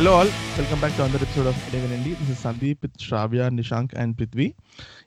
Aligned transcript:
Hello 0.00 0.12
all 0.18 0.30
welcome 0.58 0.78
back 0.80 0.94
to 0.96 1.02
another 1.02 1.22
episode 1.22 1.48
of 1.48 1.58
eleven 1.68 1.92
అండి 1.96 2.10
this 2.18 2.30
is 2.30 2.42
Sandeep 2.42 2.84
Shravya 3.02 3.48
Nishank 3.48 3.92
and 3.94 4.14
Prithvi 4.18 4.46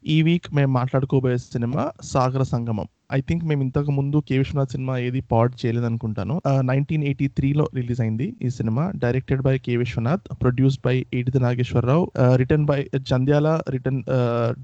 ఈ 0.06 0.18
week 0.22 0.48
మేము 0.54 0.72
మాట్లాడుకోబోయే 0.72 1.38
cinema 1.46 1.84
Sagara 2.04 2.44
Sangamam. 2.44 2.88
I 3.18 3.20
think 3.30 3.44
మేము 3.50 3.62
ఇంతకు 3.66 3.92
ముందు 3.98 4.18
కే 4.28 4.36
విశ్వనాథ్ 4.42 4.72
సినిమా 4.76 4.94
ఏది 5.08 5.20
పాడ్ 5.32 5.54
చేయలేదు 5.62 5.88
అనుకుంటాను 5.90 6.36
నైన్టీన్ 6.70 7.04
ఎయిటీ 7.10 7.28
త్రీలో 7.38 7.66
రిలీజ్ 7.78 8.02
అయింది 8.06 8.28
ఈ 8.46 8.50
cinema. 8.58 8.84
Directed 9.04 9.42
by 9.48 9.54
K 9.66 9.74
Viswanath 9.84 10.26
produced 10.44 10.82
by 10.88 10.96
Edida 11.20 11.40
Nageswararao 11.46 12.06
written 12.42 12.66
by 12.72 12.78
Jandhyala 13.12 13.48
written 13.76 14.02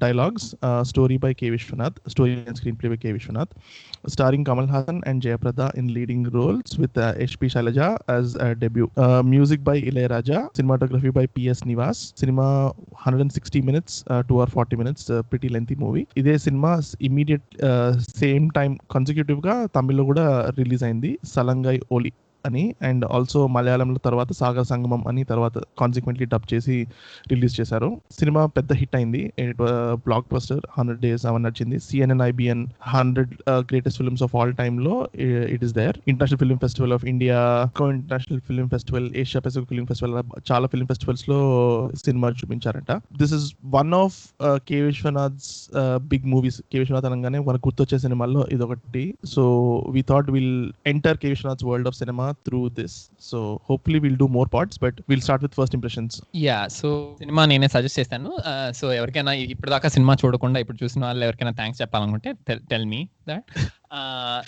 dialogues 0.04 0.48
story 0.92 1.18
by 1.26 1.32
K 1.42 1.50
Viswanath 1.58 1.98
story 2.14 2.34
and 2.50 2.58
screenplay 2.82 2.90
by 2.94 3.00
K 3.04 3.12
Viswanath. 3.18 3.52
Starring 4.14 4.48
Kamal 4.50 4.70
Haasan 4.74 5.02
and 5.10 5.22
Jayaprada 5.28 5.62
in 5.82 5.92
leading 5.98 6.30
roles 6.38 6.74
with 6.84 7.00
S P 7.26 7.50
Sailaja 7.56 7.80
as 8.14 8.34
debut 8.64 8.88
music 9.34 9.64
by 9.70 9.78
Ilaiyaraaja 9.92 10.40
cinematography 10.60 11.14
by 11.20 11.26
P S 11.38 11.64
Nivas 11.72 12.02
cinema 12.24 12.48
hundred 13.04 13.24
and 13.26 13.36
sixty 13.38 13.62
minutes 13.70 13.98
two 14.30 14.36
hour 14.44 14.54
forty 14.58 14.76
minutes 14.82 15.08
pretty 15.32 15.50
lengthy 15.58 15.78
movie 15.86 16.04
ఇదే 16.22 16.36
cinema 16.48 16.72
immediate 17.10 17.48
same 18.22 18.39
time 18.48 18.78
కన్సిక్యూటివ్గా 18.92 19.66
తమిళ్ళో 19.66 20.04
కూడా 20.04 20.26
release 20.58 20.84
అయింది 20.84 21.20
సలంగై 21.26 21.80
ఓలి. 21.92 22.12
అని 22.48 22.64
and 22.90 23.04
also 23.16 23.40
మలయాళంలో 23.56 24.00
తర్వాత 24.08 24.32
సాగర్ 24.40 24.68
సంగమం 24.72 25.02
అని 25.12 25.24
తర్వాత 25.32 25.58
కాన్సిక్వెంట్లీ 25.82 26.26
డబ్ 26.34 26.48
చేసి 26.54 26.76
రిలీజ్ 27.32 27.56
చేశారు. 27.60 27.90
సినిమా 28.20 28.42
పెద్ద 28.58 28.74
హిట్ 28.82 28.96
అయింది. 29.00 29.22
బ్లాక్ 30.08 30.28
బస్టర్ 30.34 30.64
హండ్రెడ్ 30.78 31.02
డేస్ 31.06 31.26
అవన్నీ 31.30 31.46
నచ్చింది 31.48 31.80
CNN 31.88 32.24
IBN 32.30 32.64
hundred 32.96 33.34
greatest 33.72 34.00
films 34.02 34.24
of 34.28 34.34
all 34.40 34.54
టైమ్లో 34.62 34.96
it 35.56 35.64
is 35.68 35.74
there 35.80 35.98
international 36.12 36.42
film 36.44 36.60
festival 36.66 36.94
of 36.98 37.06
India 37.14 37.38
international 37.98 38.42
film 38.50 38.70
festival 38.74 39.08
Asia 39.24 39.42
Pacific 39.46 39.70
film 39.74 39.88
festival 39.92 40.16
చాలా 40.52 40.68
film 40.74 40.90
ఫెస్టివల్స్లో 40.92 41.40
సినిమా 42.06 42.30
చూపించారంట. 42.42 42.92
This 43.22 43.34
is 43.40 43.48
one 43.78 43.94
of 44.02 44.18
K 44.70 44.80
Viswanath's 44.90 45.50
big 46.12 46.26
movies 46.34 46.60
K 46.72 46.80
Viswanath 46.84 47.08
అనగానే 47.10 47.40
మనకు 47.50 47.64
గుర్తొచ్చే 47.68 47.98
సినిమాల్లో 48.06 48.42
ఇది 48.56 48.64
ఒకటి 48.68 49.04
so 49.34 49.44
we 49.96 50.02
thought 50.12 50.30
will 50.36 50.56
enter 50.94 51.18
K 51.24 51.30
Viswanath's 51.36 51.66
world 51.70 51.90
of 51.92 51.98
cinema 52.02 52.26
through 52.46 52.70
this 52.70 52.96
so 53.22 53.40
hopefully 53.70 54.00
will 54.00 54.18
do 54.18 54.28
more 54.28 54.50
parts 54.54 54.80
but 54.84 54.98
will 55.10 55.22
start 55.22 55.44
with 55.44 55.54
first 55.54 55.76
impressions 55.76 56.16
yeah 56.36 56.68
so 56.68 56.90
cinema 57.20 57.46
నేనే 57.46 57.68
suggest 57.68 58.00
చేస్తాను. 58.00 58.30
So 58.74 58.94
ఎవరికైనా 58.94 59.34
ఇప్పుడు 59.34 59.70
దాకా 59.70 59.90
సినిమా 59.90 60.14
చూడకుండా 60.14 60.60
ఇప్పుడు 60.60 60.84
చూసిన 60.84 61.06
వాళ్ళు 61.06 61.24
ఎవరికైనా 61.24 61.52
థ్యాంక్స్ 61.52 61.82
చెప్పాలనుకుంటే 61.82 62.32
tell 62.72 62.86
me 62.86 63.02
that 63.30 63.46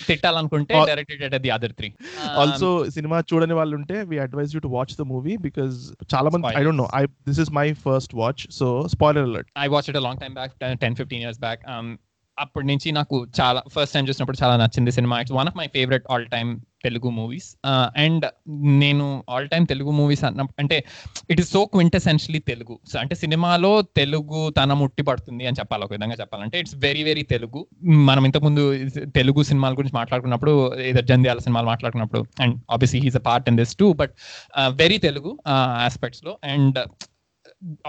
తిట్టాలనుకుంటే 0.06 0.74
directed 0.86 1.36
the 1.42 1.50
other 1.50 1.72
three 1.72 1.88
also 2.36 2.68
cinema 2.90 3.18
చూడని 3.32 3.54
వాళ్ళు 3.54 3.76
ఉంటే 3.76 4.02
we 4.02 4.18
advise 4.18 4.54
you 4.54 4.60
to 4.60 4.68
watch 4.68 4.94
the 4.98 5.02
movie 5.02 5.36
because 5.36 5.76
చాలా 6.14 6.30
మంది 6.30 6.46
I. 6.56 6.64
Don't 6.64 6.82
know 6.82 6.88
I 6.94 7.02
this 7.28 7.40
is 7.40 7.52
my 7.52 7.66
first 7.72 8.14
watch 8.14 8.44
so 8.50 8.68
spoiler 8.88 9.24
alert 9.24 9.50
I 9.58 9.66
watch 9.66 9.90
it 9.90 10.00
long 10.02 10.20
time 10.20 10.34
back 10.34 10.54
ten 10.80 10.96
fifteen 10.96 11.22
years 11.22 11.40
back 11.40 11.62
అప్పటి 12.38 12.66
నుంచి 12.66 12.92
నాకు 12.92 13.26
చాలా 13.40 13.62
first 13.72 13.94
time 13.94 14.08
చూసినప్పుడు 14.08 14.38
చాలా 14.42 14.54
నచ్చింది 14.56 14.92
cinema. 14.92 15.16
It's 15.20 15.32
one 15.32 15.48
of 15.48 15.56
my 15.56 15.66
favourite 15.66 16.06
all 16.10 16.26
time 16.26 16.50
Telugu 16.84 17.10
movies 17.10 17.48
and 17.96 18.24
నేను 18.80 19.24
all 19.30 19.48
time 19.48 19.66
Telugu 19.66 19.90
movies 19.90 20.24
అన్న 20.24 20.46
అంటే 20.58 20.84
it 21.30 21.40
is 21.40 21.50
so 21.50 21.64
quintessentially 21.64 22.38
Telugu. 22.38 22.78
So 22.92 22.98
అంటే 22.98 23.14
సినిమాలో 23.14 23.82
తెలుగు 23.82 24.50
తన 24.50 24.72
ముట్టి 24.72 25.02
పడుతుంది 25.02 25.46
అని 25.46 25.56
చెప్పాలి 25.60 25.84
ఒక 25.84 25.92
విధంగా 25.92 26.16
చెప్పాలంటే. 26.20 26.58
It's 26.58 26.76
very 26.76 27.02
very 27.02 27.22
Telugu. 27.22 27.66
మనం 27.84 28.24
ఇంతకుముందు 28.24 28.88
తెలుగు 29.16 29.42
సినిమాల 29.42 29.72
గురించి 29.72 29.96
మాట్లాడుకున్నప్పుడు 29.96 30.80
ఏదో 30.80 31.00
జంధ్యాల 31.00 31.38
సినిమాలు 31.38 31.66
మాట్లాడుకున్నప్పుడు 31.66 32.24
and 32.40 32.56
obviously 32.70 33.00
he's 33.00 33.16
a 33.16 33.18
part 33.18 33.48
in 33.48 33.56
this 33.56 33.76
too 33.76 33.92
but 33.92 34.14
very 34.68 34.98
Telugu 34.98 35.38
ఆస్పెక్ట్స్లో 35.86 36.38
and 36.44 36.78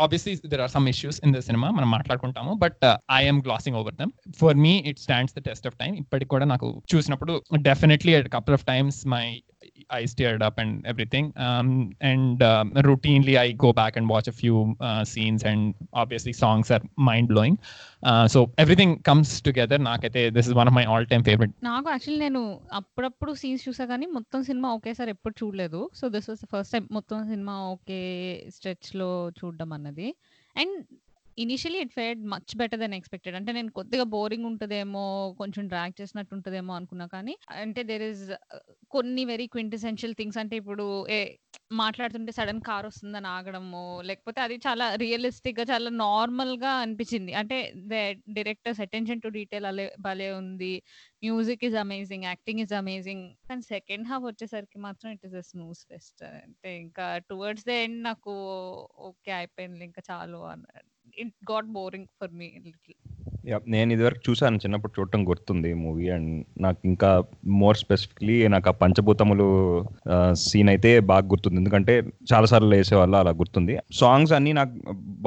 obviously 0.04 0.34
there 0.52 0.62
are 0.62 0.72
some 0.76 0.88
issues 0.88 1.20
in 1.26 1.32
the 1.36 1.42
cinema. 1.42 1.68
మనం 1.72 1.92
మాట్లాడుకుంటాము. 1.92 2.54
But 2.54 2.84
I'm 3.12 3.42
glossing 3.46 3.78
over 3.78 3.96
them 3.96 4.12
for 4.40 4.56
me 4.56 4.74
it 4.86 5.00
stands 5.00 5.36
the 5.36 5.40
test 5.40 5.68
of 5.68 5.76
time 5.76 5.96
ఇప్పటికి 5.96 6.30
కూడా 6.30 6.46
నాకు 6.46 6.84
చూసినప్పుడు 6.96 7.44
definitely 7.62 8.24
couple 8.24 8.54
of 8.54 8.66
times 8.66 9.08
my 9.08 9.26
I 9.90 10.06
stirred 10.06 10.42
up 10.42 10.58
and 10.58 10.86
everything. 10.86 11.34
Um, 11.38 11.70
and 12.02 12.42
um, 12.44 12.72
routinely, 12.88 13.38
I 13.38 13.52
go 13.54 13.72
back 13.74 13.96
and 13.96 14.08
watch 14.08 14.28
a 14.28 14.32
few 14.34 14.76
uh, 14.80 15.04
scenes, 15.04 15.44
and 15.44 15.62
obviously, 15.94 16.34
songs 16.34 16.72
are 16.72 16.82
mind 16.98 17.28
blowing. 17.28 17.58
Uh, 18.04 18.28
so 18.28 18.52
everything 18.58 18.92
comes 19.02 19.42
together. 19.42 19.78
నాకైతే 19.90 20.24
this 20.30 20.48
is 20.48 20.54
one 20.54 20.68
of 20.68 20.76
my 20.80 20.86
all 20.86 21.06
time 21.06 21.24
favorite. 21.30 21.54
నాకు 21.70 21.88
actually 21.94 22.20
నేను 22.26 22.42
అప్పుడప్పుడు 22.80 23.34
scenes 23.42 23.66
చూసా 23.68 23.86
కానీ 23.92 24.06
మొత్తం 24.18 24.44
cinema 24.50 24.70
ఒకేసారి 24.80 25.14
ఎప్పుడు 25.18 25.36
చూడలేదు 25.42 25.82
so 26.02 26.08
this 26.16 26.30
was 26.32 26.42
the 26.46 26.50
first 26.54 26.74
time 26.76 26.86
మొత్తం 26.98 27.28
సినిమా 27.32 27.56
ఒకే 27.76 28.02
స్ట్రెచ్లో 28.58 29.10
చూడడం 29.40 29.72
అన్నది 29.78 30.10
and 30.56 30.76
initially 31.38 31.80
it 31.80 31.94
fared 31.94 32.20
much 32.34 32.54
better 32.58 32.80
than 32.80 32.96
expected 32.98 33.36
అంటే 33.36 33.52
నేను 33.52 33.72
కొద్దిగా 33.72 34.06
బోరింగ్ 34.16 34.48
ఉంటుందేమో 34.52 35.04
కొంచెం 35.38 35.64
డ్రాక్ 35.68 35.96
చేసినట్టు 36.02 36.34
ఉంటుందేమో 36.36 36.74
అనుకున్నా 36.74 37.08
కానీ 37.08 37.36
అంటే 37.64 37.84
దెర్ 37.84 38.06
ఇస్ 38.10 38.26
uh, 38.32 38.62
కొన్ని 38.96 39.24
వెరీ 39.26 39.48
క్వింటెసెన్షియల్ 39.48 40.16
థింగ్స్ 40.20 40.38
అంటే 40.38 40.56
ఇప్పుడు 40.58 40.86
ఏ 41.10 41.20
మాట్లాడుతుంటే 41.74 42.32
సడన్ 42.32 42.62
కార్ 42.62 42.86
వస్తుందని 42.86 43.28
ఆగడము 43.28 43.84
లేకపోతే 44.06 44.40
అది 44.42 44.56
చాలా 44.66 44.86
రియలిస్టిక్గా 44.96 45.64
చాలా 45.64 45.90
నార్మల్గా 46.04 46.72
అనిపించింది. 46.84 47.32
అంటే 47.34 47.58
డైరెక్టర్స్ 48.38 48.82
అటెన్షన్ 48.82 49.22
టు 49.22 49.32
డీటెయిల్ 49.38 49.68
అలే 49.72 49.86
భలే 50.00 50.30
ఉంది. 50.42 50.74
Music 51.24 51.64
is 51.64 51.76
amazing 51.76 52.26
acting 52.26 52.62
is 52.62 52.74
amazing 52.74 53.26
కానీ 53.48 53.64
సెకండ్ 53.68 54.08
హాఫ్ 54.08 54.24
వచ్చేసరికి 54.24 54.80
మాత్రం 54.80 55.12
it 55.12 55.26
is 55.26 55.36
a 55.36 55.44
snooze 55.52 55.82
fest 55.88 56.22
అంటే 56.40 56.72
ఇంకా 56.78 57.06
టువర్డ్స్ 57.30 57.66
ద 57.66 57.76
ఎండ్ 57.84 58.00
నాకు 58.04 58.34
ఓకే 59.10 59.32
అయిపోయింది 59.32 59.86
ఇంకా 59.90 60.04
చాలు 60.10 60.40
it 61.16 61.36
got 61.52 61.70
boring 61.72 62.10
for 62.20 62.34
me 62.34 62.50
little 62.66 62.98
yeah 63.20 63.23
నేను 63.74 63.90
ఇదివరకు 63.96 64.22
చూసాను 64.28 64.60
చిన్నప్పుడు 64.64 64.94
చూడటం 64.96 65.22
గుర్తుంది 65.30 65.70
మూవీ 65.84 66.06
అండ్ 66.16 66.30
నాకు 66.66 66.80
ఇంకా 66.92 67.10
మోర్ 67.62 67.78
స్పెసిఫిక్లీ 67.82 68.36
నాకు 68.54 68.68
ఆ 68.72 68.74
పంచభూతములు 68.84 69.48
సీన్ 70.44 70.70
అయితే 70.74 70.92
బాగా 71.12 71.26
గుర్తుంది. 71.34 71.58
ఎందుకంటే 71.62 71.94
చాలా 72.32 72.48
సార్లు 72.52 72.74
వేసేవాళ్ళు 72.80 73.18
అలా 73.22 73.32
గుర్తుంది. 73.42 73.74
సాంగ్స్ 74.02 74.34
అన్ని 74.38 74.52
నాకు 74.60 74.74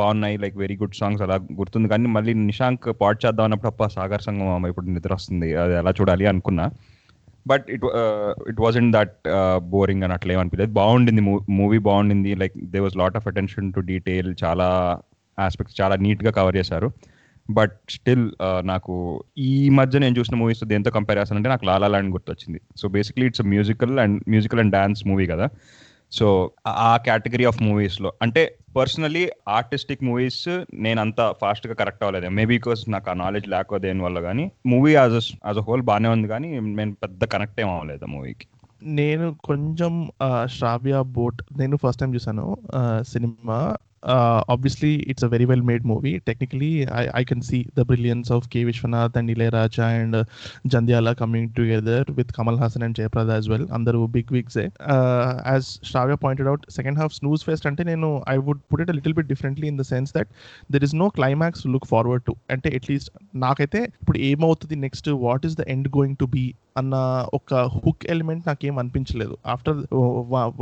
బాగున్నాయి 0.01 0.37
లైక్ 0.45 0.57
వెరీ 0.65 0.77
గుడ్ 0.83 0.97
సాంగ్స్ 1.01 1.25
అలా 1.27 1.37
గుర్తుంది. 1.61 1.89
కానీ 1.93 2.11
మళ్ళీ 2.17 2.35
నిశాంక్ 2.51 2.87
పాడ్ 3.03 3.21
చేద్దాం 3.25 3.47
అన్నప్పుడు 3.49 3.71
అప్ప 3.73 3.89
సాగర్ 3.97 4.25
సంఘం 4.29 4.67
ఇప్పుడు 4.71 4.87
నిద్ర 4.97 5.13
వస్తుంది 5.19 5.51
అది 5.65 5.77
ఎలా 5.81 5.93
చూడాలి 5.99 6.27
అనుకున్నా. 6.33 6.67
But 7.51 7.67
it 7.75 7.85
it 8.53 8.63
wasn't 8.83 8.91
that 8.97 9.17
boring 9.75 10.05
అని 10.07 10.15
అట్లా 10.17 10.33
ఏమనిపించలేదు 10.37 10.73
బాగుండింది 10.81 11.25
మూవీ 11.59 11.81
బాగుండింది. 11.89 12.33
Like 12.45 12.57
they 12.73 12.81
was 12.87 12.97
lot 13.03 13.19
of 13.21 13.29
attention 13.33 13.69
to 13.77 13.83
detail 13.93 14.31
చాలా 14.45 14.69
ఆస్పెక్ట్స్ 15.39 15.77
చాలా 15.83 15.95
నీట్గా 16.07 16.33
కవర్ 16.39 16.59
చేశారు. 16.61 16.91
బట్ 17.51 17.75
స్టిల్ 17.91 18.25
నాకు 18.65 18.95
ఈ 19.39 19.69
మధ్య 19.79 19.99
నేను 19.99 20.19
చూసిన 20.19 20.37
మూవీస్ 20.37 20.63
దేంతో 20.65 20.91
కంపేర్ 20.91 21.19
చేస్తానంటే 21.19 21.49
నాకు 21.49 21.65
లాలా 21.65 21.89
ల్యాండ్ 21.89 22.13
గుర్తొచ్చింది. 22.13 22.61
So 22.77 22.89
basically 22.89 23.27
it's 23.27 23.43
musical 23.43 23.99
and 23.99 24.17
musical 24.29 24.61
and 24.61 24.73
dance 24.73 25.03
movie 25.07 25.27
కదా. 25.27 25.49
సో 26.13 26.27
ఆ 26.67 26.97
కేటగిరీ 27.07 27.45
ఆఫ్ 27.45 27.63
మూవీస్లో 27.63 28.13
అంటే 28.23 28.43
పర్సనలీ 28.77 29.23
ఆర్టిస్టిక్ 29.49 30.05
మూవీస్ 30.05 30.43
నేను 30.75 31.01
అంత 31.01 31.21
ఫాస్ట్గా 31.41 31.75
కరెక్ట్ 31.75 32.05
అవ్వలేదు. 32.05 32.29
మేబీ 32.29 32.59
బికాస్ 32.59 32.83
నాకు 32.91 33.11
ఆ 33.11 33.15
నాలెడ్జ్ 33.15 33.49
లేకపోతే 33.49 33.83
దేని 33.87 34.03
వల్ల 34.03 34.21
కానీ 34.21 34.45
movie 34.67 34.93
as 34.95 35.15
as 35.47 35.59
a 35.59 35.65
whole 35.69 35.83
బాగానే 35.83 36.09
ఉంది 36.09 36.29
కానీ 36.29 36.61
నేను 36.61 36.95
పెద్ద 37.05 37.25
కనెక్ట్ 37.25 37.61
ఏం 37.61 37.71
అవ్వలేదు 37.71 38.07
మూవీకి 38.07 38.47
నేను 38.83 39.37
కొంచెం 39.45 39.93
శ్రావ్య 40.57 40.97
బోట్ 41.01 41.43
నేను 41.59 41.77
ఫస్ట్ 41.77 42.01
టైం 42.01 42.15
చూసాను 42.15 42.47
cinema. 43.13 43.77
Uh, 44.03 44.43
obviously 44.49 45.01
it's 45.03 45.23
a 45.23 45.29
very 45.29 45.47
well 45.47 45.61
made 45.61 45.85
movie. 45.85 46.21
Technically 46.21 46.89
I, 46.89 47.11
I 47.15 47.25
can 47.25 47.43
see 47.43 47.69
the 47.75 47.85
brilliance 47.85 48.31
of 48.31 48.51
k. 48.51 48.65
Vishwanath 48.65 49.17
and 49.17 49.29
ilayaraja 49.29 50.03
and 50.03 50.15
uh, 50.15 50.25
jandiala 50.69 51.17
coming 51.17 51.53
together 51.53 52.05
with 52.15 52.33
kamal 52.33 52.57
hassan 52.57 52.83
and 52.83 52.95
jayaprada 52.95 53.35
as 53.41 53.49
well 53.49 53.67
under 53.71 53.95
big 54.07 54.31
wigs 54.31 54.57
eh? 54.57 54.69
uh, 54.81 55.41
as 55.45 55.79
shravya 55.83 56.21
pointed 56.21 56.47
out 56.47 56.65
second 56.69 56.97
half 56.97 57.13
snooze 57.13 57.45
fest 57.49 57.65
అంటే 57.67 57.85
నేను 57.85 58.09
I 58.29 58.37
would 58.47 58.61
put 58.71 58.81
it 58.83 58.91
a 58.93 58.95
little 58.97 59.15
bit 59.15 59.27
differently 59.27 59.67
in 59.73 59.79
the 59.81 59.85
sense 59.93 60.11
that 60.17 60.29
there 60.73 60.85
is 60.87 60.95
no 60.95 61.09
climax 61.09 61.67
look 61.67 61.87
forward 61.87 62.25
to 62.25 62.37
అంటే 62.51 62.69
at least 62.79 63.11
నాకైతే 63.35 63.81
ఇప్పుడు 64.03 64.19
ఏమవుతుంది 64.19 64.77
next 64.77 65.09
what 65.09 65.47
is 65.47 65.57
the 65.57 65.61
end 65.75 65.89
going 65.97 66.17
to 66.17 66.25
be 66.25 66.55
అన్న 66.81 66.95
ఒక 67.35 67.55
hook 67.55 68.05
element 68.07 68.47
నాకేం 68.49 68.79
అనిపించలేదు. 68.79 69.35
ఆఫ్టర్ 69.47 69.79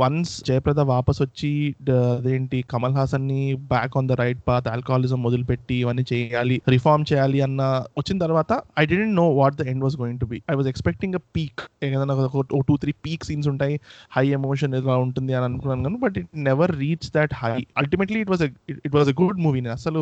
వన్స్ 0.01 0.43
జయప్రద 0.43 0.79
వాపస్ 0.79 1.21
వచ్చి 1.21 1.75
అదేంటి 2.17 2.59
కమల్ 2.73 2.93
హాసన్ 2.93 3.27
చేసుకొని 3.35 3.67
back 3.69 3.93
on 3.97 4.07
the 4.07 4.11
right 4.13 4.41
path 4.47 4.67
alcoholism 4.67 5.19
మొదలుపెట్టి 5.21 5.75
ఇవన్నీ 5.75 6.03
చేయాలి 6.11 6.61
రిఫార్మ్ 6.67 7.05
చేయాలి 7.11 7.39
అన్న 7.41 7.61
వచ్చిన 7.97 8.17
తర్వాత 8.17 8.51
I 8.79 8.85
don't 8.85 9.15
know 9.15 9.27
what 9.31 9.55
the 9.55 9.67
end 9.67 9.83
was 9.83 9.97
going 9.97 10.19
to 10.19 10.25
be 10.25 10.37
I 10.51 10.55
was 10.55 10.67
expecting 10.67 11.15
a 11.15 11.21
peak 11.37 11.61
ఏదైనా 11.83 12.15
ఒక 12.27 12.43
టూ 12.67 12.75
త్రీ 12.77 12.91
పీక్ 13.05 13.23
సీన్స్ 13.25 13.47
ఉంటాయి. 13.47 13.75
హై 14.11 14.25
ఎమోషన్ 14.29 14.73
ఎలా 14.75 14.95
ఉంటుంది 14.97 15.33
అని 15.33 15.45
అనుకున్నాను 15.45 15.83
కానీ 15.83 15.97
but 15.97 16.17
it 16.17 16.29
never 16.49 16.71
reach 16.79 17.07
that 17.15 17.33
high 17.33 17.51
ultimately 17.77 18.19
it 18.19 18.29
was 18.29 18.43
it 18.87 18.95
was 18.95 19.09
a 19.09 19.15
good 19.21 19.39
movie 19.39 19.59
నేను 19.61 19.75
అసలు 19.75 20.01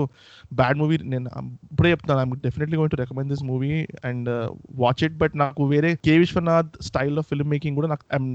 బ్యాడ్ 0.53 0.77
మూవీ 0.77 0.97
నేను 1.05 1.29
ఇప్పుడే 1.65 1.89
చెప్తాను 1.89 2.21
I'm 2.21 2.33
definitely 2.45 2.77
going 2.77 2.93
to 2.95 2.99
recommend 3.01 3.29
this 3.29 3.43
movie 3.43 3.73
and 4.03 4.29
watch 4.75 5.03
it 5.03 5.17
but 5.17 5.35
నాకు 5.35 5.63
వేరే 5.65 5.91
K 6.07 6.15
Vishwanath 6.17 6.71
style 6.81 7.17
of 7.17 7.27
film 7.29 7.49
making 7.49 7.75
కూడా 7.75 7.87
నాకు 7.87 8.05
I'm 8.13 8.29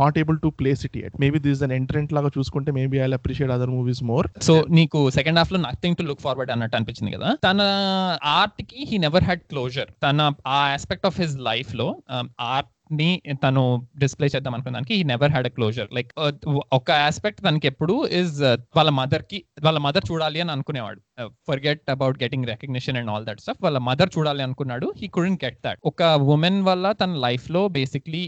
not 0.00 0.18
able 0.18 0.38
to 0.38 0.50
place 0.60 0.82
it 0.86 0.98
at 1.04 1.16
maybe 1.20 1.38
this 1.38 1.62
an 1.62 1.72
entrant 1.72 2.12
లాగా 2.12 2.30
చూసుకుంటే 2.38 2.70
maybe 2.72 2.98
I 2.98 3.08
appreciate 3.18 3.52
other 3.52 3.70
movies 3.70 4.02
more 4.02 4.27
so 4.46 4.54
నీకు 4.70 4.98
second 5.10 5.38
హాఫ్లో 5.38 5.60
nothing 5.60 5.96
to 5.96 6.06
look 6.08 6.24
forward 6.26 6.52
అన్నట్టు 6.54 6.76
అనిపించింది 6.76 7.12
కదా? 7.16 7.30
తన 7.46 7.60
ఆర్ట్కి 8.38 8.80
హీ 8.90 8.98
నెవర్ 9.06 9.24
హ్యాడ్ 9.24 9.44
క్లోజర్ 9.52 9.90
తన 10.04 10.20
ఆ 10.48 10.58
ఆస్పెక్ట్ 10.74 11.06
ఆఫ్ 11.06 11.20
హిస్ 11.20 11.36
లైఫ్లో 11.48 11.86
ఆర్ట్ని 12.48 13.08
తను 13.42 13.62
డిస్ప్లే 14.02 14.26
చేద్దాం 14.34 14.54
అనుకున్న 14.56 14.76
దానికి 14.76 14.94
he 14.98 15.04
never 15.10 15.32
had 15.34 15.48
a 15.48 15.52
closure 15.56 15.88
like 15.96 16.10
ఒక 16.78 16.90
ఆస్పెక్ట్ 17.08 17.40
తనకి 17.46 17.66
ఎప్పుడు 17.72 17.94
ఇస్ 18.20 18.36
వాళ్ళ 18.78 18.90
మదర్కి 19.00 19.38
వాళ్ళ 19.66 19.78
మదర్ 19.86 20.06
చూడాలి 20.10 20.40
అని 20.44 20.52
అనుకునేవాడు. 20.56 21.00
Forget 21.48 21.82
about 21.96 22.18
getting 22.24 22.46
recognition 22.52 22.98
and 23.00 23.12
all 23.14 23.26
that 23.28 23.42
stuff 23.44 23.62
వాళ్ళ 23.66 23.80
మదర్ 23.88 24.12
చూడాలి 24.16 24.42
అనుకున్నాడు. 24.46 24.88
హీ 25.00 25.08
కుడెంట్ 25.16 25.40
గెట్ 25.44 25.60
దట్ 25.66 25.80
ఒక 25.92 26.02
ఉమెన్ 26.36 26.60
వల్ల 26.70 26.92
తన 27.02 27.20
లైఫ్లో 27.26 27.62
basically 27.78 28.24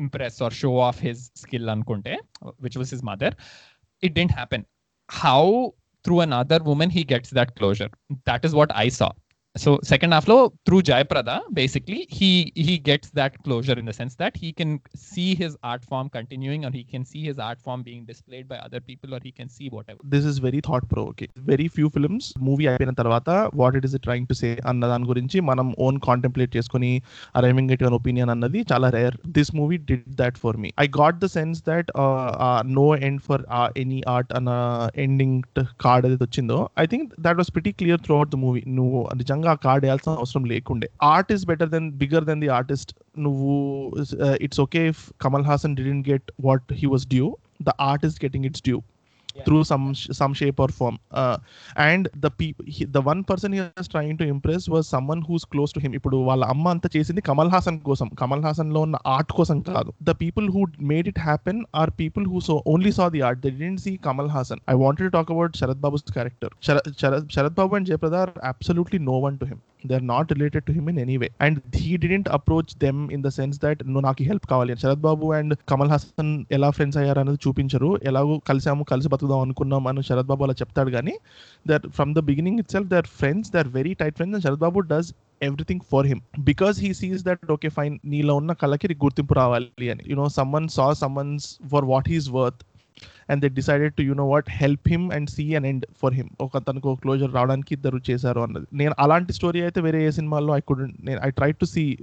impress 0.00 0.40
or 0.42 0.56
show 0.62 0.72
off 0.88 1.02
his 1.08 1.24
skill 1.42 1.70
అనుకుంటే 1.76 2.14
which 2.66 2.78
was 2.82 2.92
his 2.96 3.04
mother 3.12 3.36
it 4.02 4.16
didn't 4.20 4.36
happen 4.38 4.64
how 5.22 5.70
through 6.04 6.20
another 6.20 6.58
woman 6.62 6.90
he 6.90 7.04
gets 7.04 7.30
that 7.30 7.54
closure. 7.56 7.90
That 8.26 8.44
is 8.44 8.54
what 8.54 8.74
i 8.74 8.88
saw 8.88 9.12
so 9.54 9.78
second 9.84 10.12
half 10.12 10.26
lo 10.26 10.36
through 10.66 10.80
jayaprada 10.88 11.34
basically 11.52 11.98
he 12.10 12.30
he 12.58 12.72
gets 12.78 13.08
that 13.10 13.34
closure 13.44 13.76
in 13.80 13.86
the 13.86 13.92
sense 13.92 14.14
that 14.16 14.36
he 14.36 14.48
can 14.52 14.70
see 15.02 15.28
his 15.36 15.52
art 15.62 15.84
form 15.84 16.08
continuing 16.08 16.64
or 16.66 16.70
he 16.72 16.82
can 16.84 17.04
see 17.04 17.22
his 17.22 17.38
art 17.38 17.60
form 17.60 17.84
being 17.84 18.04
displayed 18.04 18.46
by 18.48 18.56
other 18.56 18.80
people 18.80 19.14
or 19.14 19.20
he 19.26 19.32
can 19.32 19.48
see 19.56 19.68
whatever 19.76 20.00
this 20.14 20.26
is 20.30 20.40
very 20.46 20.60
thought 20.68 20.86
provoking 20.94 21.32
very 21.50 21.66
few 21.76 21.90
films 21.96 22.30
movie 22.48 22.66
అయిపోయిన 22.70 22.94
తర్వాత 23.00 23.28
what 23.60 23.76
it 23.80 23.86
is 23.88 23.94
trying 24.06 24.26
to 24.30 24.36
say 24.40 24.50
అన్న 24.72 24.88
దాని 24.92 25.06
గురించి 25.12 25.40
మనం 25.50 25.68
own 25.86 26.00
contemplate 26.08 26.52
చేసుకుని 26.56 26.90
arriving 27.40 27.70
at 27.76 27.84
your 27.86 27.96
opinion 28.00 28.32
అన్నది 28.34 28.62
చాలా 28.72 28.90
rare 28.96 29.16
this 29.38 29.52
movie 29.60 29.78
did 29.92 30.10
that 30.22 30.38
for 30.44 30.58
me 30.64 30.72
I 30.84 30.88
got 31.00 31.20
the 31.24 31.30
sense 31.36 31.62
that 31.70 31.92
no 32.80 32.88
end 33.10 33.22
for 33.28 33.44
any 33.84 34.00
art 34.16 34.34
అన్న 34.40 34.50
ఎండింగ్ 35.06 35.40
కార్డ్ 35.86 36.06
ఏదైతే 36.10 36.24
వచ్చిందో 36.28 36.60
I 36.84 36.88
think 36.94 37.08
that 37.28 37.40
was 37.42 37.52
pretty 37.56 37.74
clear 37.82 38.02
throughout 38.20 38.34
the 38.36 38.42
movie 38.46 38.62
నువ్వు 38.80 39.00
నిజంగా 39.22 39.43
ఆ 39.48 39.54
card 39.54 39.84
వేయాల్సిన 39.84 40.12
అవసరం 40.12 40.44
లేకుండే. 40.44 40.88
Art 41.02 41.32
is 41.32 41.44
better 41.46 41.70
than 41.70 41.92
bigger 41.92 42.24
than 42.24 42.40
the 42.40 42.48
artist 42.48 42.92
నువ్వు 43.18 43.52
it's 44.40 44.60
okay 44.60 44.88
if 44.88 45.12
Kamal 45.20 45.44
Haasan 45.44 45.76
didn't 45.76 46.08
get 46.08 46.32
what 46.40 46.72
he 46.72 46.86
was 46.86 47.06
due 47.06 47.28
the 47.62 47.72
art 47.80 48.06
is 48.06 48.18
getting 48.24 48.44
it's 48.44 48.62
due 48.62 48.78
through 49.36 49.62
some 49.64 49.86
some 50.18 50.32
shape 50.34 50.58
or 50.58 50.68
form. 50.68 50.96
Uh, 51.22 51.36
and 51.86 52.08
the 52.24 52.30
people 52.30 52.64
the 52.96 53.02
one 53.10 53.22
person 53.24 53.52
he 53.52 53.60
was 53.80 53.88
trying 53.94 54.16
to 54.20 54.26
impress 54.34 54.68
was 54.68 54.84
someone 54.94 55.22
who's 55.28 55.44
close 55.54 55.72
to 55.72 55.80
him. 55.84 55.92
ఇప్పుడు 55.98 56.16
వాళ్ళ 56.28 56.44
అమ్మ 56.54 56.68
అంతా 56.74 56.88
చేసింది 56.96 57.22
కమల్ 57.28 57.52
హాసన్ 57.54 57.80
కోసం. 57.88 58.08
కమల్ 58.22 58.44
హాసన్లో 58.46 58.82
ఉన్న 58.86 58.96
art 59.16 59.32
కోసం 59.38 59.60
కాదు. 59.70 59.92
The 60.10 60.14
people 60.22 60.48
who 60.56 60.62
made 60.92 61.08
it 61.12 61.20
happen 61.28 61.60
or 61.82 61.92
people 62.00 62.26
who 62.32 62.40
so 62.48 62.56
only 62.74 62.92
saw 63.00 63.06
the 63.16 63.22
art 63.28 63.42
they 63.44 63.52
didn't 63.56 63.82
see 63.86 63.94
Kamal 64.08 64.32
Haasan 64.36 64.62
I 64.74 64.76
wanted 64.84 65.08
to 65.10 65.14
talk 65.18 65.32
about 65.36 65.60
Sarath 65.62 65.82
Babu's 65.86 66.04
character 66.18 66.54
Sarath 67.36 67.56
Babu 67.60 67.74
and 67.78 67.88
Jayaprada 67.92 68.18
are 68.24 68.34
absolutely 68.54 69.00
no 69.10 69.18
one 69.26 69.38
to 69.42 69.46
him 69.52 69.62
they 69.86 69.94
are 69.94 70.06
not 70.06 70.32
related 70.32 70.64
to 70.64 70.72
him 70.72 70.90
in 70.90 70.98
any 70.98 71.16
way 71.16 71.30
and 71.40 71.58
he 71.76 71.96
didn't 71.96 72.28
approach 72.28 72.78
them 72.78 73.10
in 73.10 73.22
the 73.22 73.28
sense 73.28 73.58
that 73.64 73.86
నువ్వు 73.86 74.00
నాకు 74.00 74.22
help 74.22 74.46
కావాలి. 74.46 74.72
అని 74.72 74.80
Sarath 74.80 74.98
Babu 74.98 75.32
and 75.32 75.54
Kamal 75.68 75.88
Haasan 75.88 76.44
ఎలా 76.52 76.70
friends 76.70 76.98
అయ్యారు 76.98 77.18
అనేది 77.18 77.38
చూపించరు. 77.48 77.98
ఎలాగో 78.02 78.38
కలిసాము 78.48 78.84
కలిసి 78.84 79.08
బతుకుదాం 79.08 79.40
అనుకున్నాం 79.40 79.86
అని 79.86 80.02
శరత్ 80.02 80.26
బాబు 80.26 80.44
అలా 80.44 80.52
చెప్తాడు 80.52 80.90
కానీ 80.90 81.14
they're 81.68 81.86
from 81.88 82.14
the 82.14 82.18
beginning 82.18 82.58
itself 82.70 82.88
they're 82.88 83.06
friends 83.06 83.52
they're 83.52 83.68
very 83.68 83.94
tight 83.94 84.14
friends 84.14 84.36
and 84.36 84.44
Sarath 84.46 84.60
Babu 84.60 84.80
does 84.80 85.14
everything 85.42 85.80
for 85.92 86.06
him 86.06 86.20
because 86.40 86.80
he 86.80 86.94
sees 86.94 87.24
that 87.24 87.52
okay 87.52 87.68
fine 87.68 87.98
నీలో 88.04 88.34
ఉన్న 88.34 88.52
కళకి 88.52 88.94
గుర్తింపు 88.94 89.34
రావాలి 89.34 89.90
అని. 89.90 90.02
You know 90.06 90.28
someone 90.28 90.68
saw 90.68 90.92
someone's 90.92 91.68
for 91.68 91.84
what 91.84 92.08
he's 92.08 92.30
worth 92.30 92.62
and 93.30 93.42
they 93.42 93.48
decided 93.48 93.94
to 93.94 94.02
you 94.02 94.14
know 94.14 94.26
what 94.26 94.50
help 94.50 94.88
him 94.88 95.12
and 95.12 95.30
see 95.30 95.54
and 95.54 95.66
end 95.66 95.86
for 96.02 96.14
him 96.14 96.30
ఒక 96.40 96.58
తనకు 96.58 96.94
closure 96.94 97.32
రావడానికి 97.32 97.74
ఇద్దరు 97.74 98.00
చేశారు 98.10 98.40
అన్నది. 98.40 98.66
నేను 98.72 98.94
అలాంటి 98.98 99.32
స్టోరీ 99.32 99.60
అయితే 99.60 99.80
వేరే 99.80 100.06
ఏ 100.06 100.10
సినిమాల్లో 100.10 100.56
ఐ 100.56 100.60
కుడ్ 100.60 101.06
నేను 101.06 101.20
I 101.24 101.30
try 101.30 101.52
to 101.52 101.64
see 101.64 101.98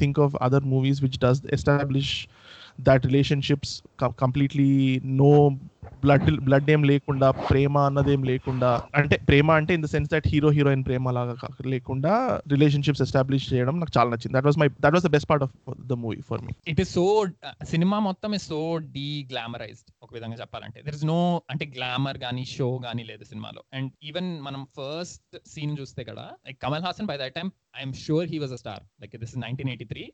think 0.00 0.20
of 0.20 0.36
other 0.42 0.64
movies 0.64 1.02
which 1.02 1.18
does 1.18 1.42
establish 1.52 2.14
that 2.80 3.06
relationships 3.06 3.82
completely 4.04 5.00
no 5.04 5.58
blood 6.04 6.40
blood 6.40 6.70
ఏం 6.70 6.84
లేకుండా 6.84 7.30
ప్రేమ 7.30 7.78
అన్నదేం 7.78 8.22
లేకుండా 8.22 8.82
అంటే 8.94 9.16
ప్రేమ 9.16 9.50
అంటే 9.50 9.74
in 9.74 9.82
the 9.82 9.86
sense 9.86 10.10
that 10.10 10.28
hero 10.28 10.50
heroine 10.50 10.84
ప్రేమ 10.84 11.10
లాగా 11.10 11.36
లేకుండా 11.66 12.42
రిలేషన్షిప్స్ 12.48 13.02
ఎస్టాబ్లిష్ 13.02 13.54
చేయడం 13.54 13.80
నాకు 13.80 13.98
చాలా 13.98 14.10
నచ్చింది. 14.10 14.38
That 14.38 14.44
was 14.44 14.58
my 14.58 14.68
that 14.68 14.92
was 14.92 15.04
the 15.04 15.08
best 15.08 15.30
part 15.30 15.44
of 15.44 15.74
the 15.86 15.92
movie 15.92 16.20
for 16.20 16.40
me 16.40 16.52
it 16.68 16.80
is 16.80 16.90
so 16.90 17.26
cinema 17.64 17.98
మొత్తం 17.98 18.34
ఇస్ 18.34 18.46
సో 18.46 18.76
డీ 18.76 19.28
గ్లామరైజ్డ్ 19.32 19.92
ఒక 20.02 20.14
విధంగా 20.14 20.34
చెప్పాలంటే. 20.34 20.82
దర్ 20.82 20.94
ఇస్ 20.94 21.04
నో 21.04 21.42
అంటే 21.50 21.72
గ్లామర్ 21.76 22.18
గానీ 22.18 22.44
షో 22.44 22.80
గానీ 22.84 23.02
లేదు 23.02 23.24
సినిమాలో. 23.24 23.62
అండ్ 23.74 23.92
ఈవెన్ 24.04 24.40
మనం 24.40 24.66
ఫస్ట్ 24.78 25.38
సీన్ 25.48 25.76
చూస్తే 25.80 26.04
కదా 26.04 26.30
Kamal 26.62 26.82
Haasan 26.82 27.06
by 27.06 27.16
that 27.16 27.34
time 27.34 27.50
I'm 27.76 27.92
sure 27.92 28.28
he 28.28 28.38
was 28.38 28.52
a 28.52 28.56
star 28.56 28.82
like 29.00 29.16
this 29.16 29.38
nineteen 29.38 29.68
eighty 29.68 29.84
three 29.84 30.12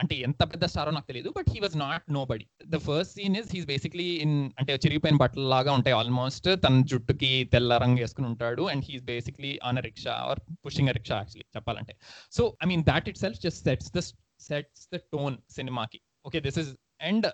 అంటే 0.00 0.14
ఎంత 0.26 0.42
పెద్ద 0.52 0.64
స్టారో 0.72 0.90
నాకు 0.96 1.08
తెలియదు 1.10 1.30
but 1.36 1.48
he 1.54 1.58
was 1.64 1.76
not 1.82 2.04
nobody 2.30 2.46
the 2.74 2.78
first 2.86 3.12
scene 3.18 3.36
is 3.40 3.50
he's 3.54 3.66
basically 3.72 4.08
in 4.24 4.36
అంటే 4.60 4.72
చిరిగిపోయిన 4.84 5.18
బట్టలు 5.22 5.46
లాగా 5.54 5.72
ఉంటాయి 5.78 5.96
ఆల్మోస్ట్. 6.00 6.48
తన 6.64 6.82
జుట్టుకి 6.92 7.30
తెల్ల 7.52 7.76
రంగు 7.84 8.00
వేసుకుని 8.02 8.28
ఉంటాడు 8.32 8.64
and 8.72 8.84
he's 8.88 9.04
basically 9.12 9.52
on 9.68 9.78
a 9.82 9.84
rickshaw 9.88 10.16
or 10.30 10.40
pushing 10.66 10.90
a 10.92 10.96
rickshaw 10.98 11.16
actually 11.20 11.46
చెప్పాలంటే. 11.56 11.94
So 12.36 12.44
I 12.64 12.68
mean 12.72 12.84
that 12.92 13.08
itself 13.24 13.40
just 13.46 13.62
sets 13.68 13.92
the 13.96 14.02
sets 14.48 14.84
the 14.94 15.00
tone 15.14 15.36
సినిమాకి 15.58 16.00
okay 16.26 16.40
this 16.48 16.60
is 16.64 16.72
and 17.10 17.26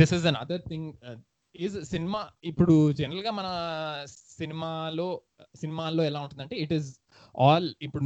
this 0.00 0.14
is 0.18 0.26
another 0.44 0.64
thing 0.70 0.88
is 1.54 1.76
cinema 1.92 2.20
ఇప్పుడు 2.50 2.74
జనరల్గా 2.98 3.30
మన 3.40 3.48
సినిమాలో 4.38 5.08
సినిమాల్లో 5.60 6.02
ఎలా 6.10 6.20
ఉంటుందంటే 6.20 6.56
it 6.64 6.74
is 6.78 6.88
all 7.36 7.74
ఇప్పుడు 7.82 8.04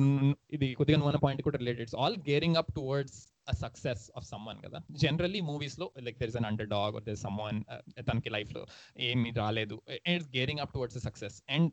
ఇది 0.53 0.75
కొద్దిగా 0.75 0.99
నువ్వు 0.99 1.19
పాయింట్ 1.19 1.43
కూడా 1.43 1.59
related 1.59 1.91
all 1.99 2.17
gearing 2.31 2.57
up 2.57 2.73
towards 2.73 3.19
a 3.49 3.53
success 3.53 4.11
of 4.17 4.27
someone 4.27 4.61
కదా. 4.65 4.79
జనరల్లీ 4.91 5.41
మూవీస్లో 5.41 5.91
like 6.01 6.19
there 6.19 6.29
is 6.29 6.37
an 6.37 6.45
underdog 6.69 6.97
there 7.07 7.17
someone 7.17 7.65
తనకి 8.11 8.29
లైఫ్లో 8.29 8.67
ఏమి 8.99 9.31
రాలేదు. 9.31 9.83
It's 10.13 10.29
gearing 10.37 10.61
up 10.61 10.73
towards 10.73 10.99
success 10.99 11.43
and 11.49 11.71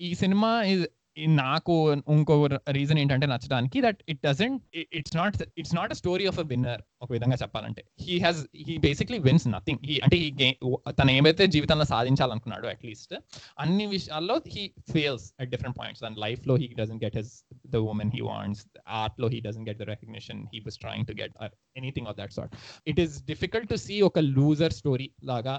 ఈ 0.00 0.14
సినిమా 0.14 0.62
ఇస్ 0.62 0.86
నాకు 1.26 1.74
ఇంకో 2.12 2.34
రీజన్ 2.70 2.98
ఏంటంటే 2.98 3.26
నచ్చడానికి 3.26 3.78
that 3.80 4.00
it 4.08 4.20
doesn't 4.22 4.62
it's 4.92 5.16
not 5.16 5.36
it's 5.56 5.74
not 5.74 5.92
a 5.92 5.94
story 5.94 6.26
of 6.26 6.38
a 6.38 6.42
winner 6.42 6.82
ఒక 7.02 7.12
విధంగా 7.12 7.36
చెప్పాలంటే. 7.36 7.82
He 8.00 8.18
has 8.18 8.40
he 8.68 8.78
basically 8.78 9.18
wins 9.18 9.48
nothing 9.48 9.80
he 9.84 9.98
అంటే 9.98 10.16
ఈ 10.16 10.30
గేమ్ 10.32 10.54
తను 11.00 11.10
ఏమైతే 11.10 11.46
జీవితంలో 11.46 11.84
సాధించాలనుకున్నాడు 11.84 12.66
అట్లీస్ట్ 12.66 13.14
అన్ని 13.58 13.86
విషయాల్లో 13.86 14.42
he 14.46 14.64
fails 14.92 15.32
at 15.40 15.50
different 15.50 15.78
points 15.78 16.04
and 16.04 16.18
లైఫ్లో 16.18 16.56
he 16.56 16.68
doesn't 16.74 17.00
get 17.04 17.16
his 17.16 17.32
the 17.66 17.76
woman 17.76 18.12
he 18.14 18.20
wants 18.20 18.64
ఆర్ట్లో 18.88 19.28
he 19.28 19.40
doesn't 19.40 19.66
get 19.68 19.78
the 19.78 19.82
recognition 19.82 20.42
he 20.54 20.60
was 20.60 20.78
trying 20.78 21.06
to 21.06 21.12
get 21.12 21.34
anything 21.76 22.06
of 22.06 22.16
that 22.16 22.32
sort 22.32 22.54
it 22.86 23.00
is 23.00 23.24
difficult 23.24 23.70
to 23.70 23.74
see 23.76 24.00
ఒక 24.00 24.18
loser 24.18 24.72
story 24.72 25.08
లాగా 25.24 25.56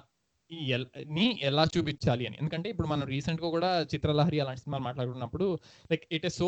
ని 1.10 1.40
ఎలా 1.42 1.64
చూపించాలి 1.74 2.28
అని. 2.28 2.38
ఎందుకంటే 2.42 2.70
ఇప్పుడు 2.70 2.88
మనం 2.88 3.08
రీసెంట్గా 3.08 3.50
కూడా 3.50 3.82
చిత్రలహరి 3.94 4.40
అలాంటి 4.40 4.62
సినిమాలు 4.62 4.84
మాట్లాడుకున్నప్పుడు 4.84 5.60
like 5.92 6.06
it 6.12 6.26
is 6.26 6.38
so 6.38 6.48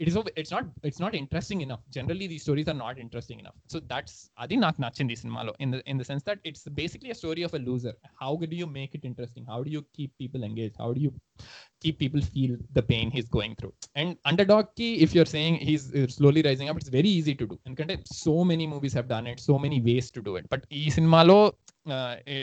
it 0.00 0.08
is 0.08 0.16
it's 0.40 0.52
not 0.52 0.66
it's 0.86 1.00
not 1.00 1.14
interesting 1.14 1.62
enough 1.62 1.84
generally 1.90 2.28
the 2.28 2.38
stories 2.38 2.68
are 2.68 2.78
not 2.78 2.98
interesting 2.98 3.40
enough 3.40 3.56
so 3.72 3.80
that's 3.84 4.30
అది 4.38 4.56
నాకు 4.56 4.80
నచ్చింది 4.80 5.12
ఈ 5.12 5.16
సినిమాలో. 5.16 5.54
In 5.60 5.74
in 5.86 5.98
the 5.98 6.02
sense 6.02 6.24
that 6.24 6.40
it's 6.46 6.68
basically 6.68 7.10
a 7.10 7.12
story 7.12 7.42
of 7.42 7.54
a 7.54 7.58
loser 7.58 7.96
how 8.22 8.36
do 8.44 8.54
you 8.54 8.66
make 8.66 8.96
it 8.96 9.06
interesting 9.06 9.46
how 9.46 9.62
do 9.62 9.68
you 9.68 9.80
keep 9.80 10.14
people 10.20 10.44
engage 10.44 10.74
how 10.80 10.92
do 10.92 10.98
you 10.98 11.10
keep 11.82 12.00
people 12.00 12.22
feel 12.22 12.56
the 12.72 12.78
pain 12.78 13.10
he's 13.10 13.30
going 13.36 13.54
through 13.54 13.72
and 13.96 14.16
under 14.26 14.46
డాగ్కి 14.46 14.90
if 14.94 15.14
saying 15.14 15.26
saying 15.28 15.58
he's 15.62 16.14
slowly 16.16 16.42
rising 16.42 16.68
up 16.68 16.76
it's 16.76 16.90
very 16.90 17.08
easy 17.08 17.34
to 17.34 17.44
do 17.44 17.58
ఎందుకంటే 17.66 18.02
so 18.14 18.42
many 18.42 18.66
movies 18.66 18.96
have 18.96 19.06
done 19.06 19.26
it 19.26 19.40
so 19.40 19.58
many 19.58 19.80
ways 19.80 20.12
to 20.12 20.20
do 20.20 20.38
it 20.38 20.48
but 20.52 20.66
ఈ 20.72 20.90
సినిమాలో 20.90 21.38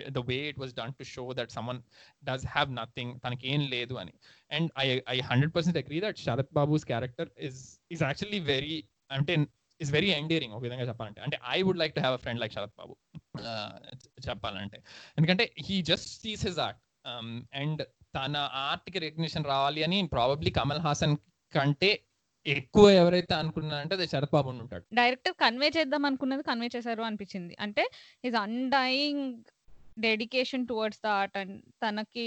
the 0.10 0.24
way 0.30 0.38
it 0.52 0.60
was 0.60 0.74
done 0.74 0.94
to 0.94 1.06
show 1.14 1.26
that 1.34 1.52
someone 1.52 1.82
does 2.24 2.46
have 2.48 2.72
nothing 2.72 3.14
తనకి 3.26 3.48
ఏం 3.48 3.64
లేదు 3.70 3.96
అని 3.96 4.14
and 4.52 4.70
I 4.78 4.88
I 5.10 5.18
hundred 5.32 5.54
percent 5.56 5.78
agree 5.78 6.00
that 6.00 6.20
Sarath 6.20 6.54
Babu's 6.54 6.86
character 6.86 7.32
is 7.40 7.62
is 7.92 8.04
actually 8.04 8.42
very 8.54 8.78
అంటే 9.12 9.36
is 9.80 9.92
very 9.92 10.10
endearing 10.12 10.54
ఒక 10.54 10.64
విధంగా 10.64 10.86
చెప్పాలంటే 10.88 11.22
అంటే 11.22 11.38
I 11.56 11.60
would 11.62 11.80
like 11.80 11.94
to 11.96 12.02
have 12.02 12.16
a 12.16 12.22
friend 12.22 12.42
like 12.42 12.54
Sarath 12.54 12.76
Babu 12.78 12.96
చెప్పాలంటే 14.28 14.78
ఎందుకంటే 15.18 15.46
he 15.68 15.78
just 15.84 16.10
sees 16.24 16.44
his 16.46 16.60
art 16.60 16.82
and 17.54 17.82
తన 18.16 18.36
ఆర్ట్కి 18.64 19.00
recognition 19.00 19.46
రావాలి 19.46 19.82
అని 19.84 19.98
ప్రాబబ్లీ 20.08 20.52
కమల్ 20.52 20.80
హాసన్ 20.80 21.16
కంటే 21.54 21.90
ఎక్కువ 22.46 22.86
ఎవరైతే 23.02 23.34
అనుకున్నారంటే 23.42 23.94
అదే 23.98 24.06
శరత్ 24.12 24.34
బాబు 24.36 24.50
ఉంటాడు. 24.64 24.86
డైరెక్టర్ 25.00 25.36
కన్వే 25.44 25.70
చేద్దాం 25.78 26.04
అనుకున్నది 26.10 26.44
కన్వే 26.50 26.70
చేశారు 26.76 27.04
అనిపించింది. 27.10 27.54
అంటే 27.66 27.84
his 28.26 28.38
undying 28.44 29.26
dedication 30.06 30.68
towards 30.70 31.02
the 31.04 31.10
art 31.20 31.38
and 31.42 31.54
తనకి 31.84 32.26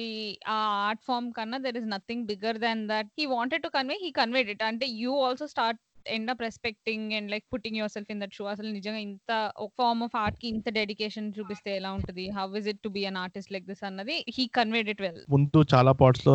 ఆ 0.49 0.59
ఆర్ట్ 0.87 1.03
ఫామ్ 1.09 1.27
కన్నా 1.39 1.59
there 1.67 1.79
is 1.81 1.89
nothing 1.95 2.25
bigger 2.31 2.59
than 2.65 2.83
that 2.93 3.11
he 3.19 3.27
wanted 3.35 3.65
to 3.67 3.71
convey 3.77 3.97
he 4.05 4.11
conveyed 4.21 4.51
it 4.55 4.65
అంటే 4.71 4.87
you 5.03 5.13
also 5.27 5.49
start 5.55 5.81
end 6.17 6.31
up 6.33 6.43
respecting 6.47 7.13
and 7.19 7.31
like 7.35 7.45
putting 7.55 7.79
yourself 7.95 8.11
in 8.15 8.21
that 8.23 8.35
shoe 8.39 8.45
అసలు 8.55 8.69
నిజంగా 8.79 9.01
ఇంత 9.09 9.33
ఒక 9.65 9.71
form 9.81 10.03
of 10.07 10.17
ఆర్ట్కి 10.23 10.47
ఇంత 10.55 10.69
dedication 10.79 11.29
చూపిస్తే 11.39 11.71
ఎలా 11.81 11.91
ఉంటుంది? 11.99 12.25
How 12.39 12.47
is 12.61 12.69
it 12.73 12.81
to 12.87 12.91
be 12.97 13.03
an 13.11 13.19
artist 13.25 13.53
like 13.55 13.67
this 13.71 13.85
అన్నది 13.89 14.17
హీ 14.37 14.47
కన్వేడ్ 14.59 14.91
ఇట్ 14.95 15.03
వెల్ 15.07 15.21
ముందు 15.35 15.59
చాలా 15.75 15.93
పార్ట్స్లో 16.03 16.35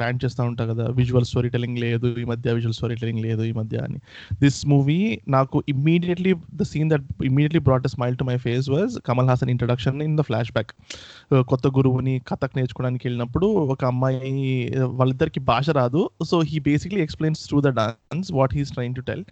ర్యాంట్ 0.00 0.22
చేస్తూ 0.24 0.42
ఉంటా 0.50 0.66
కదా 0.72 0.86
విజువల్ 1.00 1.26
స్టోరీ 1.30 1.50
టెలింగ్ 1.56 1.78
లేదు 1.86 2.08
ఈ 2.22 2.26
మధ్య 2.32 2.54
విజువల్ 2.58 2.76
స్టోరీ 2.78 2.96
టెలింగ్ 3.02 3.22
లేదు 3.26 3.42
ఈ 3.50 3.52
మధ్య 3.60 3.78
అని. 3.86 3.98
దిస్ 4.42 4.60
మూవీ 4.72 4.98
నాకు 5.36 5.56
immediately 5.74 6.34
the 6.60 6.68
scene 6.72 6.90
that 6.94 7.06
immediately 7.30 7.62
brought 7.68 7.88
a 7.90 7.92
smile 7.96 8.18
to 8.22 8.26
my 8.30 8.36
face 8.46 8.68
was 8.76 8.94
Kamal 9.08 9.28
Haasan 9.32 9.52
introduction 9.54 9.98
in 10.08 10.16
the 10.20 10.24
flashback 10.58 10.72
కొత్త 11.52 11.66
గురువుని 11.78 12.16
కథక్ 12.30 12.56
నేర్చుకోవడానికి 12.58 13.04
వెళ్ళినప్పుడు 13.08 13.46
ఒక 13.74 13.84
అమ్మాయి 13.84 14.34
వాళ్ళిద్దరికి 14.98 15.40
భాష 15.52 15.68
రాదు. 15.80 16.02
So 16.30 16.38
he 16.50 16.58
basically 16.70 17.00
explains 17.06 17.42
through 17.48 17.60
the 17.66 17.70
dance 17.80 18.30
what 18.38 18.54
he's 18.58 18.72
trying 18.78 18.96
to 19.00 19.04
tell 19.10 19.24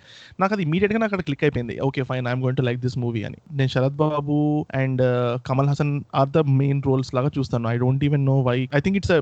నాకు 0.42 0.52
అది 0.56 0.64
ఇమీడియట్గా 0.68 1.00
నాకు 1.02 1.12
అక్కడ 1.14 1.26
క్లిక్ 1.30 1.44
అయిపోయింది. 1.46 1.76
Okay 1.88 2.02
fine 2.10 2.26
I'm 2.30 2.42
going 2.44 2.60
to 2.60 2.64
like 2.68 2.80
this 2.84 2.98
movie 3.04 3.22
అని. 3.28 3.38
నేను 3.58 3.70
Sarath 3.74 3.98
Babu 4.02 4.36
and 4.82 5.02
Kamal 5.48 5.68
Haasan 5.72 5.92
are 6.20 6.30
the 6.36 6.42
main 6.60 6.80
roles 6.88 7.10
లాగా 7.18 7.30
చూస్తాను. 7.38 7.68
I 7.74 7.76
don't 7.84 8.04
even 8.08 8.24
know 8.30 8.36
why 8.48 8.56
I 8.78 8.80
think 8.86 8.98
it's 9.00 9.12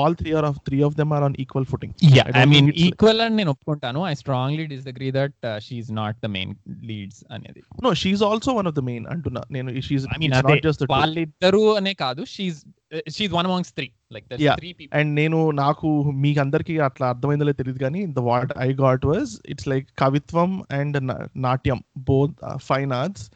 all 0.00 0.16
three 0.22 0.32
are 0.40 0.48
of 0.50 0.58
three 0.68 0.80
of 0.88 0.96
them 1.00 1.12
are 1.18 1.26
on 1.28 1.36
equal 1.44 1.68
footing 1.72 1.94
I 2.42 2.44
mean 2.54 2.70
equal 2.86 3.22
అని 3.26 3.36
నేను 3.40 3.52
ఒప్పుకుంటాను. 3.54 4.00
I 4.12 4.14
strongly 4.22 4.66
disagree 4.74 5.10
that 5.18 5.38
she's 5.66 5.92
not 6.00 6.18
the 6.24 6.30
main 6.36 6.54
leads 6.90 7.22
అనేది. 7.36 7.62
No 7.86 7.92
she's 8.02 8.24
also 8.30 8.52
one 8.60 8.68
of 8.72 8.76
the 8.80 8.84
main 8.90 9.06
అంటున్నా. 9.14 9.44
నేను 9.56 9.80
she's 9.88 10.04
I 10.16 10.18
mean 10.24 10.36
వాళ్ళిద్దరు 10.96 11.64
అనే 11.80 11.94
కాదు. 12.04 12.22
She's 12.34 12.54
she's 13.16 13.32
one 13.38 13.48
amongst 13.50 13.74
three 13.78 13.88
and 14.92 15.14
నేను 15.14 15.50
నాకు 15.50 15.88
మీకు 16.10 16.40
అందరికి 16.40 16.78
అట్లా 16.78 17.08
అర్థమైందో 17.08 17.52
తెలియదు 17.52 17.78
కానీ 17.78 18.06
the 18.06 18.18
what 18.18 18.52
I 18.58 18.72
got 18.72 19.06
was 19.06 19.40
it's 19.48 19.68
like 19.68 19.86
కవిత్వం 19.98 20.62
అండ్ 20.70 20.98
నాట్యం 21.36 21.80
both 21.98 22.34
fine 22.56 22.92
arts 22.92 23.26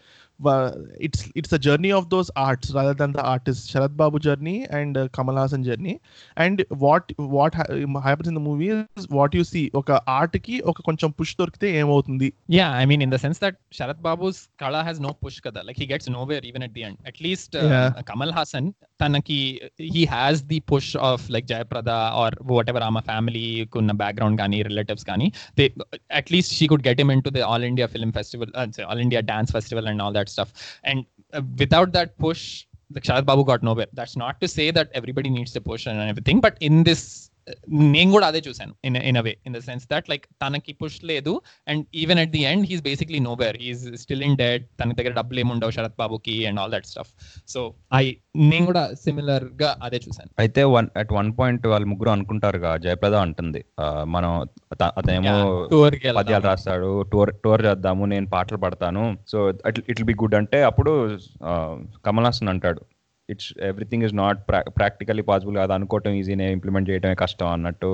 it's 1.01 1.25
it's 1.37 1.55
a 1.55 1.61
journey 1.67 1.91
of 1.99 2.07
those 2.09 2.31
arts 2.39 2.71
rather 2.77 2.97
than 2.97 3.13
the 3.13 3.23
artist 3.33 3.65
Sarath 3.73 3.97
Babu 3.97 4.19
journey 4.19 4.57
and 4.79 4.99
Kamal 5.19 5.39
Haasan 5.39 5.65
journey 5.65 5.95
and 6.37 6.61
what 6.85 7.11
what 7.37 7.57
happens 8.03 8.31
in 8.33 8.39
the 8.41 8.45
movie 8.49 8.69
what 9.13 9.37
you 9.39 9.45
see 9.53 9.65
ఒక 9.75 10.01
ఆర్ట్కి 10.17 10.57
ఒక 10.65 10.79
కొంచెం 10.83 11.11
push 11.19 11.35
దొరికితే 11.41 11.69
ఏమవుతుంది 11.81 12.31
yeah 12.57 12.69
I 12.81 12.85
mean 12.85 13.05
in 13.07 13.15
the 13.15 13.21
sense 13.25 13.41
that 13.45 13.59
Sarath 13.79 14.03
Babu's 14.09 14.41
కళ 14.65 14.77
has 14.83 15.01
no 15.01 15.13
push 15.23 15.41
కదా 15.47 15.63
like 15.69 15.81
he 15.83 15.89
gets 15.93 16.11
nowhere 16.33 16.47
even 16.47 16.67
at 16.69 16.77
the 16.79 16.85
end 16.89 17.01
at least 17.13 17.57
Yeah. 17.65 17.87
Kamal 18.09 18.33
Haasan 18.37 18.67
తనకి 19.01 19.39
he 19.95 20.03
has 20.13 20.41
the 20.51 20.59
push 20.71 20.91
of 21.09 21.25
like 21.35 21.47
Jayaprada 21.51 21.91
or 22.21 22.35
whatever 22.71 22.85
ఆమె 22.87 23.01
family 23.09 23.43
ఉన్న 23.81 23.93
background 24.03 24.39
కానీ 24.41 24.59
relatives 24.69 25.07
కానీ 25.11 25.27
they 25.59 25.65
at least 26.21 26.53
she 26.59 26.67
could 26.73 26.85
get 26.89 27.01
him 27.05 27.13
into 27.23 27.31
the 27.37 27.43
all 27.49 27.65
India 27.71 27.87
film 27.95 28.13
festival 28.19 28.53
all 28.89 29.01
India 29.01 29.23
dance 29.31 29.53
festival 29.53 29.89
and 29.93 30.03
all 30.05 30.17
that 30.19 30.24
that 30.25 30.33
stuff. 30.33 30.79
And 30.85 31.05
uh, 31.33 31.43
without 31.59 31.93
that 31.93 32.17
push, 32.19 32.67
the 32.91 33.01
Kshat 33.01 33.25
Babu 33.25 33.45
got 33.45 33.63
nowhere. 33.63 33.87
That's 33.93 34.17
not 34.17 34.41
to 34.41 34.49
say 34.49 34.71
that 34.71 34.91
everybody 34.95 35.31
needs 35.31 35.53
the 35.53 35.61
push 35.61 35.87
and 35.87 35.99
everything, 36.01 36.41
but 36.41 36.57
in 36.61 36.85
this 36.85 37.31
నేను 37.69 38.11
కూడా 38.11 38.27
అదే 38.27 38.43
చూసాను 38.49 38.75
in 38.85 38.97
in 38.97 39.17
away 39.17 39.37
in 39.47 39.55
the 39.55 39.59
sense 39.59 39.89
that 39.93 40.11
like 40.11 40.25
తనకి 40.27 40.73
push 40.73 41.05
లేదు. 41.05 41.41
And 41.69 41.87
even 41.95 42.19
at 42.19 42.31
the 42.31 42.43
end 42.43 42.67
he's 42.67 42.83
basically 42.83 43.19
no 43.19 43.33
where 43.35 43.57
he's 43.61 43.97
still 43.97 44.23
in 44.23 44.37
dead 44.37 44.67
తన 44.83 44.93
దగ్గర 44.93 45.13
డబ్బులు 45.13 45.41
ఏముండవు 45.41 45.71
శరత్ 45.71 45.95
బాబుకి 45.99 46.47
and 46.47 46.61
all 46.61 46.73
that 46.73 46.87
stuff 46.87 47.11
so 47.49 47.75
I 47.95 48.15
నేను 48.37 48.67
కూడా 48.67 48.91
సిమిలర్గా 48.93 49.77
అదే 49.83 49.97
చూసాను 49.97 50.31
అయితే 50.39 50.65
వన్ 50.65 50.89
అట్ 50.97 51.13
వన్ 51.13 51.33
పాయింట్ 51.39 51.67
వాళ్ళు 51.67 51.89
ముగ్గురు 51.89 52.11
అనుకుంటారుగా 52.11 52.77
జయప్రద 52.77 53.15
అంటుంది. 53.15 53.65
మనం 54.05 54.47
అత- 54.73 54.93
అతనేమో 54.99 55.69
టూర్ 55.71 55.95
పద్యాలు 56.17 56.45
రాస్తాడు 56.45 57.03
టూర్ 57.03 57.35
టూర్ 57.45 57.67
చేద్దాము 57.67 58.05
నేను 58.05 58.31
పాటలు 58.31 58.59
పడతాను. 58.59 59.19
సో 59.29 59.51
ఇట్ 59.89 60.03
బి 60.03 60.15
గుడ్ 60.15 60.35
అంటే 60.35 60.63
అప్పుడు 60.63 61.19
కమల్ 62.07 62.25
హాసన్ 62.25 62.49
అంటాడు 62.49 62.81
ఇట్స్ 63.31 63.51
ఎవ్రీథింగ్ 63.63 64.03
ఇస్ 64.03 64.15
నాట్ 64.15 64.39
ప్రా 64.49 64.61
ప్రాక్టికలీ 64.79 65.23
పాసిబుల్ 65.23 65.57
కాదు. 65.57 65.73
అనుకోవటం 65.73 66.11
ఈజీనే 66.11 66.53
ఇంప్లిమెంట్ 66.53 66.91
చేయడమే 66.91 67.15
కష్టం 67.15 67.47
అన్నట్టు. 67.47 67.93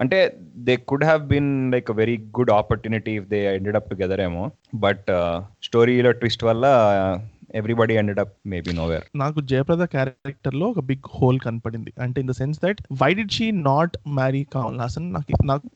అంటే 0.00 0.18
they 0.56 0.74
could 0.76 1.04
have 1.04 1.22
been 1.22 1.50
like 1.72 1.90
very 1.90 2.16
good 2.38 2.50
opportunity 2.50 3.12
if 3.16 3.28
they 3.28 3.40
ended 3.54 3.76
up 3.76 3.90
together 3.90 4.20
ఏమో. 4.20 4.50
బట్ 4.74 5.10
స్టోరీలో 5.62 6.12
ట్విస్ట్ 6.12 6.44
వల్ల 6.44 6.64
everybody 7.54 7.94
ended 7.94 8.20
up 8.20 8.32
maybe 8.46 8.72
nowhere 8.72 9.04
నాకు 9.16 9.40
జయప్రద 9.40 9.84
క్యారెక్టర్లో 9.84 10.66
ఒక 10.66 10.80
బిగ్ 10.80 11.06
హోల్ 11.14 11.38
కనపడింది. 11.40 11.92
అంటే 12.00 12.20
in 12.20 12.28
the 12.28 12.34
sense 12.40 12.58
that 12.64 12.80
why 13.02 13.10
did 13.14 13.30
she 13.30 13.46
not 13.50 13.96
marry 14.08 14.42
Kamal 14.54 14.80
Haasan 14.80 15.06
నాకు 15.12 15.46
నాకు 15.46 15.68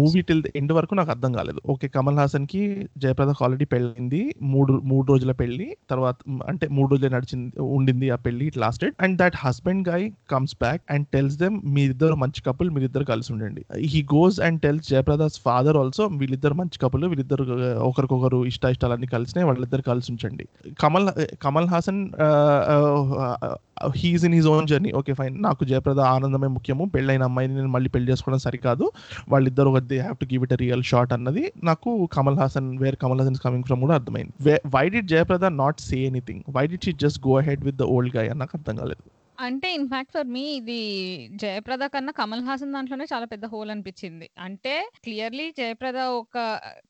మూవీ 0.00 0.20
టిల్ 0.28 0.42
ఎండ్ 0.60 0.72
వరకు 0.78 0.94
నాకు 1.00 1.10
అర్థం 1.14 1.32
కాలేదు. 1.38 1.60
ఓకే 1.72 1.86
కమల్ 1.96 2.18
హాసన్కి 2.22 2.62
జయప్రదకు 3.02 3.44
ఆల్రెడీ 3.46 3.66
పెళ్ళింది. 3.74 4.22
మూడు 4.52 4.72
మూడు 4.90 5.06
రోజుల 5.12 5.32
పెళ్ళి 5.40 5.68
తర్వాత 5.92 6.16
అంటే 6.50 6.66
మూడు 6.76 6.88
రోజులు 6.92 7.12
నడిచింది 7.16 7.50
ఉండింది 7.76 8.08
ఆ 8.16 8.18
పెళ్ళి 8.26 8.44
it 8.50 8.58
lasted 8.64 8.94
and 9.04 9.16
that 9.22 9.36
husband 9.44 9.84
guy 9.92 10.02
comes 10.34 10.56
back 10.64 10.82
and 10.94 11.06
tells 11.16 11.38
them 11.42 11.56
మీరిద్దరు 11.76 12.16
మంచి 12.24 12.42
కపుల్ 12.48 12.70
మీరిద్దరు 12.76 13.06
కలిసి 13.12 13.30
ఉండండి. 13.34 13.64
He 13.94 14.02
goes 14.14 14.38
and 14.48 14.60
tells 14.66 14.86
Jayaprada's 14.92 15.38
father 15.46 15.78
also 15.82 16.06
వీళ్ళిద్దరు 16.22 16.56
మంచి 16.62 16.78
కపుల్ 16.84 17.08
వీళ్ళిద్దరు 17.12 17.44
ఒకరికొకరు 17.90 18.40
ఇష్ట 18.52 18.64
ఇష్టాలన్నీ 18.76 19.10
కలిసినాయి 19.16 19.48
వాళ్ళిద్దరు 19.50 19.84
కలిసి 19.90 20.10
ఉంచండి. 20.14 20.46
Kamal 20.84 21.08
Kamal 21.46 21.68
Haasan 21.74 22.00
he's 24.00 24.24
in 24.26 24.34
his 24.36 24.48
own 24.50 24.66
journey 24.70 24.90
okay 24.98 25.12
fine 25.18 25.36
నాకు 25.46 25.62
జయప్రద 25.70 26.00
ఆనందమే 26.14 26.48
ముఖ్యము. 26.56 26.84
పెళ్ళైన 26.94 27.22
అమ్మాయిని 27.28 27.54
నేను 27.58 27.70
మళ్ళీ 27.76 27.88
పెళ్ళి 27.94 28.08
చేసుకోవడం 28.10 28.40
సరికాదు. 28.44 28.84
వాళ్ళిద్దరు 29.42 29.70
they 29.92 29.98
have 30.00 30.18
to 30.22 30.28
give 30.32 30.44
it 30.46 30.54
a 30.56 30.60
real 30.64 30.84
shot 30.90 31.12
అన్నది 31.16 31.44
నాకు 31.64 31.90
Kamal 32.16 32.38
Haasan 32.42 32.68
where 32.82 32.98
Kamal 33.04 33.20
Haasan 33.22 33.40
coming 33.46 33.66
from 33.68 33.82
కూడా 33.86 33.96
అర్థమైంది. 34.00 34.34
Why 34.76 34.84
did 34.88 35.08
Jayaprada 35.08 35.46
not 35.62 35.80
say 35.88 35.98
anything 36.10 36.44
why 36.56 36.64
did 36.66 36.86
she 36.88 36.94
just 37.04 37.20
go 37.26 37.34
head 37.48 37.64
with 37.70 37.80
the 37.82 37.88
old 37.96 38.14
guy 38.16 38.30
అని 38.32 38.40
నాకు 38.44 38.56
అర్థం 38.58 38.76
కాలేదు. 38.82 39.04
అంటే 39.38 39.68
in fact 39.74 40.12
for 40.12 40.26
me 40.26 40.42
ఇది 40.56 40.80
జయప్రద 41.42 41.84
కన్నా 41.94 42.12
కమల్ 42.12 42.42
హాసన్ 42.48 42.72
దాంట్లోనే 42.72 43.06
చాలా 43.12 43.24
పెద్ద 43.24 43.44
హోల్ 43.46 43.70
అనిపించింది. 43.70 44.26
అంటే 44.38 44.74
క్లియర్లీ 45.04 45.46
జయప్రద 45.50 45.98
ఒక 46.20 46.38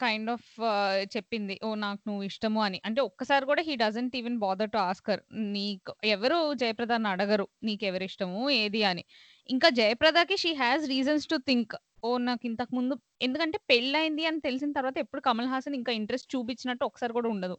కైండ్ 0.01 0.31
ఆఫ్ 0.31 0.49
uh, 0.71 1.09
చెప్పింది 1.17 1.57
ఓ 1.65 1.71
నాకు 1.75 2.03
నువ్వు 2.09 2.23
ఇష్టము 2.23 2.61
అని. 2.63 2.81
అంటే 2.85 3.01
ఒక్కసారి 3.01 3.47
కూడా 3.47 3.63
he 3.63 3.77
doesn't 3.77 4.17
even 4.17 4.39
bother 4.39 4.71
to 4.71 4.81
ask her 4.89 5.23
నీకు 5.57 5.95
ఎవరు 6.05 6.41
జయప్రదాన్ని 6.55 7.09
అడగరు 7.09 7.49
నీకు 7.65 7.85
ఇష్టము 8.05 8.43
ఏది? 8.51 8.83
అని. 8.85 9.05
ఇంకా 9.49 9.69
జయప్రదకి 9.79 10.37
she 10.43 10.51
has 10.61 10.85
reasons 10.93 11.27
to 11.31 11.37
think 11.49 11.73
oh 12.05 12.11
నాకు 12.29 12.45
ఇంతకు 12.51 12.73
ముందు 12.79 12.95
ఎందుకంటే 13.27 13.59
పెళ్ళైంది 13.71 14.25
అని 14.29 14.41
తెలిసిన 14.47 14.71
తర్వాత 14.79 14.97
ఎప్పుడు 15.05 15.21
కమల్ 15.27 15.51
హాసన్ 15.53 15.77
ఇంకా 15.79 15.93
ఇంట్రెస్ట్ 16.01 16.29
చూపించినట్టు 16.35 16.85
ఒకసారి 16.89 17.13
కూడా 17.19 17.29
ఉండదు. 17.35 17.57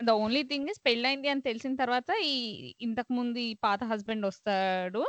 ద 0.00 0.10
ఓన్లీ 0.24 0.42
థింగ్ 0.50 0.68
ఇస్ 0.72 0.80
పెళ్ళైంది 0.88 1.28
అని 1.32 1.42
తెలిసిన 1.48 1.72
తర్వాత 1.82 2.10
ఈ 2.30 2.34
ఇంతకు 2.86 3.12
ముందు 3.18 3.38
ఈ 3.48 3.52
పాత 3.66 3.80
హస్బెండ్ 3.92 4.26
వస్తాడు. 4.30 5.02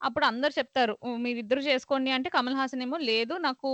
అప్పుడు 0.00 0.24
అందరు 0.30 0.52
చెప్తారు 0.58 0.94
మీరు 1.04 1.20
మీరిద్దరు 1.24 1.62
చేసుకోండి 1.70 2.10
అంటే 2.16 2.28
కమల్ 2.36 2.58
హాసన్ 2.60 2.82
ఏమో 2.86 2.98
లేదు 3.10 3.34
నాకు 3.48 3.70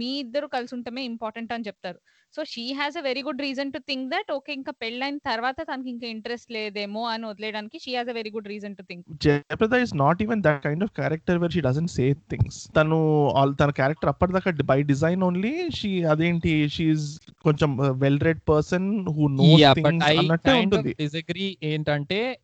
మీ 0.00 0.10
ఇద్దరు 0.24 0.46
కలిసి 0.56 0.74
ఉంటమే 0.78 1.02
ఇంపార్టెంట్ 1.12 1.52
అని 1.56 1.66
చెప్తారు. 1.68 1.98
So 2.36 2.44
she 2.44 2.72
has 2.72 2.98
a 2.98 3.00
very 3.00 3.22
good 3.22 3.40
reason 3.40 3.72
to 3.72 3.78
think 3.78 4.10
that 4.10 4.32
okay 4.32 4.52
ఇంకా 4.52 4.72
పెళ్ళైన 4.72 5.16
తర్వాత 5.16 5.56
తనకి 5.62 5.90
ఇంకా 5.90 6.06
ఇంట్రెస్ట్ 6.06 6.52
లేదేమో 6.52 7.02
అని 7.04 7.26
వదిలేయడానికి 7.26 7.78
she 7.78 7.94
has 7.94 8.08
a 8.08 8.12
very 8.12 8.30
good 8.30 8.48
reason 8.48 8.76
to 8.76 8.82
think. 8.82 9.04
Jayaprada 9.22 9.72
is 9.72 9.96
not 9.96 10.22
even 10.22 10.42
that 10.42 10.62
kind 10.64 10.84
of 10.84 10.92
character 10.92 11.38
where 11.38 11.52
she 11.52 11.60
doesn't 11.60 11.88
say 11.88 12.12
things. 12.12 12.68
తను 12.76 12.98
all- 13.42 13.54
తన 13.54 13.70
character 13.70 14.08
అప్పటిదాకా 14.08 14.52
బై 14.64 14.82
డిజైన్ 14.82 15.22
ఓన్లీ 15.22 15.70
షీ 15.70 16.02
అదేంటి 16.02 16.68
షీఈ్ 16.68 16.96
కొంచెం 17.42 17.98
well 17.98 18.20
read 18.20 18.40
person 18.48 19.08
who 19.08 19.28
no 19.28 19.48
అన్నట్టే 20.06 20.52
ఉంటుంది. 20.52 20.96
Disagree 21.00 21.58
ఏంటంటే 21.62 22.38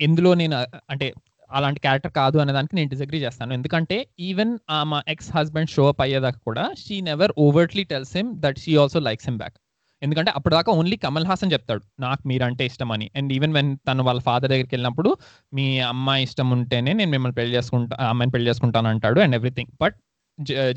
ఎందులో 0.00 0.34
నేను 0.34 0.56
అంటే 0.90 1.12
అలాంటి 1.58 1.80
క్యారెక్టర్ 1.80 2.14
కాదు 2.20 2.38
అనే 2.42 2.52
దానికి 2.56 2.74
నేను 2.78 2.90
డిసగ్రీ 2.94 3.18
చేస్తాను. 3.24 3.52
ఎందుకంటే 3.58 3.96
ఈవెన్ 4.28 4.52
మా 4.92 4.98
ఎక్స్ 5.14 5.30
హస్బెండ్ 5.36 5.70
షో 5.70 5.84
అప్ 5.92 6.02
అయ్యేదాకా 6.04 6.40
కూడా 6.48 6.64
she 6.84 6.96
never 7.10 7.32
overtly 7.46 7.84
tells 7.92 8.14
him 8.18 8.30
that 8.44 8.60
she 8.64 8.74
also 8.82 9.00
likes 9.08 9.28
him 9.30 9.38
back 9.42 9.56
ఎందుకంటే 10.02 10.30
అప్పటిదాకా 10.36 10.70
ఓన్లీ 10.80 10.96
కమల్ 10.96 11.26
హాసన్ 11.30 11.50
చెప్తాడు 11.54 11.82
నాకు 12.00 12.22
మీరంటే 12.28 12.64
ఇష్టం 12.70 12.90
అని 12.94 13.06
అండ్ 13.16 13.30
ఈవెన్ 13.36 13.54
వెన్ 13.56 13.70
తను 13.88 14.02
వాళ్ళ 14.02 14.20
ఫాదర్ 14.20 14.50
దగ్గరికి 14.52 14.74
వెళ్ళినప్పుడు 14.74 15.10
మీ 15.54 15.66
అమ్మాయి 15.92 16.22
ఇష్టం 16.28 16.48
ఉంటేనే 16.56 16.92
నేను 16.92 17.10
మిమ్మల్ని 17.10 17.36
పెళ్ళి 17.40 17.52
చేసుకుంటా 17.56 17.96
అమ్మాయిని 18.10 18.32
పెళ్ళి 18.32 18.48
చేసుకుంటాను 18.50 18.88
అంటాడు 18.88 19.20
and 19.20 19.36
everything 19.38 19.72
but 19.80 19.96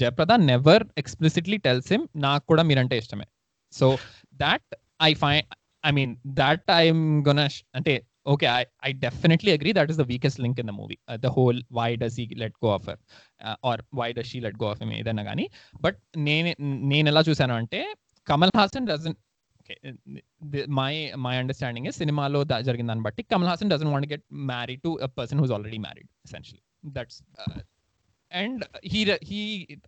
Jayaprada 0.02 0.34
never 0.52 0.84
explicitly 0.98 1.58
tells 1.58 1.92
him 1.94 2.06
నాకు 2.18 2.44
కూడా 2.46 2.64
మీరంటే 2.64 2.96
ఇష్టమే. 3.02 3.26
So 3.74 3.88
that 4.36 4.68
I 5.02 5.12
fine 5.14 5.46
I 5.84 5.92
mean 5.92 6.14
that 6.42 6.66
I'm 6.82 7.06
gonna 7.28 7.40
అంటే 7.76 7.94
okay 8.26 8.48
I, 8.50 8.66
I 8.82 8.92
definitely 8.94 9.52
agree 9.52 9.74
that 9.74 9.90
is 9.90 9.98
the 9.98 10.06
weakest 10.06 10.40
link 10.40 10.60
in 10.60 10.66
the 10.66 10.72
movie. 10.72 11.00
Uh, 11.08 11.18
the 11.18 11.30
whole 11.30 11.58
why 11.70 11.96
does 11.96 12.16
he 12.16 12.26
let 12.36 12.54
go 12.62 12.72
of 12.72 12.86
her? 12.86 12.98
Uh, 13.42 13.56
or 13.64 13.78
why 13.92 14.12
does 14.12 14.28
she 14.28 14.40
let 14.42 14.58
go 14.58 14.68
of 14.74 14.80
him 14.80 14.92
ఏదైనా 15.00 15.24
కానీ 15.30 15.46
but 15.86 16.00
నేను 16.28 16.52
నేను 16.94 17.08
ఎలా 17.14 17.24
చూసాను 17.30 17.56
అంటే 17.62 17.82
Kamal 18.28 18.56
Haasan 18.60 18.88
doesn't 18.92 19.18
okay 19.62 19.76
my 20.80 20.94
my 21.26 21.36
understanding 21.42 21.90
సినిమాలో 22.00 22.42
జరిగిన 22.70 22.88
దాన్ని 22.92 23.06
బట్టి 23.10 23.24
Kamal 23.34 23.50
Haasan 23.52 23.72
doesn't 23.74 23.92
want 23.94 24.10
get 24.14 24.26
married 24.52 24.82
to 24.88 24.92
person 25.20 25.42
who's 25.44 25.54
already 25.58 25.80
married 25.88 26.10
essentially 26.30 26.64
that's 26.98 27.20
and 28.32 28.64
he 28.92 29.02
he 29.30 29.42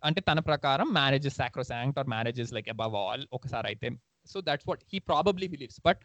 అంటే 0.08 0.20
తన 0.30 0.40
ప్రకారం 0.50 0.88
marriage 1.00 1.24
is 1.30 1.38
sacrosanct 1.42 1.98
or 2.02 2.08
marriage 2.14 2.40
is 2.44 2.52
like 2.58 2.68
above 2.76 2.96
all 3.04 3.24
ఒకసారి 3.38 3.68
అయితే 3.72 3.88
so 4.32 4.40
that's 4.48 4.68
what 4.70 4.82
he 4.92 4.98
probably 5.10 5.48
believes 5.54 5.80
but 5.88 6.02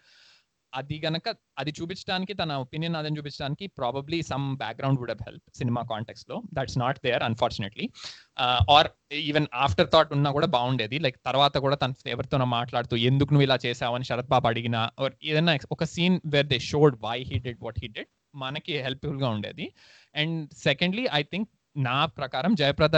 అది 0.80 0.98
గనక 1.06 1.30
అది 1.62 1.72
చూపించడానికి 1.78 2.34
తన 2.42 2.56
ఒపీనియన్ 2.64 2.96
అదని 3.00 3.18
చూపించడానికి 3.20 3.66
probably 3.80 4.20
some 4.30 4.46
background 4.62 5.00
would 5.02 5.12
have 5.14 5.24
help 5.28 5.46
cinema 5.60 5.82
కాంటెక్స్లో. 5.92 6.38
That's 6.58 6.78
not 6.84 7.00
there 7.08 7.24
unfortunately 7.30 7.86
or 8.76 8.90
even 9.30 9.48
after 9.66 9.90
thought 9.94 10.14
ఉన్నా 10.18 10.32
కూడా 10.38 10.50
బాగుండేది. 10.58 11.00
లైక్ 11.06 11.20
తర్వాత 11.30 11.58
కూడా 11.66 11.78
తన 11.84 12.10
ఎవరితోనో 12.16 12.48
మాట్లాడుతూ 12.58 12.96
ఎందుకు 13.10 13.32
నువ్వు 13.34 13.48
ఇలా 13.50 13.60
చేసావని 13.66 14.08
శరత్ 14.10 14.32
బాబు 14.36 14.50
అడిగినా 14.52 14.84
ఏదైనా 15.32 15.56
ఒక 15.78 15.90
scene 15.96 16.18
where 16.36 16.50
they 16.54 16.60
showed 16.72 16.98
why 17.08 17.18
he 17.32 17.40
did 17.48 17.62
what 17.68 17.80
he 17.84 17.90
did 17.98 18.12
మనకి 18.44 18.74
హెల్ప్ఫుల్గా 18.88 19.30
ఉండేది. 19.36 19.68
అండ్ 20.16 20.38
సెకండ్లీ 20.68 21.06
ఐ 21.20 21.24
థింక్ 21.32 21.50
నా 21.76 22.00
ప్రకారం 22.20 22.54
జయప్రద 22.62 22.98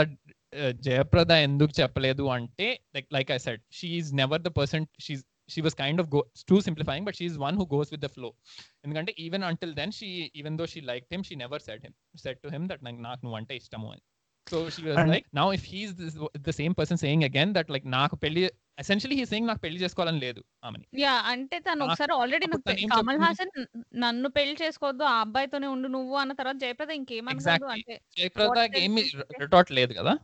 జయప్రద 0.86 1.32
ఎందుకు 1.46 1.72
చెప్పలేదు 1.80 2.24
అంటే 2.34 2.66
like 2.94 3.08
like 3.16 3.30
I 3.36 3.38
said 3.44 3.62
she's 3.78 4.10
never 4.20 4.42
the 4.42 4.50
person 4.58 4.84
she's 5.04 5.22
she 5.54 5.62
was 5.62 5.76
kind 5.80 6.02
of 6.02 6.10
go 6.10 6.20
to 6.48 6.58
simplifying 6.66 7.06
but 7.08 7.18
she's 7.18 7.36
one 7.44 7.58
who 7.60 7.66
goes 7.72 7.92
with 7.94 8.04
the 8.04 8.10
flow 8.14 8.30
ఎందుకంటే 8.84 9.14
even 9.24 9.46
until 9.50 9.74
then 9.74 9.94
she 9.98 10.10
even 10.36 10.58
though 10.58 10.66
she 10.72 10.82
like 10.88 11.06
him 11.12 11.24
she 11.24 11.36
never 11.42 11.64
said 11.64 11.84
him 11.84 11.96
said 12.24 12.40
to 12.44 12.50
him 12.54 12.66
that 12.70 12.84
నాకు 12.86 13.00
నాకు 13.04 13.22
నువ్వు 13.24 13.38
అంటే 13.40 13.54
ఇష్టము 13.60 13.88
అని 13.92 14.04
so 14.46 14.58
she 14.72 14.82
was 14.86 15.08
like 15.10 15.26
now 15.36 15.46
if 15.54 15.66
he's 15.70 15.92
the 16.40 16.52
same 16.56 16.74
person 16.78 17.00
saying 17.02 17.24
again 17.28 17.52
that 17.54 17.70
like 17.74 17.86
నాకు 17.94 18.16
పెళ్ళి 18.24 18.42
essentially 18.78 19.16
he 19.16 19.24
saying 19.24 19.48
నాకు 19.48 19.60
పెళ్ళి 19.60 19.78
చేసుకోవాలని 19.82 20.20
లేదు 20.20 20.40
ఆమెని 20.64 20.84
యా 21.00 21.14
అంటే 21.30 21.56
తను 21.66 21.84
ఒకసారి 21.86 22.12
ఆల్రెడీ 22.14 22.46
కమల్? 22.92 23.18
హాసన్ 23.24 23.52
నన్ను 23.96 24.28
పెళ్ళి 24.36 24.56
చేసుకోవద్దు 24.62 25.04
ఆ 25.04 25.16
అబ్బాయితోనే 25.20 25.68
ఉండు 25.74 25.88
నువ్వు 25.94 26.16
అన్న 26.16 26.32
తర్వాత 26.34 26.56
జయప్రద 26.64 26.90
Exactly. 27.34 27.70
అంటే 27.74 27.94
జయప్రద 28.16 28.58
ఏమి? 28.82 29.04
రిటార్ట్ 29.42 29.70
లేదు 29.72 29.92
కదా 29.94 30.14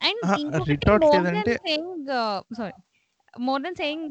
అండ్ 0.00 0.22
ఇంకొకటి 0.38 0.70
retort 0.72 1.02
మోర్ 1.04 1.16
లేదంటే- 1.18 1.44
than 1.48 1.66
saying 1.66 2.08
sorry 2.52 2.74
more 3.40 3.62
than 3.62 3.74
saying 3.74 4.08